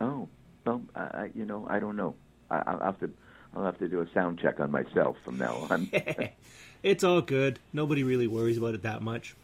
Oh, 0.00 0.28
well, 0.66 0.82
I, 0.94 1.30
you 1.34 1.46
know, 1.46 1.66
I 1.68 1.78
don't 1.78 1.96
know. 1.96 2.14
I, 2.50 2.62
I'll 2.66 2.80
have 2.80 3.00
to, 3.00 3.10
I'll 3.54 3.64
have 3.64 3.78
to 3.78 3.88
do 3.88 4.00
a 4.00 4.06
sound 4.12 4.38
check 4.40 4.60
on 4.60 4.70
myself 4.70 5.16
from 5.24 5.38
now 5.38 5.66
on. 5.70 5.90
it's 6.82 7.04
all 7.04 7.20
good. 7.20 7.58
Nobody 7.72 8.02
really 8.02 8.26
worries 8.26 8.58
about 8.58 8.74
it 8.74 8.82
that 8.82 9.02
much. 9.02 9.34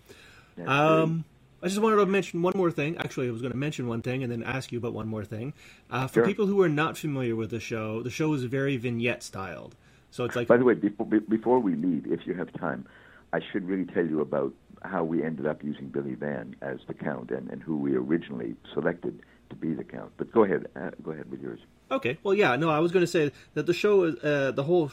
um, 0.67 1.25
I 1.63 1.69
just 1.69 1.81
wanted 1.81 1.97
to 1.97 2.07
mention 2.07 2.43
one 2.43 2.53
more 2.57 2.71
thing. 2.71 2.99
Actually, 2.99 3.29
I 3.29 3.31
was 3.31 3.41
going 3.41 3.53
to 3.53 3.59
mention 3.59 3.89
one 3.89 4.03
thing 4.03 4.23
and 4.23 4.31
then 4.31 4.43
ask 4.43 4.71
you 4.71 4.79
about 4.79 4.93
one 4.93 5.09
more 5.09 5.25
thing. 5.25 5.55
Uh, 5.91 6.07
for 6.07 6.21
sure. 6.21 6.27
people 6.27 6.47
who 6.47 6.61
are 6.61 6.69
not 6.69 6.99
familiar 6.99 7.35
with 7.35 7.51
the 7.51 7.61
show, 7.61 8.03
the 8.03 8.11
show 8.11 8.35
is 8.35 8.45
very 8.45 8.77
vignette 8.77 9.23
styled. 9.23 9.75
So 10.11 10.25
it's 10.25 10.37
like. 10.37 10.47
By 10.47 10.59
the 10.59 10.65
way, 10.65 10.75
before, 10.75 11.07
before 11.07 11.59
we 11.59 11.75
leave, 11.75 12.07
if 12.07 12.27
you 12.27 12.35
have 12.35 12.53
time, 12.53 12.87
I 13.33 13.41
should 13.51 13.67
really 13.67 13.87
tell 13.87 14.07
you 14.07 14.21
about 14.21 14.53
how 14.83 15.03
we 15.03 15.25
ended 15.25 15.47
up 15.47 15.65
using 15.65 15.89
Billy 15.89 16.15
Van 16.15 16.55
as 16.61 16.79
the 16.87 16.95
count 16.95 17.31
and, 17.31 17.51
and 17.51 17.63
who 17.63 17.77
we 17.77 17.97
originally 17.97 18.55
selected 18.75 19.23
to 19.55 19.67
be 19.67 19.75
the 19.75 19.85
count. 19.85 20.13
But 20.17 20.33
go 20.33 20.45
ahead, 20.45 20.67
uh, 20.77 20.91
go 21.03 21.13
ahead 21.13 21.31
with 21.31 21.41
yours. 21.41 21.61
Okay. 21.91 22.19
Well, 22.23 22.35
yeah. 22.35 22.57
No, 22.57 22.71
I 22.71 22.81
was 22.81 22.93
going 22.93 23.05
to 23.05 23.11
say 23.11 23.33
that 23.55 23.67
the 23.67 23.75
show, 23.75 24.07
uh, 24.07 24.51
the 24.51 24.63
whole. 24.63 24.91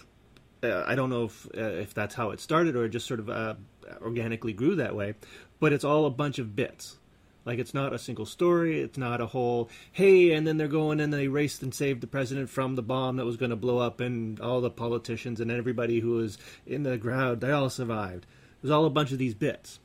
Uh, 0.64 0.84
I 0.86 0.94
don't 0.94 1.10
know 1.10 1.26
if 1.26 1.48
uh, 1.58 1.62
if 1.62 1.94
that's 1.94 2.14
how 2.14 2.30
it 2.30 2.40
started 2.40 2.76
or 2.76 2.86
it 2.86 2.90
just 2.90 3.08
sort 3.08 3.20
of 3.20 3.30
uh, 3.30 3.56
organically 4.02 4.54
grew 4.54 4.76
that 4.76 4.96
way, 4.96 5.16
but 5.60 5.74
it's 5.74 5.84
all 5.84 6.06
a 6.06 6.12
bunch 6.12 6.38
of 6.38 6.56
bits. 6.56 6.98
Like 7.46 7.58
it's 7.58 7.74
not 7.74 7.94
a 7.94 7.98
single 7.98 8.28
story. 8.28 8.82
It's 8.82 8.98
not 8.98 9.20
a 9.22 9.26
whole 9.26 9.70
hey, 9.92 10.32
and 10.34 10.46
then 10.46 10.58
they're 10.58 10.68
going 10.68 11.00
and 11.00 11.12
they 11.12 11.28
raced 11.28 11.64
and 11.64 11.74
saved 11.74 12.02
the 12.02 12.08
president 12.08 12.50
from 12.50 12.76
the 12.76 12.84
bomb 12.84 13.16
that 13.16 13.26
was 13.26 13.38
going 13.38 13.50
to 13.50 13.56
blow 13.56 13.80
up, 13.80 14.00
and 14.00 14.40
all 14.40 14.62
the 14.62 14.70
politicians 14.70 15.40
and 15.40 15.50
everybody 15.50 16.00
who 16.00 16.12
was 16.12 16.38
in 16.68 16.84
the 16.84 16.98
crowd 16.98 17.42
they 17.42 17.52
all 17.52 17.70
survived. 17.70 18.26
It 18.26 18.64
was 18.64 18.72
all 18.72 18.86
a 18.86 18.92
bunch 18.92 19.12
of 19.12 19.18
these 19.18 19.34
bits, 19.34 19.80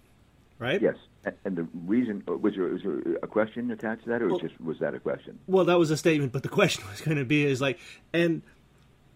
right? 0.58 0.82
Yes. 0.82 0.96
And 1.44 1.56
the 1.56 1.66
reason 1.84 2.22
uh, 2.28 2.36
was 2.36 2.54
there, 2.54 2.64
was 2.64 2.82
there 2.82 3.16
a 3.22 3.26
question 3.26 3.70
attached 3.70 4.04
to 4.04 4.10
that, 4.10 4.22
or 4.22 4.28
well, 4.28 4.38
just 4.38 4.60
was 4.60 4.78
that 4.78 4.94
a 4.94 5.00
question? 5.00 5.38
Well, 5.46 5.64
that 5.64 5.78
was 5.78 5.90
a 5.90 5.96
statement, 5.96 6.32
but 6.32 6.42
the 6.42 6.48
question 6.60 6.84
was 6.88 7.00
going 7.00 7.18
to 7.18 7.24
be 7.24 7.44
is 7.44 7.60
like, 7.60 7.78
and 8.12 8.42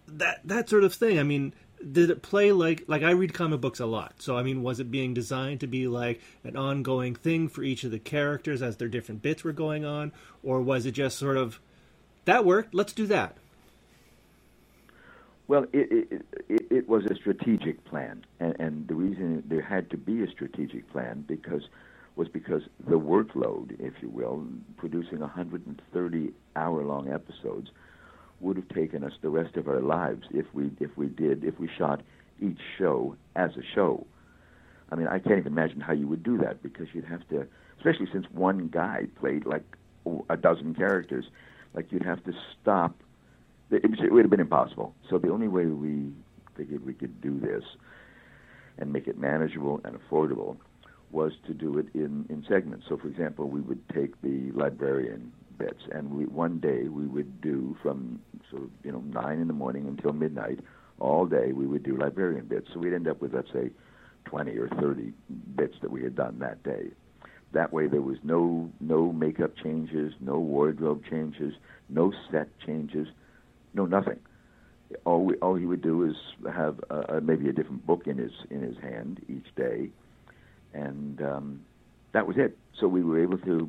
that 0.08 0.40
that 0.44 0.68
sort 0.68 0.84
of 0.84 0.92
thing. 0.92 1.18
I 1.18 1.22
mean, 1.22 1.54
did 1.92 2.10
it 2.10 2.22
play 2.22 2.52
like 2.52 2.84
like 2.86 3.02
I 3.02 3.10
read 3.10 3.32
comic 3.32 3.60
books 3.60 3.80
a 3.80 3.86
lot. 3.86 4.14
So 4.18 4.36
I 4.36 4.42
mean, 4.42 4.62
was 4.62 4.80
it 4.80 4.90
being 4.90 5.14
designed 5.14 5.60
to 5.60 5.66
be 5.66 5.88
like 5.88 6.20
an 6.44 6.56
ongoing 6.56 7.14
thing 7.14 7.48
for 7.48 7.62
each 7.62 7.84
of 7.84 7.90
the 7.90 7.98
characters 7.98 8.62
as 8.62 8.76
their 8.76 8.88
different 8.88 9.22
bits 9.22 9.44
were 9.44 9.52
going 9.52 9.84
on, 9.84 10.12
or 10.42 10.60
was 10.60 10.86
it 10.86 10.92
just 10.92 11.18
sort 11.18 11.36
of 11.36 11.60
that 12.24 12.44
worked? 12.44 12.74
Let's 12.74 12.92
do 12.92 13.06
that. 13.06 13.36
Well, 15.48 15.66
it, 15.72 15.90
it, 15.90 16.26
it, 16.48 16.66
it 16.70 16.88
was 16.88 17.04
a 17.06 17.14
strategic 17.16 17.84
plan, 17.84 18.24
and, 18.38 18.54
and 18.60 18.86
the 18.86 18.94
reason 18.94 19.42
there 19.48 19.62
had 19.62 19.90
to 19.90 19.96
be 19.96 20.22
a 20.22 20.30
strategic 20.30 20.88
plan 20.92 21.24
because 21.26 21.62
was 22.20 22.28
because 22.28 22.60
the 22.86 22.98
workload, 22.98 23.74
if 23.80 23.94
you 24.02 24.10
will, 24.10 24.44
producing 24.76 25.20
130 25.20 26.32
hour-long 26.54 27.10
episodes 27.10 27.70
would 28.40 28.58
have 28.58 28.68
taken 28.68 29.02
us 29.02 29.12
the 29.22 29.30
rest 29.30 29.56
of 29.56 29.66
our 29.66 29.80
lives 29.80 30.24
if 30.30 30.44
we 30.52 30.70
if 30.80 30.90
we 30.98 31.06
did 31.06 31.42
if 31.44 31.58
we 31.58 31.66
shot 31.78 32.02
each 32.38 32.58
show 32.76 33.16
as 33.36 33.52
a 33.56 33.62
show. 33.74 34.06
I 34.92 34.96
mean, 34.96 35.08
I 35.08 35.18
can't 35.18 35.38
even 35.38 35.52
imagine 35.52 35.80
how 35.80 35.94
you 35.94 36.06
would 36.08 36.22
do 36.22 36.36
that 36.36 36.62
because 36.62 36.88
you'd 36.92 37.06
have 37.06 37.26
to, 37.30 37.46
especially 37.78 38.08
since 38.12 38.26
one 38.32 38.68
guy 38.68 39.06
played 39.18 39.46
like 39.46 39.64
a 40.28 40.36
dozen 40.36 40.74
characters, 40.74 41.24
like 41.72 41.90
you'd 41.90 42.04
have 42.04 42.22
to 42.24 42.34
stop 42.60 42.94
it, 43.70 43.82
it 43.82 44.12
would 44.12 44.24
have 44.24 44.30
been 44.30 44.40
impossible. 44.40 44.94
So 45.08 45.16
the 45.16 45.30
only 45.30 45.48
way 45.48 45.64
we 45.64 46.12
figured 46.54 46.84
we 46.84 46.92
could 46.92 47.22
do 47.22 47.40
this 47.40 47.64
and 48.76 48.92
make 48.92 49.08
it 49.08 49.18
manageable 49.18 49.80
and 49.84 49.96
affordable 49.98 50.58
was 51.10 51.32
to 51.46 51.54
do 51.54 51.78
it 51.78 51.86
in, 51.94 52.26
in 52.28 52.44
segments. 52.48 52.86
So, 52.88 52.96
for 52.96 53.08
example, 53.08 53.48
we 53.48 53.60
would 53.60 53.86
take 53.90 54.20
the 54.22 54.50
librarian 54.52 55.32
bits, 55.58 55.82
and 55.92 56.10
we, 56.10 56.26
one 56.26 56.58
day 56.60 56.88
we 56.88 57.06
would 57.06 57.40
do 57.40 57.76
from 57.82 58.20
sort 58.50 58.62
of 58.64 58.70
you 58.84 58.92
know 58.92 59.00
nine 59.00 59.40
in 59.40 59.48
the 59.48 59.54
morning 59.54 59.86
until 59.86 60.12
midnight, 60.12 60.60
all 60.98 61.26
day 61.26 61.52
we 61.52 61.66
would 61.66 61.82
do 61.82 61.96
librarian 61.96 62.46
bits. 62.46 62.68
So 62.72 62.80
we'd 62.80 62.94
end 62.94 63.08
up 63.08 63.20
with 63.20 63.34
let's 63.34 63.52
say 63.52 63.70
twenty 64.24 64.56
or 64.56 64.68
thirty 64.68 65.12
bits 65.56 65.74
that 65.82 65.90
we 65.90 66.02
had 66.02 66.14
done 66.14 66.38
that 66.40 66.62
day. 66.62 66.90
That 67.52 67.72
way, 67.72 67.88
there 67.88 68.02
was 68.02 68.18
no 68.22 68.70
no 68.80 69.12
makeup 69.12 69.52
changes, 69.62 70.12
no 70.20 70.38
wardrobe 70.38 71.02
changes, 71.10 71.54
no 71.88 72.12
set 72.30 72.48
changes 72.64 73.08
no 73.74 73.86
nothing. 73.86 74.18
All 75.04 75.24
we, 75.24 75.34
all 75.36 75.54
he 75.54 75.66
would 75.66 75.82
do 75.82 76.04
is 76.04 76.16
have 76.52 76.80
uh, 76.90 77.20
maybe 77.22 77.48
a 77.48 77.52
different 77.52 77.86
book 77.86 78.06
in 78.06 78.18
his 78.18 78.32
in 78.50 78.62
his 78.62 78.76
hand 78.78 79.20
each 79.28 79.54
day, 79.54 79.90
and 80.74 81.20
um, 81.22 81.60
that 82.12 82.26
was 82.26 82.36
it. 82.36 82.56
So 82.78 82.88
we 82.88 83.02
were 83.02 83.22
able 83.22 83.38
to. 83.38 83.68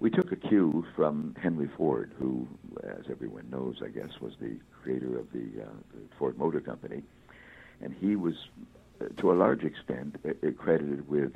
We 0.00 0.10
took 0.10 0.32
a 0.32 0.36
cue 0.36 0.84
from 0.94 1.34
Henry 1.40 1.70
Ford, 1.76 2.12
who, 2.18 2.46
as 2.82 3.04
everyone 3.10 3.48
knows, 3.50 3.76
I 3.82 3.88
guess, 3.88 4.10
was 4.20 4.32
the 4.38 4.56
creator 4.82 5.18
of 5.18 5.32
the, 5.32 5.62
uh, 5.62 5.68
the 5.94 6.00
Ford 6.18 6.36
Motor 6.36 6.60
Company, 6.60 7.02
and 7.80 7.94
he 7.94 8.14
was, 8.16 8.34
uh, 9.00 9.06
to 9.20 9.32
a 9.32 9.34
large 9.34 9.62
extent, 9.62 10.16
credited 10.58 11.08
with 11.08 11.32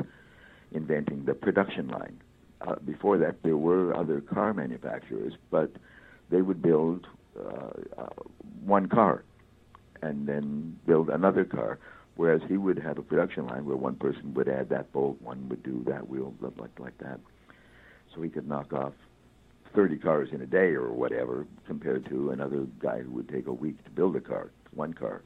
inventing 0.72 1.24
the 1.24 1.34
production 1.34 1.88
line. 1.88 2.20
Uh, 2.60 2.74
before 2.84 3.16
that, 3.18 3.42
there 3.42 3.56
were 3.56 3.94
other 3.94 4.20
car 4.20 4.52
manufacturers, 4.52 5.32
but 5.50 5.70
they 6.28 6.42
would 6.42 6.60
build 6.60 7.06
uh, 7.38 7.70
uh, 7.96 8.08
one 8.64 8.86
car 8.88 9.22
and 10.02 10.26
then 10.26 10.78
build 10.86 11.08
another 11.08 11.44
car. 11.44 11.78
Whereas 12.18 12.42
he 12.48 12.56
would 12.56 12.80
have 12.80 12.98
a 12.98 13.02
production 13.02 13.46
line 13.46 13.64
where 13.64 13.76
one 13.76 13.94
person 13.94 14.34
would 14.34 14.48
add 14.48 14.70
that 14.70 14.90
bolt, 14.92 15.22
one 15.22 15.48
would 15.48 15.62
do 15.62 15.84
that 15.86 16.08
wheel, 16.08 16.34
like 16.40 16.80
like 16.80 16.98
that. 16.98 17.20
So 18.12 18.20
he 18.20 18.28
could 18.28 18.48
knock 18.48 18.72
off 18.72 18.92
30 19.72 19.98
cars 19.98 20.28
in 20.32 20.40
a 20.40 20.46
day 20.46 20.74
or 20.74 20.92
whatever, 20.92 21.46
compared 21.68 22.08
to 22.08 22.30
another 22.30 22.66
guy 22.80 23.02
who 23.02 23.12
would 23.12 23.28
take 23.28 23.46
a 23.46 23.52
week 23.52 23.84
to 23.84 23.90
build 23.90 24.16
a 24.16 24.20
car, 24.20 24.50
one 24.74 24.94
car. 24.94 25.22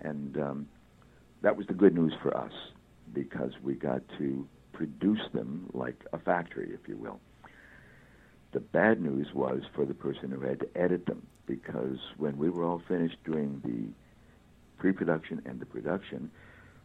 And 0.00 0.36
um, 0.36 0.68
that 1.42 1.56
was 1.56 1.68
the 1.68 1.74
good 1.74 1.94
news 1.94 2.12
for 2.20 2.36
us 2.36 2.52
because 3.12 3.52
we 3.62 3.74
got 3.74 4.02
to 4.18 4.48
produce 4.72 5.22
them 5.32 5.70
like 5.74 6.04
a 6.12 6.18
factory, 6.18 6.70
if 6.74 6.88
you 6.88 6.96
will. 6.96 7.20
The 8.50 8.58
bad 8.58 9.00
news 9.00 9.28
was 9.32 9.60
for 9.76 9.84
the 9.84 9.94
person 9.94 10.32
who 10.32 10.40
had 10.40 10.58
to 10.58 10.68
edit 10.76 11.06
them, 11.06 11.24
because 11.46 11.98
when 12.16 12.36
we 12.36 12.50
were 12.50 12.64
all 12.64 12.82
finished 12.88 13.22
doing 13.24 13.62
the 13.64 13.92
pre-production 14.84 15.40
and 15.46 15.58
the 15.60 15.64
production, 15.64 16.30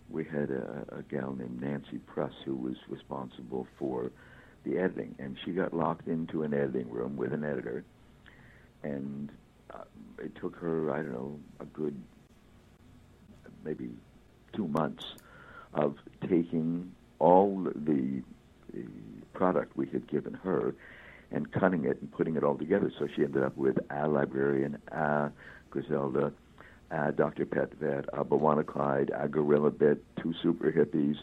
we 0.10 0.24
had 0.24 0.50
a, 0.50 0.86
a 1.00 1.04
gal 1.12 1.36
named 1.38 1.60
Nancy 1.62 2.00
Pruss 2.08 2.32
who 2.46 2.56
was 2.56 2.78
responsible 2.88 3.68
for 3.78 4.10
the 4.64 4.78
editing, 4.78 5.14
and 5.20 5.36
she 5.44 5.52
got 5.52 5.74
locked 5.74 6.08
into 6.08 6.44
an 6.44 6.54
editing 6.54 6.90
room 6.90 7.18
with 7.18 7.34
an 7.34 7.44
editor, 7.44 7.84
and 8.84 9.30
uh, 9.74 9.84
it 10.18 10.34
took 10.40 10.56
her, 10.56 10.92
I 10.92 11.00
don't 11.00 11.12
know, 11.12 11.40
a 11.60 11.66
good 11.66 11.94
maybe 13.66 13.90
two 14.54 14.70
months 14.70 15.04
of 15.74 15.98
taking 16.22 16.94
all 17.20 17.62
the, 17.76 18.22
the 18.74 18.86
product 19.34 19.76
we 19.76 19.88
had 19.88 20.08
given 20.08 20.36
her 20.36 20.74
and 21.32 21.52
cutting 21.52 21.84
it 21.84 22.00
and 22.00 22.10
putting 22.14 22.38
it 22.38 22.46
all 22.46 22.56
together. 22.56 22.94
So 22.98 23.10
she 23.14 23.26
ended 23.26 23.44
up 23.44 23.58
with 23.58 23.78
a 23.90 24.08
librarian, 24.08 24.78
a 24.90 25.32
Griselda, 25.70 26.32
a 26.92 27.12
Dr. 27.12 27.46
Petvet, 27.46 28.08
a 28.14 28.22
uh, 28.22 28.24
B'wana 28.24 28.66
Clyde, 28.66 29.12
a 29.16 29.28
Gorilla 29.28 29.72
Bit, 29.72 30.04
two 30.22 30.34
super 30.42 30.72
hippies, 30.72 31.18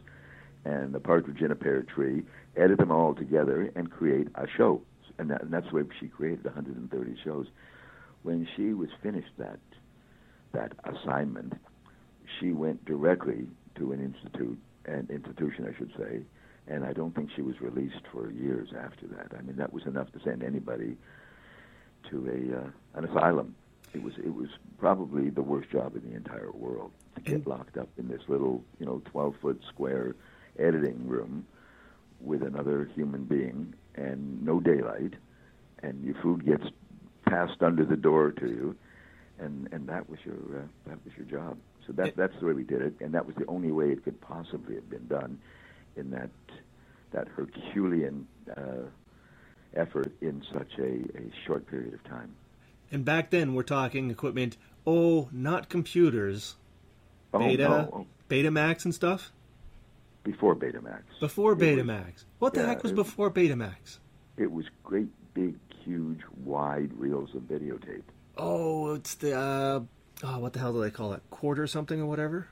and 0.65 0.95
a 0.95 1.01
partridge 1.01 1.41
in 1.41 1.51
a 1.51 1.57
pear 1.57 1.83
tree, 1.83 2.23
edit 2.57 2.79
them 2.79 2.91
all 2.91 3.15
together 3.15 3.71
and 3.77 3.91
create 3.91 4.29
a 4.35 4.47
show. 4.57 4.83
And, 5.19 5.31
that, 5.31 5.43
and 5.43 5.53
that's 5.53 5.69
the 5.69 5.77
way 5.77 5.83
she 5.99 6.09
created 6.09 6.45
130 6.45 7.17
shows. 7.25 7.47
When 8.23 8.47
she 8.57 8.73
was 8.73 8.89
finished 9.03 9.31
that 9.39 9.59
that 10.53 10.73
assignment, 10.85 11.53
she 12.41 12.53
went 12.53 12.85
directly 12.87 13.47
to 13.77 13.93
an 13.93 14.01
institute, 14.01 14.59
an 14.87 15.07
institution, 15.11 15.67
I 15.71 15.77
should 15.77 15.93
say, 15.99 16.23
and 16.67 16.85
I 16.85 16.93
don't 16.93 17.15
think 17.15 17.31
she 17.37 17.43
was 17.43 17.61
released 17.61 18.03
for 18.11 18.31
years 18.31 18.71
after 18.77 19.07
that. 19.09 19.33
I 19.39 19.43
mean, 19.43 19.57
that 19.57 19.73
was 19.73 19.85
enough 19.87 20.11
to 20.13 20.21
send 20.25 20.43
anybody 20.43 20.97
to 22.11 22.27
a 22.27 22.59
uh, 22.59 22.71
an 22.99 23.05
asylum. 23.05 23.55
It 23.97 24.03
was 24.03 24.13
it 24.19 24.35
was 24.35 24.49
probably 24.77 25.31
the 25.31 25.41
worst 25.41 25.71
job 25.71 25.97
in 25.97 26.03
the 26.11 26.15
entire 26.15 26.51
world 26.53 26.91
to 27.15 27.23
get 27.23 27.47
locked 27.47 27.79
up 27.79 27.89
in 27.97 28.09
this 28.09 28.21
little 28.29 28.63
you 28.79 28.85
know 28.85 29.01
12 29.07 29.37
foot 29.41 29.63
square 29.71 30.15
editing 30.59 31.09
room 31.09 31.47
with 32.21 32.43
another 32.43 32.91
human 32.95 33.25
being 33.25 33.73
and 33.95 34.45
no 34.45 34.61
daylight, 34.61 35.15
and 35.83 36.05
your 36.05 36.15
food 36.17 36.45
gets 36.45 36.67
passed 37.27 37.63
under 37.63 37.87
the 37.87 37.97
door 37.97 38.33
to 38.33 38.47
you, 38.47 38.77
and 39.39 39.67
and 39.73 39.89
that 39.89 40.11
was 40.11 40.19
your 40.27 40.35
uh, 40.35 40.67
that 40.89 40.99
was 41.03 41.15
your 41.17 41.25
job. 41.25 41.57
So 41.87 41.95
that 41.95 42.17
that's 42.17 42.39
the 42.39 42.45
way 42.45 42.53
we 42.53 42.65
did 42.65 42.83
it, 42.83 42.97
and 43.01 43.15
that 43.15 43.25
was 43.25 43.35
the 43.37 43.47
only 43.47 43.73
way 43.73 43.93
it 43.93 44.05
could 44.05 44.21
possibly 44.21 44.75
have 44.75 44.91
been 44.91 45.07
done 45.07 45.39
in 45.97 46.11
that 46.11 46.29
that 47.13 47.29
Herculean 47.29 48.27
uh, 48.55 48.91
effort 49.75 50.13
in 50.21 50.43
such 50.53 50.73
a, 50.79 50.83
a 51.17 51.31
short 51.47 51.67
period 51.67 51.95
of 51.95 52.05
time. 52.05 52.35
And 52.91 53.05
back 53.05 53.31
then, 53.31 53.55
we're 53.55 53.63
talking 53.63 54.11
equipment. 54.11 54.57
Oh, 54.87 55.29
not 55.33 55.69
computers. 55.69 56.57
Oh, 57.35 57.39
Beta, 57.41 57.65
no. 57.65 58.07
Betamax, 58.29 58.85
and 58.85 58.95
stuff. 58.95 59.33
Before 60.23 60.55
Betamax. 60.57 61.03
Before 61.21 61.55
Betamax. 61.57 62.05
was- 62.15 62.25
what 62.39 62.55
the 62.55 62.61
yeah, 62.61 62.67
heck 62.69 62.83
was 62.83 62.93
it- 62.93 62.97
before 62.97 63.31
Betamax? 63.31 63.99
It 64.37 64.51
was 64.53 64.67
great, 64.85 65.09
big, 65.35 65.57
huge, 65.85 66.21
wide 66.45 66.93
reels 66.95 67.35
of 67.35 67.43
videotape. 67.43 68.03
Oh, 68.37 68.95
it's 68.95 69.15
the 69.15 69.35
uh, 69.35 69.81
oh, 70.25 70.39
what 70.39 70.53
the 70.53 70.59
hell 70.59 70.73
do 70.75 70.83
they 70.83 70.91
call 70.91 71.13
it? 71.15 71.23
Quarter 71.31 71.67
something 71.67 72.01
or 72.01 72.07
whatever. 72.07 72.49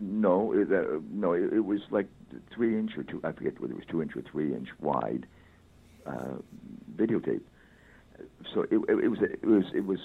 No, 0.00 0.52
it, 0.52 0.72
uh, 0.72 1.00
no, 1.10 1.32
it, 1.32 1.52
it 1.52 1.64
was 1.64 1.80
like 1.90 2.06
three 2.54 2.78
inch 2.78 2.96
or 2.96 3.02
two. 3.02 3.20
I 3.24 3.32
forget 3.32 3.60
whether 3.60 3.74
it 3.74 3.76
was 3.76 3.84
two 3.86 4.00
inch 4.00 4.16
or 4.16 4.22
three 4.22 4.54
inch 4.54 4.68
wide 4.80 5.26
uh, 6.06 6.36
videotape. 6.96 7.42
So 8.54 8.62
it, 8.62 8.74
it, 8.88 9.04
it 9.04 9.08
was 9.08 9.18
it 9.22 9.44
was 9.44 9.64
it 9.74 9.84
was 9.84 9.98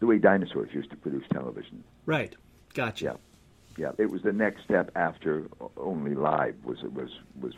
the 0.00 0.06
way 0.06 0.18
dinosaurs 0.18 0.70
used 0.72 0.90
to 0.90 0.96
produce 0.96 1.24
television. 1.32 1.84
Right. 2.06 2.34
Gotcha. 2.74 3.18
Yeah, 3.76 3.86
yeah. 3.86 4.04
It 4.04 4.10
was 4.10 4.22
the 4.22 4.32
next 4.32 4.64
step 4.64 4.90
after 4.96 5.46
only 5.76 6.14
live 6.14 6.56
was 6.64 6.78
it 6.82 6.92
was 6.92 7.10
was 7.40 7.54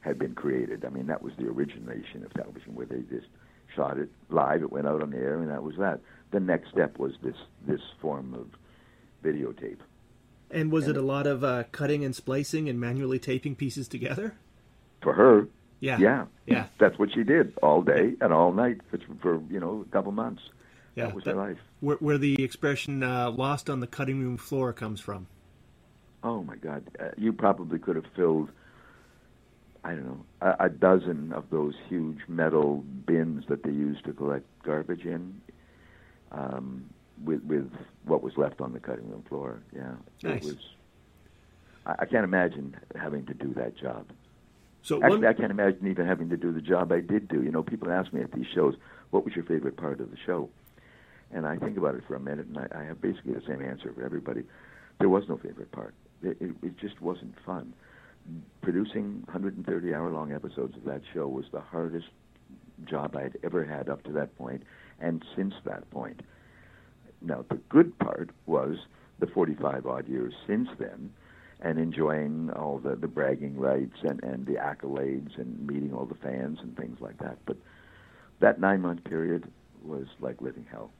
had 0.00 0.18
been 0.18 0.34
created. 0.34 0.84
I 0.84 0.90
mean, 0.90 1.06
that 1.06 1.22
was 1.22 1.32
the 1.36 1.46
origination 1.46 2.24
of 2.24 2.32
television, 2.34 2.74
where 2.74 2.86
they 2.86 3.00
just 3.10 3.26
shot 3.74 3.98
it 3.98 4.10
live. 4.30 4.62
It 4.62 4.72
went 4.72 4.86
out 4.86 5.02
on 5.02 5.10
the 5.10 5.18
air, 5.18 5.40
and 5.40 5.50
that 5.50 5.62
was 5.62 5.76
that. 5.76 6.00
The 6.30 6.40
next 6.40 6.70
step 6.70 6.98
was 6.98 7.12
this 7.22 7.36
this 7.66 7.80
form 8.00 8.34
of 8.34 8.46
videotape. 9.24 9.78
And 10.50 10.72
was 10.72 10.88
it 10.88 10.96
a 10.96 11.02
lot 11.02 11.26
of 11.26 11.44
uh, 11.44 11.64
cutting 11.72 12.04
and 12.04 12.16
splicing 12.16 12.68
and 12.68 12.80
manually 12.80 13.18
taping 13.18 13.54
pieces 13.54 13.86
together? 13.86 14.34
For 15.02 15.12
her, 15.12 15.46
Yeah. 15.80 15.98
yeah, 15.98 16.24
Yeah. 16.46 16.66
that's 16.78 16.98
what 16.98 17.12
she 17.12 17.22
did 17.22 17.56
all 17.62 17.82
day 17.82 18.14
and 18.20 18.32
all 18.32 18.52
night 18.52 18.80
for, 18.90 18.98
for 19.20 19.40
you 19.50 19.60
know 19.60 19.84
a 19.88 19.92
couple 19.92 20.12
months. 20.12 20.42
Yeah. 20.96 21.06
that 21.06 21.14
was 21.14 21.24
that- 21.24 21.34
her 21.34 21.36
life. 21.36 21.58
Where, 21.80 21.96
where 21.98 22.18
the 22.18 22.42
expression 22.42 23.02
uh, 23.04 23.30
"lost 23.30 23.70
on 23.70 23.78
the 23.80 23.86
cutting 23.86 24.18
room 24.20 24.36
floor" 24.36 24.72
comes 24.72 25.00
from. 25.00 25.28
Oh 26.24 26.42
my 26.42 26.56
God! 26.56 26.82
Uh, 26.98 27.10
you 27.16 27.32
probably 27.32 27.78
could 27.78 27.94
have 27.94 28.06
filled, 28.16 28.50
I 29.84 29.90
don't 29.94 30.04
know, 30.06 30.24
a, 30.40 30.64
a 30.64 30.68
dozen 30.68 31.32
of 31.32 31.48
those 31.50 31.74
huge 31.88 32.18
metal 32.26 32.78
bins 33.06 33.44
that 33.48 33.62
they 33.62 33.70
used 33.70 34.04
to 34.06 34.12
collect 34.12 34.44
garbage 34.64 35.04
in, 35.04 35.40
um, 36.32 36.90
with 37.24 37.44
with 37.44 37.70
what 38.04 38.20
was 38.24 38.36
left 38.36 38.60
on 38.60 38.72
the 38.72 38.80
cutting 38.80 39.08
room 39.08 39.22
floor. 39.28 39.60
Yeah, 39.72 39.92
Nice. 40.24 40.42
it 40.44 40.54
was. 40.54 40.56
I, 41.86 41.94
I 42.00 42.04
can't 42.06 42.24
imagine 42.24 42.76
having 42.96 43.24
to 43.26 43.34
do 43.34 43.54
that 43.54 43.76
job. 43.76 44.06
So 44.82 45.02
Actually, 45.02 45.18
one, 45.18 45.26
I 45.26 45.32
can't 45.32 45.50
imagine 45.50 45.86
even 45.86 46.06
having 46.06 46.30
to 46.30 46.36
do 46.36 46.52
the 46.52 46.60
job 46.60 46.92
I 46.92 47.00
did 47.00 47.28
do. 47.28 47.42
You 47.42 47.50
know, 47.50 47.62
people 47.62 47.90
ask 47.90 48.12
me 48.12 48.22
at 48.22 48.32
these 48.32 48.46
shows, 48.54 48.74
"What 49.10 49.24
was 49.24 49.34
your 49.34 49.44
favorite 49.44 49.76
part 49.76 50.00
of 50.00 50.10
the 50.10 50.16
show?" 50.24 50.48
And 51.30 51.46
I 51.46 51.56
think 51.58 51.76
about 51.76 51.94
it 51.94 52.04
for 52.06 52.14
a 52.14 52.20
minute, 52.20 52.46
and 52.46 52.58
I, 52.58 52.68
I 52.80 52.84
have 52.84 53.00
basically 53.00 53.34
the 53.34 53.42
same 53.46 53.62
answer 53.62 53.92
for 53.92 54.02
everybody. 54.02 54.44
There 54.98 55.08
was 55.08 55.28
no 55.28 55.36
favorite 55.36 55.70
part. 55.72 55.94
It, 56.22 56.38
it, 56.40 56.54
it 56.62 56.78
just 56.78 57.00
wasn't 57.02 57.34
fun. 57.44 57.74
Producing 58.62 59.22
130 59.26 59.94
hour 59.94 60.10
long 60.10 60.32
episodes 60.32 60.76
of 60.76 60.84
that 60.84 61.02
show 61.12 61.28
was 61.28 61.46
the 61.52 61.60
hardest 61.60 62.08
job 62.84 63.16
I 63.16 63.22
had 63.22 63.38
ever 63.42 63.64
had 63.64 63.88
up 63.88 64.02
to 64.04 64.12
that 64.12 64.36
point, 64.38 64.62
and 65.00 65.24
since 65.36 65.54
that 65.64 65.90
point. 65.90 66.22
Now, 67.20 67.44
the 67.48 67.56
good 67.68 67.98
part 67.98 68.30
was 68.46 68.76
the 69.18 69.26
45 69.26 69.86
odd 69.86 70.08
years 70.08 70.34
since 70.46 70.68
then, 70.78 71.12
and 71.60 71.78
enjoying 71.78 72.50
all 72.54 72.78
the, 72.78 72.94
the 72.94 73.08
bragging 73.08 73.56
rights 73.56 73.96
and, 74.02 74.22
and 74.22 74.46
the 74.46 74.54
accolades 74.54 75.36
and 75.38 75.66
meeting 75.66 75.92
all 75.92 76.04
the 76.04 76.14
fans 76.16 76.58
and 76.62 76.76
things 76.76 77.00
like 77.00 77.18
that. 77.18 77.38
But 77.46 77.56
that 78.40 78.60
nine 78.60 78.80
month 78.80 79.04
period 79.04 79.50
was 79.82 80.06
like 80.20 80.40
living 80.40 80.66
hell. 80.70 80.90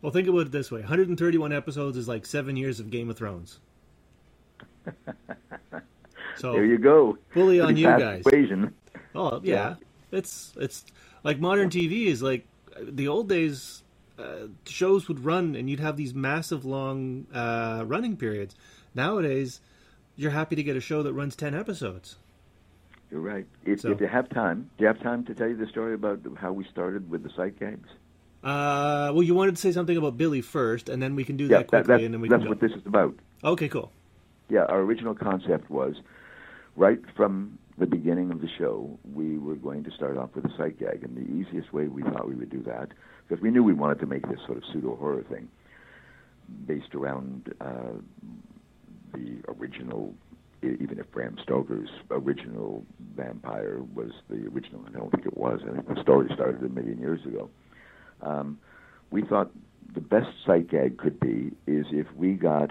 Well, 0.00 0.10
think 0.10 0.26
about 0.26 0.40
it 0.40 0.52
this 0.52 0.70
way 0.70 0.80
131 0.80 1.52
episodes 1.52 1.96
is 1.96 2.08
like 2.08 2.26
seven 2.26 2.56
years 2.56 2.80
of 2.80 2.90
Game 2.90 3.08
of 3.10 3.16
Thrones. 3.16 3.60
so 6.36 6.52
there 6.52 6.64
you 6.64 6.78
go. 6.78 7.16
Fully 7.32 7.60
on 7.60 7.76
you 7.76 7.86
guys. 7.86 8.20
Equation. 8.20 8.74
Oh 9.14 9.40
yeah. 9.44 9.54
yeah. 9.54 9.74
it's 10.10 10.52
it's 10.56 10.84
like 11.22 11.38
modern 11.38 11.70
TV 11.70 12.06
is 12.06 12.22
like 12.22 12.46
the 12.80 13.08
old 13.08 13.28
days. 13.28 13.78
Uh, 14.18 14.46
shows 14.66 15.08
would 15.08 15.24
run 15.24 15.56
and 15.56 15.70
you'd 15.70 15.80
have 15.80 15.96
these 15.96 16.14
massive 16.14 16.66
long 16.66 17.26
uh, 17.34 17.82
running 17.86 18.14
periods. 18.16 18.54
Nowadays, 18.94 19.60
you're 20.16 20.30
happy 20.30 20.56
to 20.56 20.62
get 20.62 20.76
a 20.76 20.80
show 20.80 21.02
that 21.02 21.12
runs 21.12 21.36
10 21.36 21.54
episodes. 21.54 22.16
You're 23.10 23.20
right. 23.20 23.46
If, 23.64 23.80
so, 23.80 23.90
if 23.90 24.00
you 24.00 24.06
have 24.06 24.28
time, 24.30 24.70
do 24.78 24.84
you 24.84 24.86
have 24.86 25.00
time 25.02 25.24
to 25.26 25.34
tell 25.34 25.48
you 25.48 25.56
the 25.56 25.66
story 25.66 25.94
about 25.94 26.20
how 26.36 26.52
we 26.52 26.64
started 26.64 27.10
with 27.10 27.22
the 27.22 27.30
sight 27.36 27.58
gags? 27.58 27.88
Uh, 28.42 29.12
well, 29.12 29.22
you 29.22 29.34
wanted 29.34 29.54
to 29.54 29.60
say 29.60 29.70
something 29.70 29.96
about 29.96 30.16
Billy 30.16 30.40
first, 30.40 30.88
and 30.88 31.02
then 31.02 31.14
we 31.14 31.24
can 31.24 31.36
do 31.36 31.44
yeah, 31.44 31.58
that 31.58 31.68
quickly, 31.68 31.96
that, 31.96 32.04
and 32.04 32.14
then 32.14 32.20
we 32.20 32.28
that's 32.28 32.42
can 32.42 32.48
what 32.48 32.60
this 32.60 32.72
is 32.72 32.84
about. 32.86 33.14
Okay, 33.44 33.68
cool. 33.68 33.92
Yeah, 34.48 34.64
our 34.64 34.80
original 34.80 35.14
concept 35.14 35.70
was 35.70 35.96
right 36.74 36.98
from 37.14 37.58
the 37.78 37.86
beginning 37.86 38.30
of 38.30 38.40
the 38.40 38.48
show, 38.58 38.98
we 39.14 39.38
were 39.38 39.54
going 39.54 39.84
to 39.84 39.90
start 39.90 40.16
off 40.16 40.30
with 40.34 40.44
a 40.44 40.56
sight 40.56 40.78
gag, 40.78 41.02
and 41.02 41.16
the 41.16 41.32
easiest 41.32 41.72
way 41.72 41.88
we 41.88 42.02
thought 42.02 42.28
we 42.28 42.34
would 42.34 42.50
do 42.50 42.62
that, 42.62 42.88
because 43.26 43.42
we 43.42 43.50
knew 43.50 43.62
we 43.62 43.72
wanted 43.72 43.98
to 44.00 44.06
make 44.06 44.26
this 44.28 44.38
sort 44.46 44.58
of 44.58 44.64
pseudo 44.72 44.94
horror 44.96 45.24
thing, 45.30 45.48
based 46.66 46.94
around 46.94 47.52
uh, 47.60 47.94
the 49.12 49.38
original 49.48 50.14
even 50.62 50.98
if 51.00 51.10
Bram 51.10 51.36
Stoker's 51.42 51.88
original 52.10 52.84
vampire 53.16 53.80
was 53.94 54.12
the 54.30 54.46
original, 54.46 54.84
I 54.86 54.96
don't 54.96 55.10
think 55.10 55.26
it 55.26 55.36
was. 55.36 55.60
I 55.68 55.72
think 55.72 55.88
the 55.88 56.00
story 56.02 56.30
started 56.32 56.62
a 56.62 56.68
million 56.68 56.98
years 56.98 57.24
ago. 57.26 57.50
Um, 58.20 58.58
we 59.10 59.22
thought 59.22 59.50
the 59.94 60.00
best 60.00 60.28
sight 60.46 60.70
gag 60.70 60.98
could 60.98 61.18
be 61.18 61.50
is 61.66 61.86
if 61.90 62.06
we 62.16 62.34
got 62.34 62.70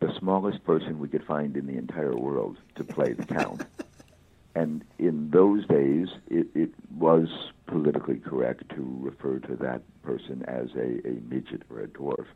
the 0.00 0.12
smallest 0.18 0.64
person 0.64 0.98
we 0.98 1.08
could 1.08 1.24
find 1.24 1.56
in 1.56 1.66
the 1.66 1.76
entire 1.76 2.16
world 2.16 2.56
to 2.76 2.84
play 2.84 3.12
the 3.12 3.24
count. 3.24 3.62
and 4.54 4.84
in 4.98 5.30
those 5.30 5.66
days, 5.66 6.08
it, 6.28 6.46
it 6.54 6.70
was 6.96 7.28
politically 7.66 8.18
correct 8.18 8.68
to 8.70 8.98
refer 9.00 9.38
to 9.40 9.56
that 9.56 9.82
person 10.02 10.44
as 10.46 10.68
a, 10.76 11.06
a 11.08 11.20
midget 11.28 11.62
or 11.70 11.80
a 11.80 11.88
dwarf. 11.88 12.26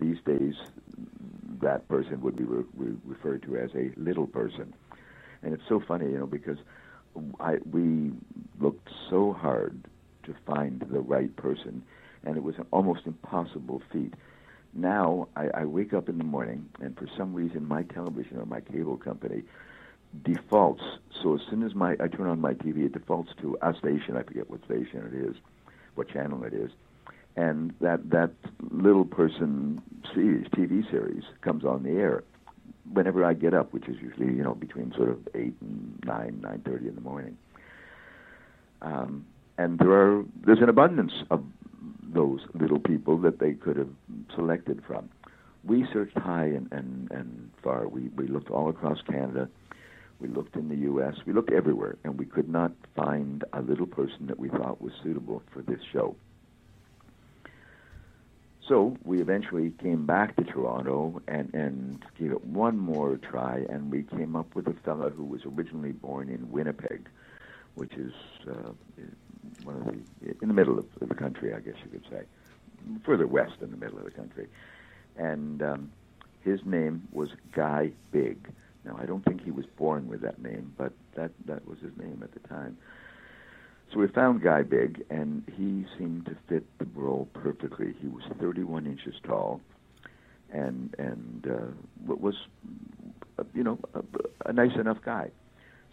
These 0.00 0.18
days, 0.26 0.54
that 1.62 1.86
person 1.88 2.20
would 2.22 2.36
be 2.36 2.44
re- 2.44 2.64
re- 2.76 2.96
referred 3.04 3.42
to 3.42 3.56
as 3.56 3.70
a 3.74 3.90
little 3.96 4.26
person. 4.26 4.72
And 5.42 5.52
it's 5.52 5.62
so 5.68 5.80
funny, 5.86 6.06
you 6.06 6.18
know, 6.18 6.26
because 6.26 6.58
I, 7.38 7.56
we 7.70 8.12
looked 8.60 8.88
so 9.08 9.32
hard 9.32 9.84
to 10.24 10.34
find 10.46 10.80
the 10.80 11.00
right 11.00 11.34
person, 11.36 11.82
and 12.24 12.36
it 12.36 12.42
was 12.42 12.56
an 12.56 12.66
almost 12.70 13.02
impossible 13.06 13.82
feat. 13.92 14.14
Now 14.72 15.28
I, 15.36 15.48
I 15.54 15.64
wake 15.64 15.92
up 15.92 16.08
in 16.08 16.18
the 16.18 16.24
morning, 16.24 16.68
and 16.80 16.96
for 16.96 17.08
some 17.16 17.34
reason, 17.34 17.66
my 17.66 17.82
television 17.82 18.38
or 18.38 18.46
my 18.46 18.60
cable 18.60 18.96
company 18.96 19.42
defaults. 20.24 20.82
So 21.22 21.34
as 21.34 21.40
soon 21.50 21.62
as 21.62 21.74
my 21.74 21.92
I 22.00 22.08
turn 22.08 22.26
on 22.26 22.40
my 22.40 22.54
TV, 22.54 22.86
it 22.86 22.92
defaults 22.92 23.30
to 23.42 23.58
a 23.62 23.74
station. 23.74 24.16
I 24.16 24.22
forget 24.22 24.48
what 24.48 24.64
station 24.64 25.10
it 25.12 25.28
is, 25.28 25.36
what 25.94 26.08
channel 26.08 26.44
it 26.44 26.54
is, 26.54 26.70
and 27.40 27.72
that 27.80 28.10
that 28.10 28.32
little 28.70 29.06
person 29.06 29.80
series, 30.14 30.46
TV 30.48 30.88
series 30.90 31.24
comes 31.40 31.64
on 31.64 31.82
the 31.82 31.92
air 31.92 32.22
whenever 32.92 33.24
I 33.24 33.32
get 33.32 33.54
up, 33.54 33.72
which 33.72 33.88
is 33.88 33.96
usually 34.00 34.26
you 34.26 34.42
know 34.42 34.54
between 34.54 34.92
sort 34.94 35.08
of 35.08 35.18
eight 35.34 35.54
and 35.62 35.98
nine, 36.04 36.40
nine 36.42 36.60
thirty 36.66 36.86
in 36.86 36.94
the 36.94 37.00
morning. 37.00 37.38
Um, 38.82 39.24
and 39.56 39.78
there 39.78 39.92
are 39.92 40.22
there's 40.44 40.60
an 40.60 40.68
abundance 40.68 41.12
of 41.30 41.42
those 42.02 42.40
little 42.52 42.78
people 42.78 43.16
that 43.18 43.38
they 43.38 43.54
could 43.54 43.76
have 43.78 43.94
selected 44.34 44.82
from. 44.86 45.08
We 45.64 45.86
searched 45.92 46.18
high 46.18 46.46
and, 46.46 46.68
and, 46.72 47.10
and 47.10 47.50
far. 47.62 47.86
We, 47.86 48.08
we 48.16 48.26
looked 48.26 48.50
all 48.50 48.68
across 48.70 48.98
Canada. 49.02 49.48
We 50.18 50.28
looked 50.28 50.56
in 50.56 50.68
the 50.68 50.76
U.S. 50.76 51.14
We 51.26 51.32
looked 51.34 51.52
everywhere, 51.52 51.96
and 52.02 52.18
we 52.18 52.24
could 52.24 52.48
not 52.48 52.72
find 52.96 53.44
a 53.52 53.60
little 53.60 53.86
person 53.86 54.26
that 54.26 54.38
we 54.38 54.48
thought 54.48 54.80
was 54.82 54.92
suitable 55.02 55.42
for 55.52 55.62
this 55.62 55.80
show. 55.92 56.16
So 58.70 58.96
we 59.04 59.20
eventually 59.20 59.72
came 59.82 60.06
back 60.06 60.36
to 60.36 60.44
Toronto 60.44 61.20
and, 61.26 61.52
and 61.52 62.04
gave 62.16 62.30
it 62.30 62.44
one 62.44 62.78
more 62.78 63.16
try, 63.16 63.66
and 63.68 63.90
we 63.90 64.04
came 64.04 64.36
up 64.36 64.54
with 64.54 64.68
a 64.68 64.74
fellow 64.84 65.10
who 65.10 65.24
was 65.24 65.40
originally 65.44 65.90
born 65.90 66.28
in 66.28 66.52
Winnipeg, 66.52 67.08
which 67.74 67.92
is 67.94 68.12
uh, 68.48 68.70
one 69.64 69.74
of 69.74 69.86
the 69.86 70.36
in 70.40 70.46
the 70.46 70.54
middle 70.54 70.78
of 70.78 70.86
the 71.00 71.16
country, 71.16 71.52
I 71.52 71.58
guess 71.58 71.74
you 71.84 71.90
could 71.90 72.08
say, 72.08 72.22
further 73.04 73.26
west 73.26 73.54
in 73.60 73.72
the 73.72 73.76
middle 73.76 73.98
of 73.98 74.04
the 74.04 74.12
country, 74.12 74.46
and 75.16 75.60
um, 75.64 75.90
his 76.44 76.60
name 76.64 77.08
was 77.10 77.30
Guy 77.52 77.90
Big. 78.12 78.52
Now 78.84 78.96
I 79.02 79.04
don't 79.04 79.24
think 79.24 79.42
he 79.42 79.50
was 79.50 79.66
born 79.66 80.06
with 80.06 80.20
that 80.20 80.40
name, 80.40 80.72
but 80.78 80.92
that 81.16 81.32
that 81.46 81.66
was 81.66 81.80
his 81.80 81.90
name 81.98 82.20
at 82.22 82.30
the 82.40 82.48
time. 82.48 82.78
So 83.92 83.98
we 83.98 84.06
found 84.06 84.42
Guy 84.42 84.62
Big, 84.62 85.04
and 85.10 85.42
he 85.56 85.84
seemed 85.98 86.26
to 86.26 86.36
fit 86.48 86.64
the 86.78 86.86
role 86.94 87.28
perfectly. 87.34 87.94
He 88.00 88.06
was 88.06 88.22
31 88.38 88.86
inches 88.86 89.14
tall, 89.24 89.60
and 90.52 90.94
and 90.98 91.46
uh, 91.50 92.14
was, 92.14 92.36
uh, 93.38 93.44
you 93.52 93.64
know, 93.64 93.78
a, 93.94 94.50
a 94.50 94.52
nice 94.52 94.76
enough 94.76 94.98
guy. 95.04 95.30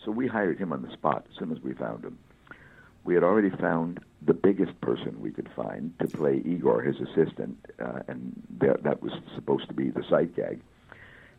So 0.06 0.12
we 0.12 0.28
hired 0.28 0.60
him 0.60 0.72
on 0.72 0.84
the 0.84 0.92
spot 0.94 1.26
as 1.32 1.40
soon 1.40 1.52
as 1.52 1.60
we 1.64 1.74
found 1.74 2.06
him. 2.06 2.20
We 3.04 3.16
had 3.16 3.24
already 3.24 3.50
found 3.50 4.00
the 4.22 4.34
biggest 4.34 4.80
person 4.82 5.20
we 5.20 5.32
could 5.32 5.50
find 5.56 5.98
to 6.00 6.08
play 6.08 6.42
Igor, 6.46 6.84
his 6.84 6.98
assistant, 6.98 7.58
uh, 7.80 8.02
and 8.08 8.32
that, 8.60 8.84
that 8.84 9.02
was 9.02 9.14
supposed 9.34 9.68
to 9.70 9.74
be 9.74 9.90
the 9.90 10.04
sight 10.10 10.36
gag. 10.36 10.62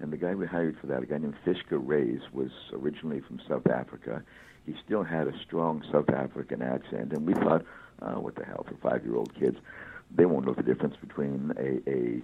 And 0.01 0.13
the 0.13 0.17
guy 0.17 0.35
we 0.35 0.47
hired 0.47 0.77
for 0.81 0.87
that, 0.89 1.03
a 1.03 1.07
guy 1.07 1.19
named 1.19 1.37
Fishka 1.45 1.77
Rais, 1.79 2.21
was 2.33 2.51
originally 2.73 3.21
from 3.21 3.41
South 3.49 3.67
Africa 3.67 4.23
he 4.69 4.75
still 4.85 5.03
had 5.03 5.27
a 5.27 5.39
strong 5.39 5.83
South 5.91 6.11
African 6.11 6.61
accent, 6.61 7.13
and 7.13 7.27
we 7.27 7.33
thought, 7.33 7.65
uh, 8.03 8.15
what 8.15 8.35
the 8.35 8.45
hell, 8.45 8.67
for 8.69 8.75
five-year-old 8.91 9.35
kids, 9.35 9.57
they 10.15 10.27
won't 10.27 10.47
know 10.47 10.53
the 10.53 10.63
difference 10.63 10.95
between 10.97 11.53
a 11.59 11.91
a, 11.91 12.23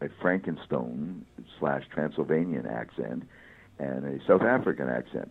a 0.00 0.08
Frankenstone 0.20 1.24
slash 1.58 1.84
Transylvanian 1.92 2.66
accent 2.66 3.24
and 3.78 4.04
a 4.04 4.24
South 4.24 4.42
African 4.42 4.88
accent. 4.88 5.30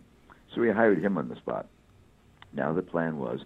So 0.54 0.60
we 0.60 0.70
hired 0.70 1.02
him 1.02 1.16
on 1.16 1.28
the 1.28 1.36
spot. 1.36 1.66
Now 2.52 2.72
the 2.72 2.82
plan 2.82 3.18
was 3.18 3.40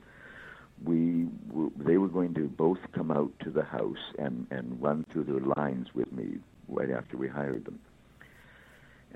we 0.85 1.29
were, 1.53 1.71
they 1.77 1.99
were 1.99 2.09
going 2.09 2.35
to 2.35 2.49
both 2.49 2.79
come 2.93 3.11
out 3.11 3.33
to 3.45 3.51
the 3.51 3.65
house 3.65 4.13
and 4.19 4.47
and 4.51 4.83
run 4.83 5.05
through 5.13 5.25
their 5.25 5.41
lines 5.57 5.89
with 5.95 6.11
me 6.13 6.39
right 6.69 6.91
after 6.91 7.17
we 7.17 7.29
hired 7.29 7.65
them 7.65 7.79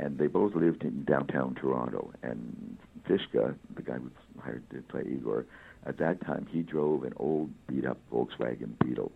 and 0.00 0.16
they 0.18 0.26
both 0.26 0.54
lived 0.54 0.82
in 0.82 1.04
downtown 1.04 1.54
Toronto. 1.54 2.10
And 2.22 2.78
Fishka, 3.06 3.54
the 3.74 3.82
guy 3.82 3.94
who 3.94 4.04
was 4.04 4.12
hired 4.44 4.68
to 4.70 4.82
play 4.82 5.02
Igor, 5.02 5.46
at 5.86 5.98
that 5.98 6.20
time 6.20 6.46
he 6.50 6.62
drove 6.62 7.04
an 7.04 7.14
old 7.16 7.50
beat-up 7.66 7.98
Volkswagen 8.12 8.78
Beetle, 8.78 9.12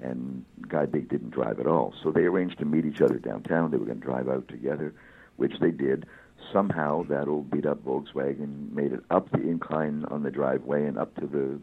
and 0.00 0.44
Guy 0.68 0.86
Big 0.86 1.08
didn't 1.08 1.30
drive 1.30 1.58
at 1.58 1.66
all. 1.66 1.94
So 2.02 2.10
they 2.10 2.22
arranged 2.22 2.58
to 2.58 2.64
meet 2.64 2.84
each 2.84 3.00
other 3.00 3.18
downtown. 3.18 3.70
They 3.70 3.78
were 3.78 3.86
going 3.86 4.00
to 4.00 4.06
drive 4.06 4.28
out 4.28 4.48
together, 4.48 4.94
which 5.36 5.58
they 5.60 5.70
did. 5.70 6.06
Somehow 6.52 7.02
that 7.04 7.26
old 7.26 7.50
beat-up 7.50 7.84
Volkswagen 7.84 8.70
made 8.72 8.92
it 8.92 9.00
up 9.10 9.30
the 9.30 9.40
incline 9.40 10.04
on 10.04 10.22
the 10.22 10.30
driveway 10.30 10.86
and 10.86 10.98
up 10.98 11.14
to 11.16 11.26
the 11.26 11.60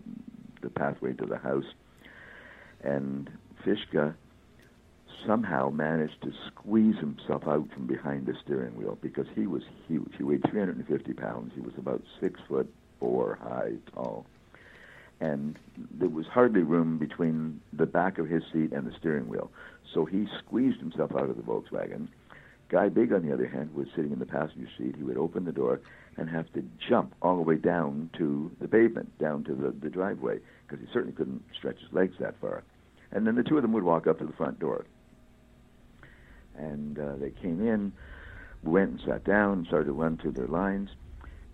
the 0.62 0.70
pathway 0.70 1.14
to 1.14 1.26
the 1.26 1.38
house. 1.38 1.66
And 2.82 3.30
Fishka 3.64 4.16
somehow 5.26 5.70
managed 5.70 6.22
to 6.24 6.32
squeeze 6.47 6.97
himself 6.97 7.43
out 7.47 7.68
from 7.74 7.88
behind 7.88 8.26
the 8.26 8.34
steering 8.43 8.76
wheel 8.76 8.97
because 9.01 9.28
he 9.36 9.47
was 9.47 9.63
huge. 9.88 10.13
He 10.18 10.24
weighed 10.24 10.43
350 10.49 11.13
pounds. 11.13 11.51
He 11.55 11.61
was 11.61 11.74
about 11.78 12.01
six 12.20 12.39
foot 12.47 12.72
four 12.99 13.38
high, 13.41 13.74
tall. 13.93 14.26
And 15.22 15.57
there 15.91 16.09
was 16.09 16.26
hardly 16.28 16.61
room 16.61 16.97
between 16.97 17.61
the 17.72 17.86
back 17.86 18.18
of 18.18 18.28
his 18.28 18.43
seat 18.51 18.72
and 18.72 18.86
the 18.86 18.93
steering 18.99 19.28
wheel. 19.28 19.51
So 19.93 20.05
he 20.05 20.28
squeezed 20.39 20.80
himself 20.80 21.11
out 21.16 21.30
of 21.30 21.38
the 21.38 21.43
Volkswagen. 21.43 22.07
Guy 22.70 22.89
Big, 22.89 23.13
on 23.13 23.26
the 23.26 23.34
other 23.34 23.47
hand, 23.47 23.74
was 23.76 23.88
sitting 23.95 24.11
in 24.11 24.20
the 24.20 24.26
passenger 24.26 24.68
seat. 24.78 24.95
He 24.97 25.03
would 25.03 25.18
open 25.18 25.45
the 25.45 25.51
door 25.51 25.80
and 26.18 26.30
have 26.30 26.51
to 26.53 26.63
jump 26.89 27.13
all 27.22 27.36
the 27.36 27.43
way 27.43 27.55
down 27.55 28.09
to 28.18 28.51
the 28.59 28.68
pavement, 28.68 29.18
down 29.20 29.43
to 29.43 29.53
the, 29.53 29.72
the 29.82 29.89
driveway, 29.89 30.39
because 30.68 30.84
he 30.84 30.91
certainly 30.91 31.16
couldn't 31.16 31.43
stretch 31.57 31.80
his 31.80 31.93
legs 31.93 32.16
that 32.20 32.36
far 32.41 32.63
And 33.11 33.28
then 33.28 33.36
the 33.36 33.43
two 33.43 33.57
of 33.57 33.61
them 33.61 33.74
would 33.74 33.84
walk 33.84 34.07
up 34.07 34.20
to 34.20 34.26
the 34.26 34.34
front 34.34 34.59
door. 34.59 34.86
And 36.58 36.97
uh, 36.99 37.16
they 37.18 37.32
came 37.32 37.66
in, 37.66 37.91
went 38.64 38.91
and 38.91 39.01
sat 39.06 39.24
down, 39.24 39.66
started 39.66 39.86
to 39.86 39.93
run 39.93 40.18
through 40.18 40.34
their 40.34 40.47
lines. 40.47 40.89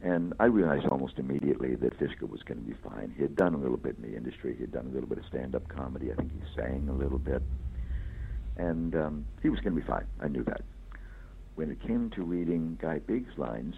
And 0.04 0.34
I 0.40 0.46
realized 0.46 0.88
almost 0.88 1.20
immediately 1.20 1.76
that 1.76 1.98
Fishka 2.00 2.26
was 2.26 2.42
going 2.42 2.60
to 2.60 2.68
be 2.68 2.76
fine. 2.84 3.14
He 3.16 3.22
had 3.22 3.36
done 3.36 3.54
a 3.54 3.58
little 3.58 3.78
bit 3.78 3.98
in 3.98 4.10
the 4.10 4.18
industry. 4.18 4.56
He 4.56 4.62
had 4.62 4.72
done 4.72 4.88
a 4.88 4.90
little 4.90 5.08
bit 5.08 5.20
of 5.20 5.26
stand-up 5.26 5.68
comedy. 5.68 6.12
I 6.12 6.16
think 6.16 6.32
he 6.34 6.42
sang 6.56 6.88
a 6.90 6.94
little 6.94 7.20
bit, 7.20 7.44
and 8.58 8.96
um, 8.96 9.26
he 9.44 9.50
was 9.50 9.60
going 9.60 9.76
to 9.76 9.82
be 9.82 9.88
fine. 9.88 10.08
I 10.20 10.28
knew 10.28 10.44
that. 10.46 10.62
When 11.54 11.70
it 11.70 11.80
came 11.82 12.10
to 12.12 12.24
reading 12.24 12.80
Guy 12.82 13.00
Big's 13.00 13.38
lines, 13.38 13.76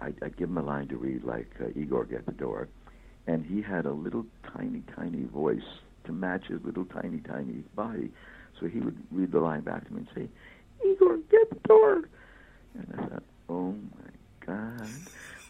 I'd, 0.00 0.14
I'd 0.22 0.36
give 0.38 0.48
him 0.48 0.56
a 0.56 0.62
line 0.62 0.88
to 0.88 0.96
read 0.96 1.22
like 1.24 1.50
uh, 1.60 1.66
Igor 1.78 2.06
get 2.06 2.24
the 2.24 2.32
door, 2.32 2.68
and 3.26 3.44
he 3.44 3.60
had 3.60 3.84
a 3.84 3.92
little 3.92 4.24
tiny, 4.56 4.82
tiny 4.96 5.24
voice 5.24 5.68
to 6.04 6.12
match 6.12 6.46
his 6.46 6.64
little 6.64 6.86
tiny, 6.86 7.18
tiny 7.18 7.62
body. 7.74 8.10
So 8.60 8.66
he 8.66 8.80
would 8.80 8.96
read 9.10 9.32
the 9.32 9.40
line 9.40 9.62
back 9.62 9.86
to 9.86 9.92
me 9.92 10.00
and 10.00 10.08
say, 10.14 10.88
Igor, 10.88 11.18
get 11.30 11.50
the 11.50 11.68
door. 11.68 12.08
And 12.74 12.94
I 12.94 13.06
thought, 13.06 13.22
oh 13.48 13.72
my 13.72 14.46
God. 14.46 14.88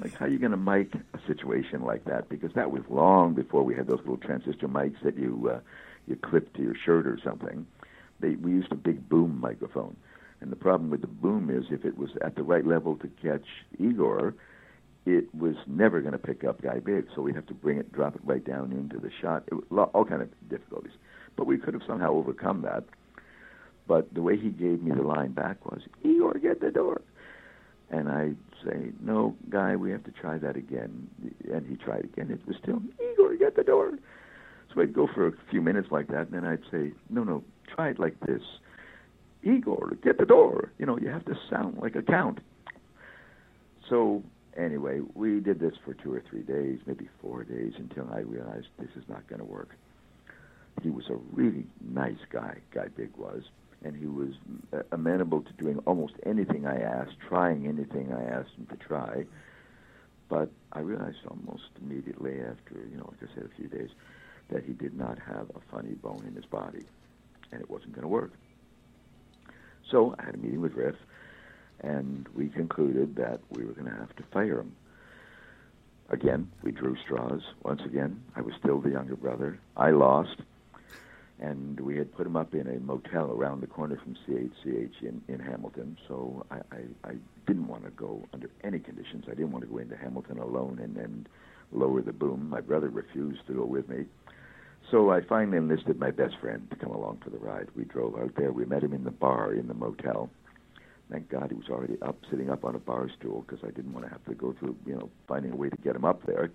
Like, 0.01 0.15
how 0.15 0.27
are 0.27 0.29
you 0.29 0.39
going 0.39 0.53
to 0.53 0.57
mic 0.57 0.95
a 0.95 1.19
situation 1.27 1.83
like 1.83 2.05
that? 2.05 2.29
Because 2.29 2.53
that 2.55 2.71
was 2.71 2.83
long 2.89 3.35
before 3.35 3.65
we 3.65 3.75
had 3.75 3.87
those 3.87 3.99
little 3.99 4.17
transistor 4.17 4.69
mics 4.69 5.01
that 5.03 5.19
you 5.19 5.51
uh, 5.53 5.61
you 6.07 6.17
clip 6.17 6.55
to 6.55 6.63
your 6.63 6.75
shirt 6.75 7.07
or 7.07 7.19
something. 7.23 7.67
They, 8.21 8.31
we 8.31 8.53
used 8.53 8.73
a 8.73 8.77
big 8.77 9.09
boom 9.09 9.39
microphone. 9.41 9.97
And 10.41 10.53
the 10.53 10.57
problem 10.57 10.91
with 10.91 11.01
the 11.01 11.09
boom 11.09 11.51
is 11.51 11.65
if 11.71 11.85
it 11.85 11.99
was 11.99 12.11
at 12.23 12.37
the 12.37 12.43
right 12.43 12.65
level 12.65 12.97
to 12.97 13.09
catch 13.23 13.47
Igor, 13.79 14.35
it 15.05 15.35
was 15.35 15.57
never 15.67 16.01
going 16.01 16.13
to 16.13 16.19
pick 16.19 16.45
up 16.45 16.63
Guy 16.63 16.79
Biggs. 16.79 17.09
So 17.15 17.23
we'd 17.23 17.35
have 17.35 17.47
to 17.47 17.55
bring 17.55 17.79
it, 17.79 17.93
drop 17.93 18.15
it 18.15 18.21
right 18.25 18.45
down 18.45 18.73
into 18.73 18.99
the 18.99 19.11
shot. 19.21 19.45
It 19.49 19.55
was 19.55 19.89
all 19.95 20.05
kind 20.05 20.23
of 20.23 20.29
difficulties. 20.49 20.93
But 21.39 21.47
we 21.47 21.57
could 21.57 21.73
have 21.73 21.85
somehow 21.87 22.15
overcome 22.15 22.63
that. 22.63 22.83
But 23.87 24.13
the 24.13 24.21
way 24.21 24.37
he 24.37 24.51
gave 24.51 24.83
me 24.83 24.91
the 24.91 25.03
line 25.03 25.33
back 25.33 25.65
was, 25.65 25.83
Igor, 26.03 26.35
get 26.35 26.61
the 26.61 26.73
door. 26.73 27.01
And 27.91 28.09
I'd 28.09 28.37
say, 28.67 28.91
no, 29.01 29.37
Guy, 29.49 29.77
we 29.77 29.93
have 29.93 30.03
to 30.05 30.11
try 30.11 30.37
that 30.39 30.57
again. 30.57 31.09
And 31.51 31.65
he 31.65 31.77
tried 31.77 32.05
again. 32.05 32.31
It 32.33 32.47
was 32.47 32.57
still, 32.61 32.83
Igor, 33.13 33.37
get 33.37 33.55
the 33.55 33.63
door. 33.63 33.93
So 34.75 34.83
I'd 34.83 34.93
go 34.93 35.07
for 35.15 35.29
a 35.29 35.33
few 35.49 35.63
minutes 35.63 35.89
like 35.93 36.09
that, 36.09 36.27
and 36.27 36.33
then 36.33 36.45
I'd 36.45 36.65
say, 36.73 36.93
no, 37.09 37.23
no, 37.23 37.45
try 37.73 37.91
it 37.91 38.01
like 38.01 38.19
this. 38.27 38.43
Igor, 39.45 39.93
get 40.03 40.19
the 40.19 40.27
door. 40.27 40.73
You 40.79 40.87
know, 40.87 40.99
you 40.99 41.09
have 41.09 41.25
to 41.27 41.35
sound 41.49 41.79
like 41.79 41.95
a 41.95 42.03
count. 42.03 42.41
So 43.89 44.25
anyway, 44.57 45.01
we 45.15 45.39
did 45.39 45.61
this 45.61 45.75
for 45.85 45.95
two 45.95 46.13
or 46.13 46.23
three 46.29 46.43
days, 46.43 46.81
maybe 46.85 47.09
four 47.23 47.45
days, 47.45 47.75
until 47.79 48.11
I 48.13 48.19
realized 48.19 48.67
this 48.79 48.91
is 48.97 49.05
not 49.09 49.27
going 49.29 49.39
to 49.39 49.47
work. 49.47 49.71
He 50.83 50.91
was 50.91 51.09
a 51.09 51.17
really 51.33 51.67
nice 51.81 52.19
guy, 52.31 52.59
Guy 52.73 52.89
Big 52.97 53.11
was, 53.17 53.43
and 53.85 53.97
he 53.97 54.07
was 54.07 54.31
uh, 54.73 54.83
amenable 54.93 55.43
to 55.43 55.53
doing 55.55 55.79
almost 55.87 56.15
anything 56.25 56.67
I 56.67 56.81
asked, 56.81 57.17
trying 57.29 57.67
anything 57.67 58.13
I 58.13 58.25
asked 58.25 58.51
him 58.57 58.67
to 58.67 58.77
try. 58.77 59.25
But 60.29 60.51
I 60.73 60.81
realized 60.81 61.19
almost 61.29 61.71
immediately 61.81 62.41
after, 62.41 62.87
you 62.91 62.97
know, 62.99 63.11
like 63.11 63.31
I 63.31 63.35
said, 63.35 63.45
a 63.45 63.57
few 63.57 63.69
days, 63.69 63.91
that 64.51 64.65
he 64.65 64.73
did 64.73 64.97
not 64.97 65.19
have 65.19 65.51
a 65.51 65.61
funny 65.71 65.95
bone 65.95 66.25
in 66.27 66.35
his 66.35 66.45
body, 66.45 66.85
and 67.51 67.61
it 67.61 67.71
wasn't 67.71 67.93
going 67.93 68.03
to 68.03 68.09
work. 68.09 68.33
So 69.91 70.15
I 70.19 70.25
had 70.25 70.35
a 70.35 70.39
meeting 70.39 70.61
with 70.61 70.75
Riff, 70.75 70.97
and 71.81 72.29
we 72.35 72.49
concluded 72.49 73.17
that 73.17 73.41
we 73.51 73.65
were 73.65 73.73
going 73.73 73.91
to 73.91 73.97
have 73.97 74.15
to 74.17 74.23
fire 74.33 74.61
him. 74.61 74.75
Again, 76.11 76.51
we 76.63 76.73
drew 76.73 76.97
straws. 77.05 77.43
Once 77.63 77.83
again, 77.85 78.23
I 78.35 78.41
was 78.41 78.55
still 78.59 78.81
the 78.81 78.91
younger 78.91 79.17
brother. 79.17 79.59
I 79.77 79.91
lost, 79.91 80.37
and 81.41 81.79
we 81.81 81.97
had 81.97 82.13
put 82.15 82.27
him 82.27 82.37
up 82.37 82.55
in 82.55 82.67
a 82.67 82.81
motel 82.81 83.31
around 83.31 83.61
the 83.61 83.67
corner 83.67 83.97
from 84.03 84.17
CHCH 84.27 85.03
in, 85.03 85.23
in 85.29 85.39
Hamilton. 85.39 85.97
So 86.09 86.45
I, 86.51 86.57
I, 86.73 87.11
I 87.11 87.15
didn't 87.47 87.69
want 87.69 87.85
to 87.85 87.91
go 87.91 88.25
under 88.33 88.51
any 88.65 88.81
conditions. 88.81 89.25
I 89.27 89.35
didn't 89.35 89.53
want 89.53 89.65
to 89.65 89.71
go 89.71 89.79
into 89.79 89.97
Hamilton 89.97 90.39
alone 90.39 90.81
and 90.83 90.97
then 90.97 91.27
lower 91.71 92.03
the 92.03 92.13
boom. 92.13 92.49
My 92.51 92.61
brother 92.61 92.89
refused 92.89 93.47
to 93.47 93.55
go 93.55 93.65
with 93.65 93.89
me. 93.89 94.07
So 94.91 95.11
I 95.11 95.21
finally 95.21 95.59
enlisted 95.59 95.99
my 95.99 96.11
best 96.11 96.37
friend 96.41 96.69
to 96.71 96.77
come 96.77 96.91
along 96.91 97.21
for 97.23 97.31
the 97.31 97.39
ride. 97.39 97.69
We 97.77 97.85
drove 97.85 98.17
out 98.19 98.33
there. 98.37 98.53
We 98.53 98.65
met 98.65 98.83
him 98.83 98.93
in 98.93 99.05
the 99.05 99.11
bar 99.11 99.53
in 99.53 99.69
the 99.69 99.75
motel. 99.75 100.31
Thank 101.11 101.31
God 101.31 101.51
he 101.51 101.57
was 101.57 101.69
already 101.71 101.99
up, 102.03 102.17
sitting 102.31 102.51
up 102.51 102.65
on 102.65 102.75
a 102.75 102.79
bar 102.79 103.09
stool 103.19 103.45
because 103.47 103.65
I 103.65 103.71
didn't 103.71 103.93
want 103.93 104.07
to 104.07 104.11
have 104.11 104.25
to 104.27 104.35
go 104.35 104.55
through, 104.59 104.77
you 104.87 104.95
know, 104.95 105.11
finding 105.27 105.53
a 105.53 105.57
way 105.57 105.69
to 105.69 105.77
get 105.77 105.95
him 105.95 106.05
up 106.05 106.25
there. 106.27 106.51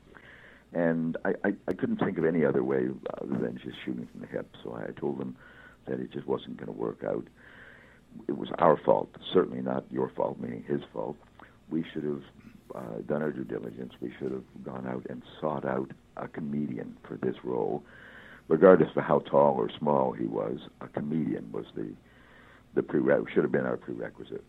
And 0.74 1.18
I, 1.24 1.34
I, 1.46 1.54
I 1.68 1.74
couldn't 1.74 1.98
think 1.98 2.18
of 2.18 2.26
any 2.26 2.44
other 2.44 2.64
way 2.64 2.88
other 3.22 3.38
than 3.38 3.60
just 3.64 3.78
shooting 3.86 4.08
from 4.12 4.22
the 4.22 4.28
hip. 4.28 4.50
So 4.64 4.76
I 4.76 4.92
told 5.00 5.20
them 5.20 5.36
that 5.88 6.00
it 6.00 6.12
just 6.12 6.28
wasn't 6.28 6.58
going 6.58 6.68
to 6.68 6.80
work 6.80 7.04
out. 7.04 7.26
It 8.28 8.38
was 8.38 8.50
our 8.60 8.78
fault, 8.78 9.10
certainly 9.34 9.62
not 9.62 9.86
your 9.92 10.10
fault, 10.16 10.40
meaning 10.40 10.64
his 10.68 10.82
fault. 10.92 11.18
We 11.70 11.84
should 11.94 12.04
have 12.04 12.22
uh, 12.76 13.02
done 13.08 13.22
our 13.22 13.32
due 13.32 13.44
diligence. 13.44 13.94
We 14.02 14.14
should 14.20 14.32
have 14.32 14.44
gone 14.64 14.88
out 14.88 15.06
and 15.10 15.22
sought 15.40 15.66
out 15.66 15.92
a 16.18 16.28
comedian 16.28 16.98
for 17.08 17.18
this 17.18 17.36
role 17.44 17.84
regardless 18.48 18.90
of 18.96 19.04
how 19.04 19.20
tall 19.20 19.56
or 19.58 19.70
small 19.80 20.12
he 20.12 20.26
was, 20.26 20.60
a 20.82 20.88
comedian 20.88 21.52
was 21.52 21.66
the 21.76 21.94
the 22.76 22.82
prere- 22.82 23.24
should 23.32 23.44
have 23.44 23.52
been 23.52 23.66
our 23.68 23.78
prerequisite. 23.78 24.44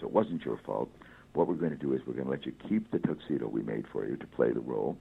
So 0.00 0.06
it 0.06 0.12
wasn't 0.12 0.44
your 0.44 0.58
fault. 0.64 0.88
What 1.32 1.48
we're 1.48 1.54
going 1.54 1.72
to 1.72 1.76
do 1.76 1.92
is 1.92 2.00
we're 2.06 2.14
going 2.14 2.26
to 2.26 2.30
let 2.30 2.46
you 2.46 2.52
keep 2.68 2.92
the 2.92 3.00
tuxedo 3.00 3.48
we 3.48 3.62
made 3.62 3.86
for 3.92 4.06
you 4.06 4.16
to 4.16 4.26
play 4.28 4.52
the 4.52 4.60
role. 4.60 4.96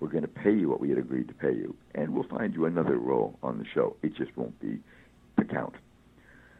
We're 0.00 0.08
going 0.08 0.22
to 0.22 0.28
pay 0.28 0.52
you 0.52 0.68
what 0.68 0.80
we 0.80 0.90
had 0.90 0.98
agreed 0.98 1.28
to 1.28 1.34
pay 1.34 1.52
you, 1.52 1.74
and 1.94 2.14
we'll 2.14 2.28
find 2.28 2.54
you 2.54 2.66
another 2.66 2.96
role 2.96 3.38
on 3.42 3.58
the 3.58 3.64
show. 3.74 3.96
It 4.02 4.14
just 4.16 4.36
won't 4.36 4.58
be 4.60 4.78
the 5.36 5.44
count. 5.44 5.74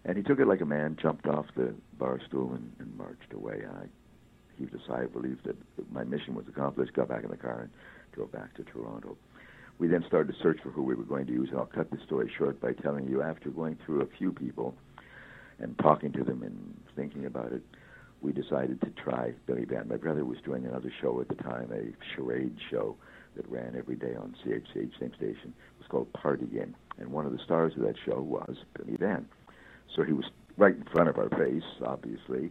And 0.05 0.17
he 0.17 0.23
took 0.23 0.41
it 0.41 0.49
like 0.49 0.61
a 0.61 0.67
man, 0.67 0.97
jumped 1.01 1.27
off 1.27 1.47
the 1.57 1.75
bar 1.99 2.19
stool, 2.27 2.55
and, 2.55 2.73
and 2.79 2.97
marched 2.97 3.33
away. 3.33 3.63
I 3.71 3.87
heaved 4.57 4.75
a 4.75 4.79
sigh 4.89 5.03
of 5.03 5.15
relief 5.15 5.39
that 5.45 5.57
my 5.93 6.05
mission 6.05 6.35
was 6.35 6.47
accomplished, 6.49 6.95
got 6.95 7.09
back 7.09 7.25
in 7.25 7.31
the 7.31 7.37
car, 7.37 7.61
and 7.61 7.71
drove 8.13 8.33
back 8.33 8.55
to 8.57 8.65
Toronto. 8.65 9.17
We 9.79 9.87
then 9.87 10.05
started 10.09 10.33
to 10.33 10.43
search 10.43 10.59
for 10.63 10.71
who 10.71 10.83
we 10.83 10.97
were 10.97 11.05
going 11.05 11.27
to 11.27 11.33
use, 11.33 11.51
and 11.51 11.59
I'll 11.59 11.67
cut 11.67 11.91
the 11.91 11.99
story 12.05 12.31
short 12.37 12.61
by 12.61 12.73
telling 12.73 13.07
you 13.09 13.23
after 13.23 13.51
going 13.51 13.79
through 13.87 14.03
a 14.03 14.07
few 14.19 14.33
people 14.33 14.75
and 15.61 15.79
talking 15.79 16.13
to 16.13 16.25
them 16.25 16.43
and 16.43 16.77
thinking 16.97 17.27
about 17.27 17.53
it, 17.53 17.63
we 18.21 18.33
decided 18.33 18.81
to 18.81 18.91
try 19.03 19.33
Billy 19.47 19.65
Van. 19.65 19.87
My 19.89 19.97
brother 19.97 20.25
was 20.25 20.39
doing 20.45 20.67
another 20.67 20.93
show 21.01 21.21
at 21.21 21.29
the 21.29 21.37
time, 21.37 21.71
a 21.73 21.93
charade 22.17 22.57
show 22.71 22.97
that 23.37 23.49
ran 23.49 23.75
every 23.77 23.97
day 23.97 24.15
on 24.15 24.35
CHCH, 24.45 24.99
same 25.01 25.13
station. 25.17 25.55
It 25.55 25.79
was 25.79 25.89
called 25.89 26.13
Party 26.13 26.47
Game, 26.47 26.75
and 26.99 27.11
one 27.11 27.27
of 27.27 27.33
the 27.33 27.39
stars 27.45 27.73
of 27.77 27.83
that 27.83 27.97
show 28.05 28.21
was 28.21 28.57
Billy 28.77 28.97
Van. 28.97 29.27
So 29.95 30.03
he 30.03 30.13
was 30.13 30.27
right 30.57 30.75
in 30.75 30.85
front 30.85 31.09
of 31.09 31.19
our 31.19 31.29
face, 31.31 31.63
obviously. 31.85 32.51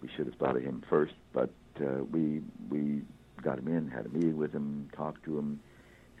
We 0.00 0.08
should 0.16 0.26
have 0.26 0.34
thought 0.36 0.56
of 0.56 0.62
him 0.62 0.82
first, 0.88 1.14
but 1.32 1.50
uh, 1.80 2.04
we 2.10 2.42
we 2.68 3.02
got 3.42 3.58
him 3.58 3.68
in, 3.68 3.88
had 3.88 4.06
a 4.06 4.08
meeting 4.08 4.36
with 4.36 4.52
him, 4.52 4.88
talked 4.96 5.24
to 5.24 5.38
him 5.38 5.60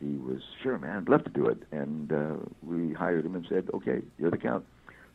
he 0.02 0.16
was 0.18 0.42
sure, 0.62 0.78
man, 0.78 1.04
love 1.08 1.24
to 1.24 1.30
do 1.30 1.46
it. 1.46 1.62
And 1.70 2.12
uh, 2.12 2.34
we 2.62 2.92
hired 2.92 3.24
him 3.24 3.36
and 3.36 3.46
said, 3.48 3.68
okay, 3.72 4.02
you're 4.18 4.30
the 4.30 4.36
count. 4.36 4.64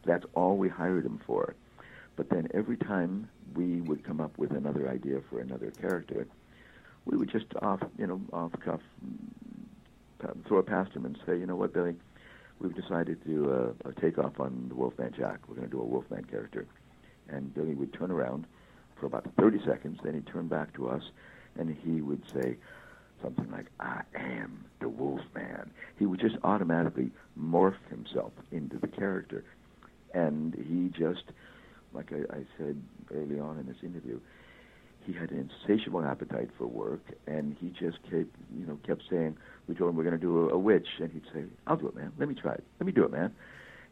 That's 0.05 0.25
all 0.33 0.57
we 0.57 0.69
hired 0.69 1.05
him 1.05 1.19
for. 1.27 1.55
But 2.15 2.29
then 2.29 2.47
every 2.53 2.77
time 2.77 3.29
we 3.53 3.81
would 3.81 4.03
come 4.03 4.21
up 4.21 4.37
with 4.37 4.51
another 4.51 4.89
idea 4.89 5.19
for 5.29 5.39
another 5.39 5.71
character, 5.71 6.25
we 7.07 7.17
would 7.17 7.31
just 7.31 7.45
off, 7.61 7.79
you 7.97 8.05
know, 8.05 8.21
off 8.33 8.51
cuff, 8.63 8.81
throw 10.45 10.59
it 10.59 10.65
past 10.65 10.91
him 10.91 11.05
and 11.05 11.17
say, 11.25 11.37
you 11.37 11.45
know 11.45 11.55
what, 11.55 11.73
Billy, 11.73 11.95
we've 12.59 12.75
decided 12.75 13.23
to 13.25 13.51
uh, 13.51 13.55
do 13.55 13.75
a, 13.85 13.89
a 13.89 13.93
takeoff 13.93 14.39
on 14.39 14.65
the 14.67 14.75
Wolfman 14.75 15.13
Jack. 15.17 15.39
We're 15.47 15.55
going 15.55 15.67
to 15.67 15.71
do 15.73 15.81
a 15.81 15.85
Wolfman 15.85 16.25
character. 16.25 16.65
And 17.29 17.53
Billy 17.53 17.75
would 17.75 17.93
turn 17.93 18.11
around 18.11 18.45
for 18.99 19.05
about 19.05 19.27
30 19.39 19.63
seconds, 19.65 19.99
then 20.03 20.15
he'd 20.15 20.27
turn 20.27 20.47
back 20.47 20.73
to 20.73 20.89
us, 20.89 21.03
and 21.57 21.75
he 21.83 22.01
would 22.01 22.23
say, 22.33 22.57
something 23.21 23.49
like, 23.51 23.67
I 23.79 24.01
am 24.15 24.65
the 24.79 24.89
Wolfman. 24.89 25.71
He 25.97 26.05
would 26.05 26.19
just 26.19 26.35
automatically 26.43 27.11
morph 27.39 27.77
himself 27.89 28.31
into 28.51 28.77
the 28.77 28.87
character. 28.87 29.43
And 30.13 30.53
he 30.53 30.89
just, 30.97 31.23
like 31.93 32.11
I, 32.11 32.35
I 32.35 32.43
said 32.57 32.81
early 33.13 33.39
on 33.39 33.57
in 33.59 33.65
this 33.65 33.83
interview, 33.83 34.19
he 35.07 35.13
had 35.13 35.31
an 35.31 35.49
insatiable 35.49 36.03
appetite 36.03 36.49
for 36.57 36.67
work, 36.67 37.01
and 37.25 37.55
he 37.59 37.69
just 37.69 38.01
kept, 38.03 38.35
you 38.53 38.65
know, 38.67 38.77
kept 38.85 39.03
saying, 39.09 39.37
we 39.67 39.73
told 39.73 39.89
him 39.89 39.95
we're 39.95 40.03
going 40.03 40.19
to 40.19 40.21
do 40.21 40.49
a, 40.49 40.53
a 40.53 40.57
witch, 40.57 40.87
and 40.99 41.09
he'd 41.11 41.23
say, 41.33 41.45
I'll 41.65 41.77
do 41.77 41.87
it, 41.87 41.95
man. 41.95 42.11
Let 42.19 42.27
me 42.27 42.35
try 42.35 42.51
it. 42.53 42.63
Let 42.79 42.85
me 42.85 42.91
do 42.91 43.03
it, 43.05 43.11
man. 43.11 43.33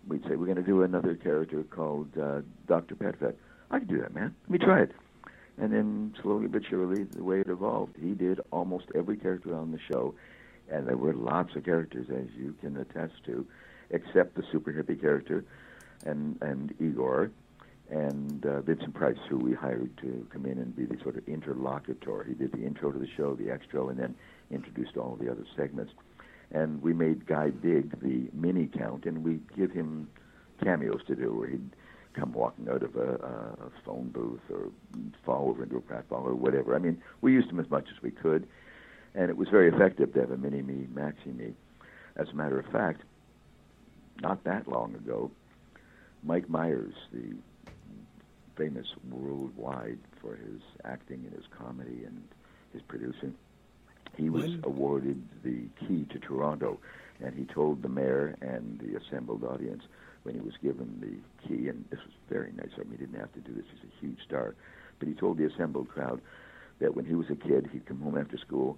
We'd 0.08 0.24
say, 0.24 0.36
we're 0.36 0.46
going 0.46 0.58
to 0.58 0.62
do 0.62 0.84
another 0.84 1.16
character 1.16 1.64
called 1.64 2.10
uh, 2.22 2.42
Dr. 2.68 2.96
Petvet. 2.96 3.36
I 3.72 3.80
can 3.80 3.88
do 3.88 4.02
that, 4.02 4.14
man. 4.14 4.36
Let 4.44 4.50
me 4.52 4.58
try 4.58 4.82
it. 4.82 4.92
And 5.58 5.74
then 5.74 6.14
slowly 6.22 6.48
but 6.48 6.64
surely, 6.70 7.04
the 7.04 7.24
way 7.24 7.40
it 7.40 7.48
evolved, 7.48 7.96
he 8.00 8.14
did 8.14 8.42
almost 8.52 8.88
every 8.94 9.16
character 9.16 9.56
on 9.56 9.72
the 9.72 9.80
show, 9.90 10.14
and 10.70 10.86
there 10.86 10.98
were 10.98 11.14
lots 11.14 11.56
of 11.56 11.64
characters, 11.64 12.08
as 12.10 12.28
you 12.38 12.54
can 12.60 12.76
attest 12.76 13.14
to, 13.26 13.48
except 13.90 14.36
the 14.36 14.44
super 14.52 14.74
hippie 14.74 15.00
character, 15.00 15.46
and 16.06 16.38
and 16.42 16.74
Igor, 16.82 17.32
and 17.90 18.46
uh, 18.46 18.62
Vincent 18.62 18.94
Price, 18.94 19.18
who 19.30 19.38
we 19.38 19.54
hired 19.54 19.96
to 19.98 20.26
come 20.32 20.46
in 20.46 20.58
and 20.58 20.76
be 20.76 20.86
the 20.86 20.98
sort 21.04 21.18
of 21.18 21.28
interlocutor. 21.28 22.24
He 22.24 22.34
did 22.34 22.52
the 22.52 22.66
intro 22.66 22.92
to 22.92 22.98
the 22.98 23.08
show, 23.16 23.36
the 23.36 23.52
extra, 23.52 23.86
and 23.88 24.00
then 24.00 24.16
introduced 24.52 24.98
all 24.98 25.14
of 25.14 25.20
the 25.20 25.30
other 25.32 25.46
segments. 25.56 25.94
and 26.52 26.82
we 26.82 26.94
made 26.94 27.26
Guy 27.26 27.50
Big 27.50 28.00
the 28.02 28.30
mini 28.34 28.68
count, 28.68 29.06
and 29.06 29.24
we 29.24 29.40
give 29.58 29.72
him 29.72 30.08
cameos 30.64 31.02
to 31.08 31.16
do, 31.16 31.34
where 31.34 31.50
he'd 31.50 31.70
come 32.14 32.32
walking 32.34 32.70
out 32.70 32.82
of 32.84 32.96
a, 32.96 33.16
a 33.16 33.72
phone 33.86 34.10
booth 34.10 34.40
or 34.50 34.70
fall 35.26 35.50
over 35.50 35.64
into 35.64 35.76
a 35.78 35.82
pratfall 35.82 36.24
or 36.26 36.34
whatever. 36.36 36.76
I 36.76 36.80
mean, 36.80 37.02
we 37.22 37.34
used 37.34 37.50
him 37.50 37.60
as 37.60 37.70
much 37.70 37.88
as 37.96 38.02
we 38.02 38.12
could, 38.12 38.48
and 39.14 39.30
it 39.30 39.38
was 39.38 39.50
very 39.50 39.70
effective 39.70 40.14
to 40.14 40.22
have 40.22 40.32
a 40.32 40.38
mini 40.38 40.62
me, 40.62 40.88
maxi 40.94 41.36
me. 41.36 41.54
As 42.16 42.30
a 42.30 42.36
matter 42.36 42.58
of 42.60 42.66
fact, 42.68 43.02
not 44.22 44.44
that 44.46 44.68
long 44.68 44.96
ago, 44.96 45.30
Mike 46.24 46.50
Myers, 46.50 46.94
the 47.12 47.36
famous 48.56 48.88
worldwide 49.12 50.00
for 50.22 50.36
his 50.36 50.62
acting 50.84 51.24
and 51.26 51.34
his 51.34 51.46
comedy 51.58 52.04
and 52.06 52.22
his 52.74 52.82
producing, 52.84 53.36
he 54.18 54.30
was 54.30 54.46
When- 54.48 54.62
awarded 54.64 55.22
the 55.44 55.68
key 55.88 56.06
to 56.06 56.20
Toronto, 56.20 56.80
and 57.20 57.34
he 57.36 57.46
told 57.46 57.82
the 57.82 57.90
mayor 57.90 58.36
and 58.42 58.80
the 58.80 58.96
assembled 58.96 59.44
audience 59.44 59.84
when 60.24 60.36
he 60.36 60.42
was 60.42 60.56
given 60.58 61.00
the 61.00 61.48
key, 61.48 61.68
and 61.70 61.86
this 61.90 62.00
was 62.04 62.14
very 62.30 62.52
nice 62.54 62.72
of 62.78 62.86
him. 62.86 62.92
He 62.92 62.98
didn't 62.98 63.20
have 63.20 63.34
to 63.34 63.40
do 63.42 63.54
this; 63.54 63.66
he's 63.72 63.84
a 63.90 64.00
huge 64.06 64.22
star. 64.24 64.56
But 65.00 65.08
he 65.08 65.14
told 65.14 65.38
the 65.38 65.46
assembled 65.46 65.90
crowd 65.90 66.22
that 66.80 66.96
when 66.96 67.06
he 67.06 67.16
was 67.16 67.30
a 67.30 67.36
kid, 67.36 67.68
he'd 67.72 67.86
come 67.86 68.00
home 68.02 68.18
after 68.18 68.38
school. 68.38 68.78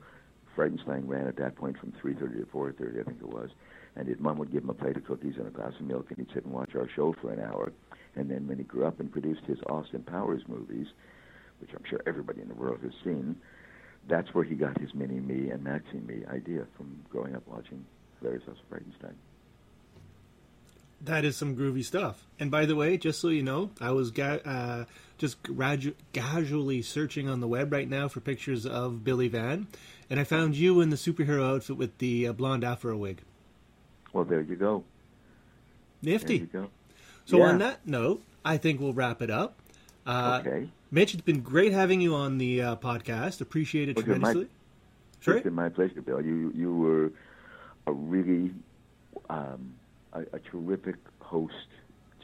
Frightenstein 0.56 1.08
ran 1.08 1.28
at 1.28 1.36
that 1.38 1.56
point 1.56 1.78
from 1.78 1.92
3:30 1.92 2.40
to 2.40 2.46
4:30, 2.48 3.00
I 3.00 3.04
think 3.04 3.22
it 3.22 3.30
was, 3.30 3.52
and 3.96 4.08
his 4.08 4.20
mom 4.20 4.40
would 4.40 4.52
give 4.52 4.64
him 4.64 4.72
a 4.72 4.74
plate 4.74 4.98
of 4.98 5.06
cookies 5.06 5.38
and 5.38 5.48
a 5.48 5.52
glass 5.52 5.74
of 5.80 5.82
milk, 5.86 6.10
and 6.10 6.18
he'd 6.18 6.34
sit 6.34 6.46
and 6.46 6.54
watch 6.54 6.76
our 6.76 6.88
show 6.90 7.14
for 7.14 7.32
an 7.32 7.40
hour. 7.40 7.72
And 8.18 8.30
then 8.32 8.48
when 8.48 8.58
he 8.58 8.64
grew 8.64 8.86
up 8.86 9.00
and 9.00 9.12
produced 9.12 9.42
his 9.46 9.60
Austin 9.70 10.02
Powers 10.02 10.42
movies, 10.48 10.88
which 11.62 11.70
I'm 11.74 11.84
sure 11.88 12.02
everybody 12.08 12.42
in 12.42 12.48
the 12.48 12.56
world 12.56 12.80
has 12.82 12.92
seen, 13.04 13.36
that's 14.08 14.34
where 14.34 14.44
he 14.44 14.56
got 14.56 14.80
his 14.80 14.94
mini 14.94 15.20
me 15.20 15.52
and 15.52 15.64
maxi 15.64 16.06
me 16.06 16.26
idea 16.28 16.66
from 16.76 17.00
growing 17.10 17.36
up 17.36 17.44
watching 17.48 17.86
Hilarious 18.20 18.44
House 18.46 18.58
of 18.58 18.76
Frightenstein. 18.76 19.14
That 21.02 21.26
is 21.26 21.36
some 21.38 21.56
groovy 21.56 21.86
stuff. 21.86 22.26
And 22.40 22.50
by 22.50 22.66
the 22.66 22.76
way, 22.76 22.98
just 22.98 23.22
so 23.22 23.28
you 23.28 23.44
know, 23.44 23.70
I 23.80 23.92
was 23.92 24.10
ga- 24.10 24.42
uh, 24.44 24.86
just 25.20 25.44
gradu- 25.44 25.94
casually 26.12 26.82
searching 26.82 27.30
on 27.30 27.40
the 27.40 27.48
web 27.48 27.72
right 27.72 27.88
now 27.88 28.08
for 28.08 28.20
pictures 28.20 28.66
of 28.66 29.04
Billy 29.04 29.28
Van, 29.28 29.68
and 30.10 30.20
I 30.20 30.24
found 30.24 30.56
you 30.56 30.82
in 30.82 30.90
the 30.90 30.96
superhero 30.96 31.54
outfit 31.54 31.78
with 31.78 31.96
the 32.00 32.28
uh, 32.28 32.34
blonde 32.34 32.64
afro 32.64 32.98
wig. 32.98 33.22
Well, 34.12 34.24
there 34.24 34.42
you 34.42 34.56
go. 34.56 34.84
There 36.02 36.14
Nifty. 36.14 36.38
you 36.38 36.46
go. 36.48 36.70
So 37.28 37.40
Yeah. 37.40 37.50
on 37.50 37.58
that 37.60 37.86
note, 37.86 38.24
I 38.46 38.56
think 38.58 38.80
we'll 38.80 38.94
wrap 38.94 39.22
it 39.22 39.30
up. 39.30 39.60
Uh, 40.06 40.42
okay. 40.46 40.70
Mitch, 40.92 41.14
it's 41.14 41.22
been 41.24 41.42
great 41.42 41.74
having 41.74 42.00
you 42.00 42.16
on 42.16 42.38
the 42.38 42.62
uh, 42.62 42.76
podcast. 42.78 43.42
Appreciate 43.42 43.90
it 43.90 43.98
Well, 43.98 44.06
good, 44.06 44.22
Mike. 44.22 44.32
tremendously. 44.32 44.56
Sorry? 45.20 45.38
It's 45.38 45.44
been 45.44 45.54
my 45.54 45.68
pleasure, 45.68 46.02
Bill. 46.02 46.22
You 46.22 46.54
you 46.56 46.74
were 46.74 47.12
a 47.86 47.92
really 47.92 48.54
um, 49.30 49.74
a, 50.14 50.22
a 50.32 50.40
terrific 50.40 50.96
host 51.20 51.68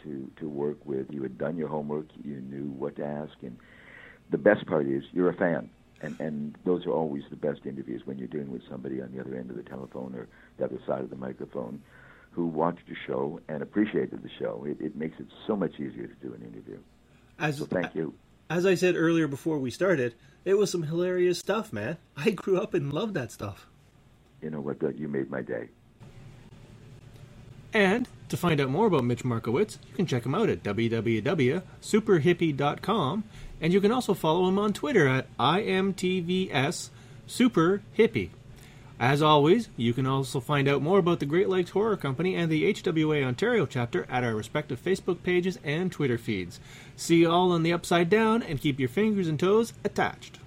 to 0.03 0.31
to 0.37 0.47
work 0.47 0.77
with. 0.85 1.11
You 1.11 1.21
had 1.23 1.37
done 1.37 1.57
your 1.57 1.67
homework. 1.67 2.05
You 2.23 2.39
knew 2.39 2.71
what 2.71 2.95
to 2.95 3.03
ask, 3.05 3.33
and 3.41 3.57
the 4.29 4.37
best 4.37 4.65
part 4.67 4.85
is 4.87 5.03
you're 5.11 5.29
a 5.29 5.33
fan. 5.35 5.69
And 6.01 6.17
and 6.21 6.57
those 6.63 6.85
are 6.85 6.91
always 6.91 7.23
the 7.29 7.35
best 7.35 7.65
interviews 7.65 8.03
when 8.05 8.17
you're 8.17 8.29
dealing 8.29 8.51
with 8.51 8.61
somebody 8.69 9.01
on 9.01 9.11
the 9.11 9.19
other 9.19 9.35
end 9.35 9.49
of 9.49 9.57
the 9.57 9.63
telephone 9.63 10.15
or 10.15 10.29
the 10.57 10.63
other 10.63 10.79
side 10.87 11.01
of 11.01 11.09
the 11.09 11.17
microphone 11.17 11.81
who 12.33 12.45
watched 12.47 12.87
the 12.87 12.95
show 13.07 13.39
and 13.47 13.61
appreciated 13.61 14.21
the 14.23 14.29
show. 14.39 14.65
It, 14.67 14.77
it 14.83 14.95
makes 14.95 15.19
it 15.19 15.27
so 15.47 15.55
much 15.55 15.73
easier 15.75 16.07
to 16.07 16.15
do 16.15 16.33
an 16.33 16.41
interview. 16.41 16.79
As, 17.39 17.57
So 17.57 17.65
thank 17.65 17.93
you. 17.95 18.13
as 18.49 18.65
I 18.65 18.75
said 18.75 18.95
earlier 18.95 19.27
before 19.27 19.57
we 19.59 19.69
started, 19.71 20.15
it 20.45 20.55
was 20.55 20.71
some 20.71 20.83
hilarious 20.83 21.39
stuff, 21.39 21.71
man. 21.71 21.97
I 22.17 22.31
grew 22.31 22.59
up 22.59 22.73
and 22.73 22.91
loved 22.91 23.13
that 23.13 23.31
stuff. 23.31 23.67
You 24.41 24.49
know 24.49 24.59
what, 24.61 24.79
Bill? 24.79 24.91
You 24.91 25.07
made 25.07 25.29
my 25.31 25.41
day. 25.41 25.69
And 27.73 28.07
to 28.29 28.37
find 28.37 28.61
out 28.61 28.69
more 28.69 28.85
about 28.87 29.03
Mitch 29.03 29.23
Markowitz, 29.23 29.79
you 29.87 29.95
can 29.95 30.05
check 30.05 30.25
him 30.25 30.35
out 30.35 30.49
at 30.49 30.63
www.superhippie.com, 30.63 33.23
and 33.61 33.73
you 33.73 33.81
can 33.81 33.91
also 33.91 34.13
follow 34.13 34.47
him 34.47 34.59
on 34.59 34.73
Twitter 34.73 35.07
at 35.07 35.35
IMTVS 35.37 36.89
Super 37.25 37.81
Hippie. 37.97 38.29
As 39.03 39.21
always, 39.21 39.67
you 39.75 39.93
can 39.93 40.05
also 40.05 40.39
find 40.39 40.65
out 40.65 40.81
more 40.81 40.97
about 40.97 41.19
the 41.19 41.25
Great 41.25 41.49
Lakes 41.49 41.71
Horror 41.71 41.97
Company 41.97 42.35
and 42.35 42.49
the 42.49 42.73
HWA 42.73 43.25
Ontario 43.25 43.65
chapter 43.65 44.05
at 44.09 44.23
our 44.23 44.33
respective 44.33 44.81
Facebook 44.81 45.23
pages 45.23 45.59
and 45.61 45.91
Twitter 45.91 46.17
feeds. 46.17 46.61
See 46.95 47.17
you 47.17 47.29
all 47.29 47.51
on 47.51 47.63
the 47.63 47.73
upside 47.73 48.09
down 48.09 48.41
and 48.41 48.61
keep 48.61 48.79
your 48.79 48.87
fingers 48.87 49.27
and 49.27 49.37
toes 49.37 49.73
attached. 49.83 50.39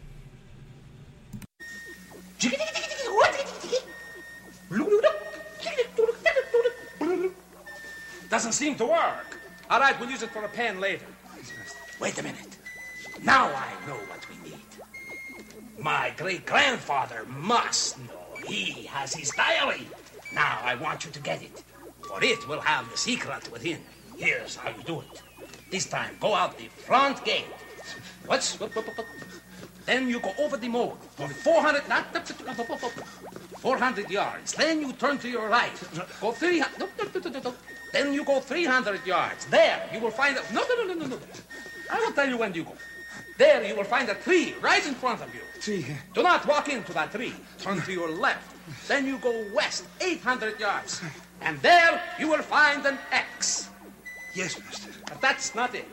Doesn't 8.31 8.53
seem 8.53 8.77
to 8.77 8.87
work. 8.87 9.39
All 9.69 9.81
right, 9.81 10.01
we'll 10.01 10.09
use 10.09 10.23
it 10.23 10.31
for 10.31 10.45
a 10.45 10.49
pen 10.49 10.81
later. 10.81 11.05
Wait 12.01 12.19
a 12.19 12.23
minute. 12.23 12.57
Now 13.23 13.49
I 13.49 13.87
know 13.87 13.97
what 13.97 14.27
we 14.31 14.51
need. 14.51 14.61
My 15.79 16.15
great 16.17 16.47
grandfather 16.47 17.27
must 17.27 17.99
know. 17.99 18.26
He 18.47 18.85
has 18.85 19.15
his 19.15 19.31
diary. 19.31 19.87
Now 20.33 20.61
I 20.63 20.75
want 20.77 21.05
you 21.05 21.11
to 21.11 21.21
get 21.21 21.43
it. 21.43 21.65
For 22.07 22.23
it 22.23 22.47
will 22.49 22.61
have 22.61 22.91
the 22.91 22.97
secret 22.97 23.51
within. 23.51 23.81
Here's 24.17 24.57
how 24.57 24.71
you 24.71 24.83
do 24.85 25.01
it. 25.01 25.23
This 25.71 25.87
time, 25.87 26.17
go 26.21 26.35
out 26.35 26.57
the 26.57 26.69
front 26.69 27.25
gate. 27.25 27.45
What's. 28.27 28.59
What, 28.61 28.75
what, 28.75 28.87
what, 28.87 28.97
what? 28.97 29.07
Then 29.85 30.09
you 30.09 30.21
go 30.21 30.33
over 30.39 30.57
the 30.57 30.69
moat 30.69 30.99
for 31.15 31.29
400. 31.29 31.89
Not, 31.89 32.07
400 33.59 34.11
yards. 34.11 34.53
Then 34.53 34.81
you 34.81 34.93
turn 34.93 35.19
to 35.19 35.29
your 35.29 35.49
right. 35.49 35.73
Go 36.21 36.33
300. 36.33 36.79
No, 36.79 36.89
no, 36.99 37.21
no, 37.21 37.31
no, 37.31 37.41
no. 37.41 37.55
Then 37.93 38.13
you 38.13 38.25
go 38.25 38.41
300 38.41 39.07
yards. 39.07 39.47
There 39.47 39.89
you 39.93 40.01
will 40.01 40.11
find 40.11 40.37
no, 40.53 40.63
no, 40.69 40.85
no, 40.85 40.95
no, 40.95 41.07
no. 41.07 41.19
I 41.91 42.01
will 42.01 42.13
tell 42.13 42.29
you 42.29 42.37
when 42.37 42.53
you 42.55 42.65
go. 42.65 42.73
There 43.39 43.65
you 43.65 43.77
will 43.77 43.85
find 43.85 44.09
a 44.09 44.15
tree 44.15 44.55
right 44.63 44.87
in 44.87 44.95
front 44.95 45.21
of 45.23 45.35
you. 45.35 45.41
Tree. 45.61 45.85
Do 46.15 46.23
not 46.23 46.47
walk 46.47 46.69
into 46.69 46.93
that 46.95 47.13
tree. 47.13 47.35
Turn 47.59 47.81
to 47.83 47.93
your 47.93 48.11
left. 48.11 48.55
Then 48.89 49.07
you 49.07 49.19
go 49.19 49.45
west 49.55 49.85
800 50.01 50.59
yards. 50.59 51.03
And 51.43 51.61
there 51.61 52.03
you 52.19 52.29
will 52.29 52.43
find 52.43 52.85
an 52.87 52.99
X. 53.13 53.69
Yes, 54.35 54.59
master. 54.59 54.91
But 55.07 55.21
that's 55.21 55.55
not 55.55 55.75
it. 55.75 55.87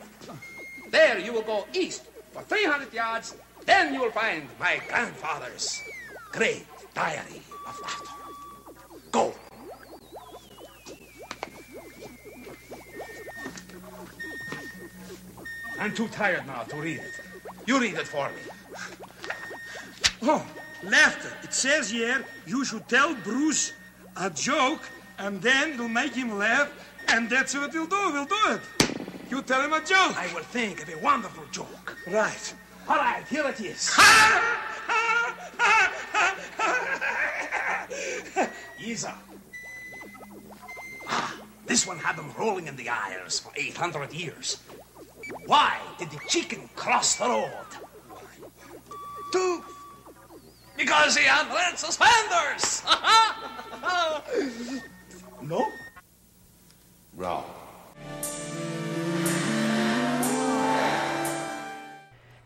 There 0.90 1.18
you 1.18 1.32
will 1.32 1.42
go 1.42 1.66
east 1.74 2.04
for 2.32 2.42
300 2.42 2.92
yards. 2.92 3.36
Then 3.66 3.94
you 3.94 4.00
will 4.00 4.10
find 4.10 4.46
my 4.58 4.80
grandfather's 4.88 5.82
great 6.32 6.66
diary 6.94 7.42
of 7.66 7.80
laughter. 7.80 8.14
Go. 9.10 9.34
I'm 15.78 15.94
too 15.94 16.08
tired 16.08 16.46
now 16.46 16.62
to 16.62 16.76
read 16.76 16.98
it. 16.98 17.23
You 17.66 17.80
read 17.80 17.94
it 17.94 18.06
for 18.06 18.28
me. 18.28 18.42
Oh, 20.22 20.44
laughter. 20.82 21.32
It 21.42 21.52
says 21.54 21.90
here 21.90 22.24
you 22.46 22.64
should 22.64 22.88
tell 22.88 23.14
Bruce 23.14 23.72
a 24.16 24.30
joke 24.30 24.82
and 25.18 25.40
then 25.40 25.78
we'll 25.78 25.88
make 25.88 26.14
him 26.14 26.38
laugh 26.38 26.70
and 27.08 27.28
that's 27.28 27.54
what 27.54 27.72
we'll 27.72 27.86
do. 27.86 28.12
We'll 28.12 28.24
do 28.24 28.36
it. 28.48 28.60
You 29.30 29.42
tell 29.42 29.62
him 29.62 29.72
a 29.72 29.80
joke. 29.80 30.16
I 30.16 30.30
will 30.34 30.42
think 30.42 30.82
of 30.82 30.88
a 30.88 30.98
wonderful 30.98 31.44
joke. 31.50 31.96
Right. 32.06 32.54
All 32.88 32.96
right, 32.96 33.24
here 33.28 33.46
it 33.46 33.60
is. 33.60 33.88
Ha. 33.92 34.60
Isa. 38.80 39.14
Ah, 41.08 41.34
this 41.66 41.86
one 41.86 41.98
had 41.98 42.16
them 42.16 42.30
rolling 42.38 42.66
in 42.66 42.76
the 42.76 42.88
aisles 42.88 43.40
for 43.40 43.50
800 43.56 44.12
years. 44.12 44.58
Why 45.46 45.78
did 45.98 46.10
the 46.10 46.20
chicken 46.28 46.68
cross 46.74 47.16
the 47.16 47.24
road? 47.24 47.50
Two. 49.32 49.62
Because 50.76 51.16
he 51.16 51.24
had 51.24 51.52
red 51.52 51.78
suspenders. 51.78 52.82
no? 55.42 55.66
Wrong. 57.16 57.44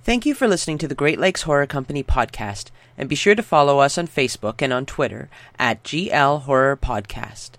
Thank 0.02 0.24
you 0.24 0.34
for 0.34 0.48
listening 0.48 0.78
to 0.78 0.88
the 0.88 0.94
Great 0.94 1.18
Lakes 1.18 1.42
Horror 1.42 1.66
Company 1.66 2.02
podcast, 2.02 2.70
and 2.96 3.08
be 3.08 3.14
sure 3.14 3.34
to 3.34 3.42
follow 3.42 3.78
us 3.78 3.98
on 3.98 4.08
Facebook 4.08 4.62
and 4.62 4.72
on 4.72 4.86
Twitter 4.86 5.28
at 5.58 5.84
GL 5.84 6.42
Horror 6.42 6.76
Podcast. 6.76 7.50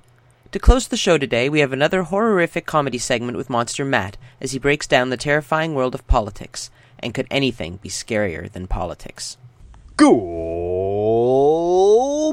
To 0.52 0.58
close 0.58 0.88
the 0.88 0.97
show 0.97 1.20
today, 1.20 1.47
we 1.47 1.60
have 1.60 1.72
another 1.72 2.02
horrific 2.02 2.66
comedy 2.66 2.97
segment 2.97 3.38
with 3.38 3.52
Monster 3.52 3.86
Matt 3.86 4.18
as 4.41 4.52
he 4.52 4.58
breaks 4.58 4.88
down 4.88 5.12
the 5.12 5.18
terrifying 5.18 5.76
world 5.76 5.93
of 5.93 6.08
politics. 6.08 6.72
And 6.97 7.14
could 7.14 7.28
anything 7.30 7.78
be 7.84 7.89
scarier 7.89 8.52
than 8.52 8.66
politics? 8.66 9.38
Good 9.95 10.08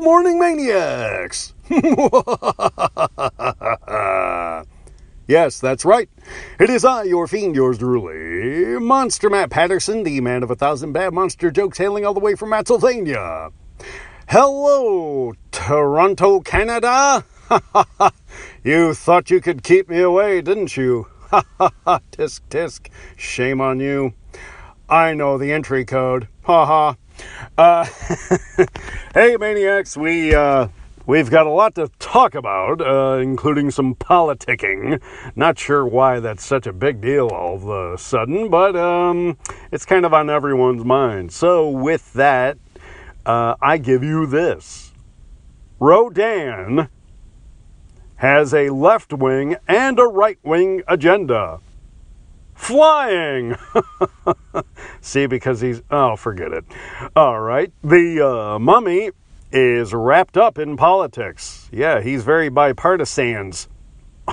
morning, 0.03 0.39
maniacs! 0.39 1.53
yes, 5.29 5.61
that's 5.61 5.85
right. 5.85 6.09
It 6.59 6.71
is 6.71 6.87
I, 6.87 7.03
your 7.03 7.27
fiend, 7.27 7.55
yours 7.55 7.77
truly, 7.77 8.81
Monster 8.81 9.29
Matt 9.29 9.51
Patterson, 9.51 10.05
the 10.05 10.23
man 10.23 10.43
of 10.43 10.51
a 10.51 10.57
thousand 10.57 10.93
bad 10.93 11.13
monster 11.13 11.51
jokes 11.51 11.77
hailing 11.77 12.07
all 12.07 12.15
the 12.15 12.21
way 12.21 12.35
from 12.35 12.49
Matsylvania. 12.49 13.51
Hello, 14.27 15.35
Toronto, 15.53 16.41
Canada. 16.41 17.23
you 18.65 18.95
thought 18.95 19.31
you 19.31 19.41
could 19.41 19.63
keep 19.63 19.89
me 19.89 20.01
away, 20.01 20.41
didn't 20.41 20.77
you? 20.77 21.07
Ha 21.31 21.43
ha! 21.85 22.01
tisk 22.13 22.41
tisk. 22.51 22.89
Shame 23.17 23.61
on 23.61 23.81
you. 23.81 24.15
I 24.89 25.15
know 25.15 25.39
the 25.39 25.53
entry 25.53 25.85
code. 25.85 26.29
Ha 26.43 26.67
ha. 26.67 26.97
Uh, 27.57 27.85
hey, 29.15 29.37
maniacs, 29.37 29.97
we 29.97 30.35
uh, 30.35 30.69
we've 31.07 31.31
got 31.31 31.47
a 31.47 31.51
lot 31.51 31.75
to 31.77 31.91
talk 31.99 32.35
about, 32.35 32.81
uh, 32.81 33.19
including 33.19 33.71
some 33.71 33.95
politicking. 33.95 35.01
Not 35.35 35.59
sure 35.59 35.87
why 35.87 36.21
that's 36.21 36.45
such 36.45 36.67
a 36.67 36.73
big 36.73 37.01
deal 37.01 37.29
all 37.29 37.57
of 37.57 37.69
a 37.69 37.99
sudden, 37.99 38.51
but 38.51 38.77
um, 38.77 39.39
it's 39.73 39.85
kind 39.85 40.05
of 40.05 40.13
on 40.13 40.31
everyone's 40.31 40.85
mind. 40.85 41.33
So, 41.33 41.69
with 41.69 42.13
that, 42.15 42.59
uh, 43.25 43.55
I 43.63 43.79
give 43.79 44.03
you 44.03 44.27
this: 44.27 44.93
Rodan 45.81 46.89
has 48.17 48.55
a 48.55 48.71
left 48.71 49.13
wing 49.13 49.57
and 49.69 49.99
a 49.99 50.05
right 50.05 50.39
wing 50.43 50.83
agenda 50.89 51.61
flying. 52.57 53.55
See, 55.01 55.27
because 55.27 55.61
he's. 55.61 55.83
Oh, 55.91 56.17
forget 56.17 56.53
it. 56.53 56.65
All 57.15 57.41
right. 57.41 57.73
The 57.85 58.27
uh, 58.27 58.59
mummy 58.59 59.11
is 59.53 59.95
wrapped 59.95 60.37
up 60.37 60.59
in 60.59 60.77
politics. 60.77 61.69
Yeah, 61.71 62.01
he's 62.01 62.25
very 62.25 62.49
bipartisan. 62.49 63.53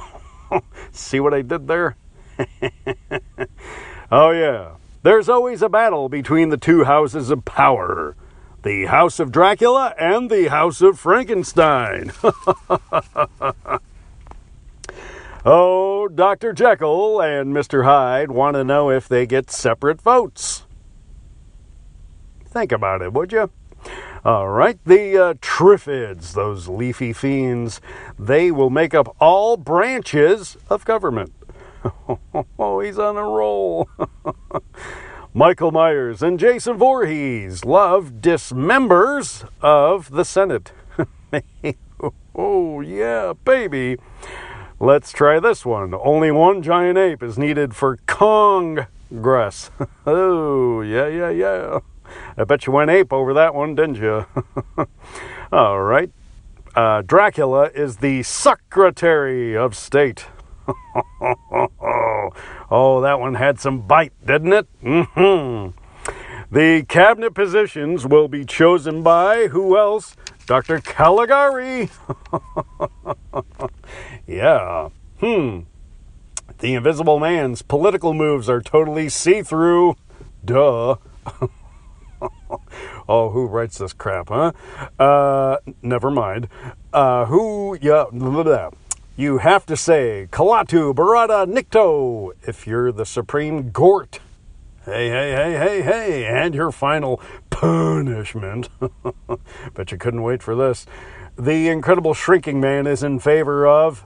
See 0.91 1.19
what 1.19 1.33
I 1.33 1.41
did 1.41 1.67
there? 1.67 1.95
oh, 4.11 4.31
yeah. 4.31 4.71
There's 5.03 5.29
always 5.29 5.61
a 5.61 5.69
battle 5.69 6.09
between 6.09 6.49
the 6.49 6.57
two 6.57 6.85
houses 6.85 7.29
of 7.29 7.45
power 7.45 8.15
the 8.63 8.85
House 8.85 9.19
of 9.19 9.31
Dracula 9.31 9.93
and 9.99 10.29
the 10.29 10.49
House 10.49 10.81
of 10.81 10.99
Frankenstein. 10.99 12.11
Oh, 15.45 16.07
Dr. 16.07 16.53
Jekyll 16.53 17.21
and 17.21 17.53
Mr. 17.53 17.83
Hyde 17.83 18.31
want 18.31 18.55
to 18.55 18.63
know 18.63 18.89
if 18.89 19.09
they 19.09 19.25
get 19.25 19.51
separate 19.51 20.01
votes. 20.01 20.63
Think 22.45 22.71
about 22.71 23.01
it, 23.01 23.11
would 23.11 23.33
you? 23.33 23.51
All 24.23 24.47
right, 24.47 24.79
the 24.85 25.17
uh, 25.17 25.33
Triffids, 25.35 26.31
those 26.31 26.69
leafy 26.69 27.11
fiends, 27.11 27.81
they 28.17 28.51
will 28.51 28.69
make 28.69 28.93
up 28.93 29.17
all 29.19 29.57
branches 29.57 30.55
of 30.69 30.85
government. 30.85 31.33
oh, 32.57 32.79
he's 32.79 32.97
on 32.97 33.17
a 33.17 33.23
roll. 33.23 33.89
Michael 35.35 35.71
Myers 35.71 36.21
and 36.21 36.39
Jason 36.39 36.77
Voorhees 36.77 37.65
love 37.65 38.21
dismembers 38.21 39.49
of 39.63 40.11
the 40.11 40.23
Senate. 40.23 40.71
oh, 42.35 42.81
yeah, 42.81 43.33
baby. 43.43 43.97
Let's 44.79 45.11
try 45.11 45.39
this 45.39 45.65
one. 45.65 45.95
Only 45.95 46.29
one 46.29 46.61
giant 46.61 46.99
ape 46.99 47.23
is 47.23 47.39
needed 47.39 47.75
for 47.75 47.97
Congress. 48.05 49.71
oh, 50.05 50.81
yeah, 50.81 51.07
yeah, 51.07 51.29
yeah. 51.31 51.79
I 52.37 52.43
bet 52.43 52.67
you 52.67 52.73
went 52.73 52.91
ape 52.91 53.11
over 53.11 53.33
that 53.33 53.55
one, 53.55 53.73
didn't 53.73 53.95
you? 53.95 54.27
All 55.51 55.81
right. 55.81 56.11
Uh, 56.75 57.01
Dracula 57.01 57.71
is 57.73 57.97
the 57.97 58.21
Secretary 58.21 59.57
of 59.57 59.75
State. 59.75 60.27
oh, 62.71 63.01
that 63.01 63.19
one 63.19 63.35
had 63.35 63.59
some 63.59 63.81
bite, 63.81 64.13
didn't 64.25 64.53
it? 64.53 64.67
Mm-hmm. 64.81 65.77
The 66.53 66.85
cabinet 66.87 67.33
positions 67.33 68.05
will 68.05 68.27
be 68.27 68.45
chosen 68.45 69.01
by 69.01 69.47
who 69.47 69.77
else? 69.77 70.15
Dr. 70.45 70.79
Caligari. 70.79 71.89
yeah. 74.27 74.89
Hmm. 75.19 75.61
The 76.59 76.75
Invisible 76.75 77.19
Man's 77.19 77.61
political 77.61 78.13
moves 78.13 78.49
are 78.49 78.61
totally 78.61 79.09
see 79.09 79.41
through. 79.41 79.95
Duh. 80.45 80.97
oh, 83.09 83.29
who 83.29 83.47
writes 83.47 83.79
this 83.79 83.93
crap, 83.93 84.29
huh? 84.29 84.51
Uh, 84.99 85.57
never 85.81 86.11
mind. 86.11 86.49
Uh, 86.91 87.25
who, 87.25 87.77
yeah, 87.81 88.05
blah, 88.11 88.43
blah. 88.43 88.69
You 89.15 89.37
have 89.37 89.67
to 89.67 89.77
say 89.77 90.27
Klaatu 90.31 90.91
Barada 90.95 91.45
Nikto 91.45 92.31
if 92.47 92.65
you're 92.65 92.91
the 92.91 93.05
Supreme 93.05 93.69
Gort. 93.69 94.19
Hey, 94.85 95.07
hey, 95.07 95.31
hey, 95.31 95.53
hey, 95.53 95.81
hey, 95.83 96.25
and 96.25 96.55
your 96.55 96.71
final 96.71 97.21
punishment. 97.51 98.69
but 99.75 99.91
you 99.91 99.99
couldn't 99.99 100.23
wait 100.23 100.41
for 100.41 100.55
this. 100.55 100.87
The 101.37 101.69
Incredible 101.69 102.15
Shrinking 102.15 102.59
Man 102.59 102.87
is 102.87 103.03
in 103.03 103.19
favor 103.19 103.67
of 103.67 104.03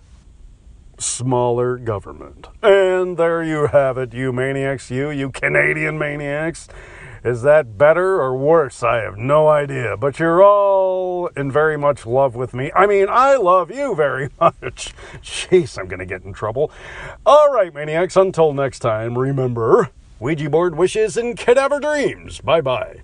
smaller 0.98 1.78
government. 1.78 2.48
And 2.62 3.16
there 3.16 3.42
you 3.42 3.68
have 3.68 3.98
it, 3.98 4.14
you 4.14 4.34
maniacs, 4.34 4.92
you, 4.92 5.10
you 5.10 5.30
Canadian 5.30 5.98
maniacs. 5.98 6.68
Is 7.24 7.42
that 7.42 7.78
better 7.78 8.22
or 8.22 8.36
worse? 8.38 8.84
I 8.84 8.98
have 8.98 9.18
no 9.18 9.48
idea. 9.48 9.98
But 9.98 10.20
you're 10.20 10.44
all 10.44 11.28
in 11.36 11.52
very 11.52 11.78
much 11.78 12.06
love 12.06 12.36
with 12.36 12.54
me. 12.54 12.72
I 12.76 12.86
mean, 12.86 13.08
I 13.10 13.36
love 13.36 13.72
you 13.72 13.96
very 13.96 14.30
much. 14.40 14.94
Jeez, 15.22 15.78
I'm 15.78 15.88
going 15.88 16.00
to 16.00 16.06
get 16.06 16.24
in 16.24 16.34
trouble. 16.34 16.72
All 17.26 17.52
right, 17.52 17.74
maniacs, 17.74 18.16
until 18.16 18.54
next 18.54 18.80
time, 18.80 19.18
remember 19.18 19.90
Ouija 20.20 20.50
board 20.50 20.76
wishes 20.76 21.18
and 21.18 21.38
cadaver 21.38 21.80
dreams. 21.80 22.42
Bye 22.42 22.62
bye. 22.62 23.02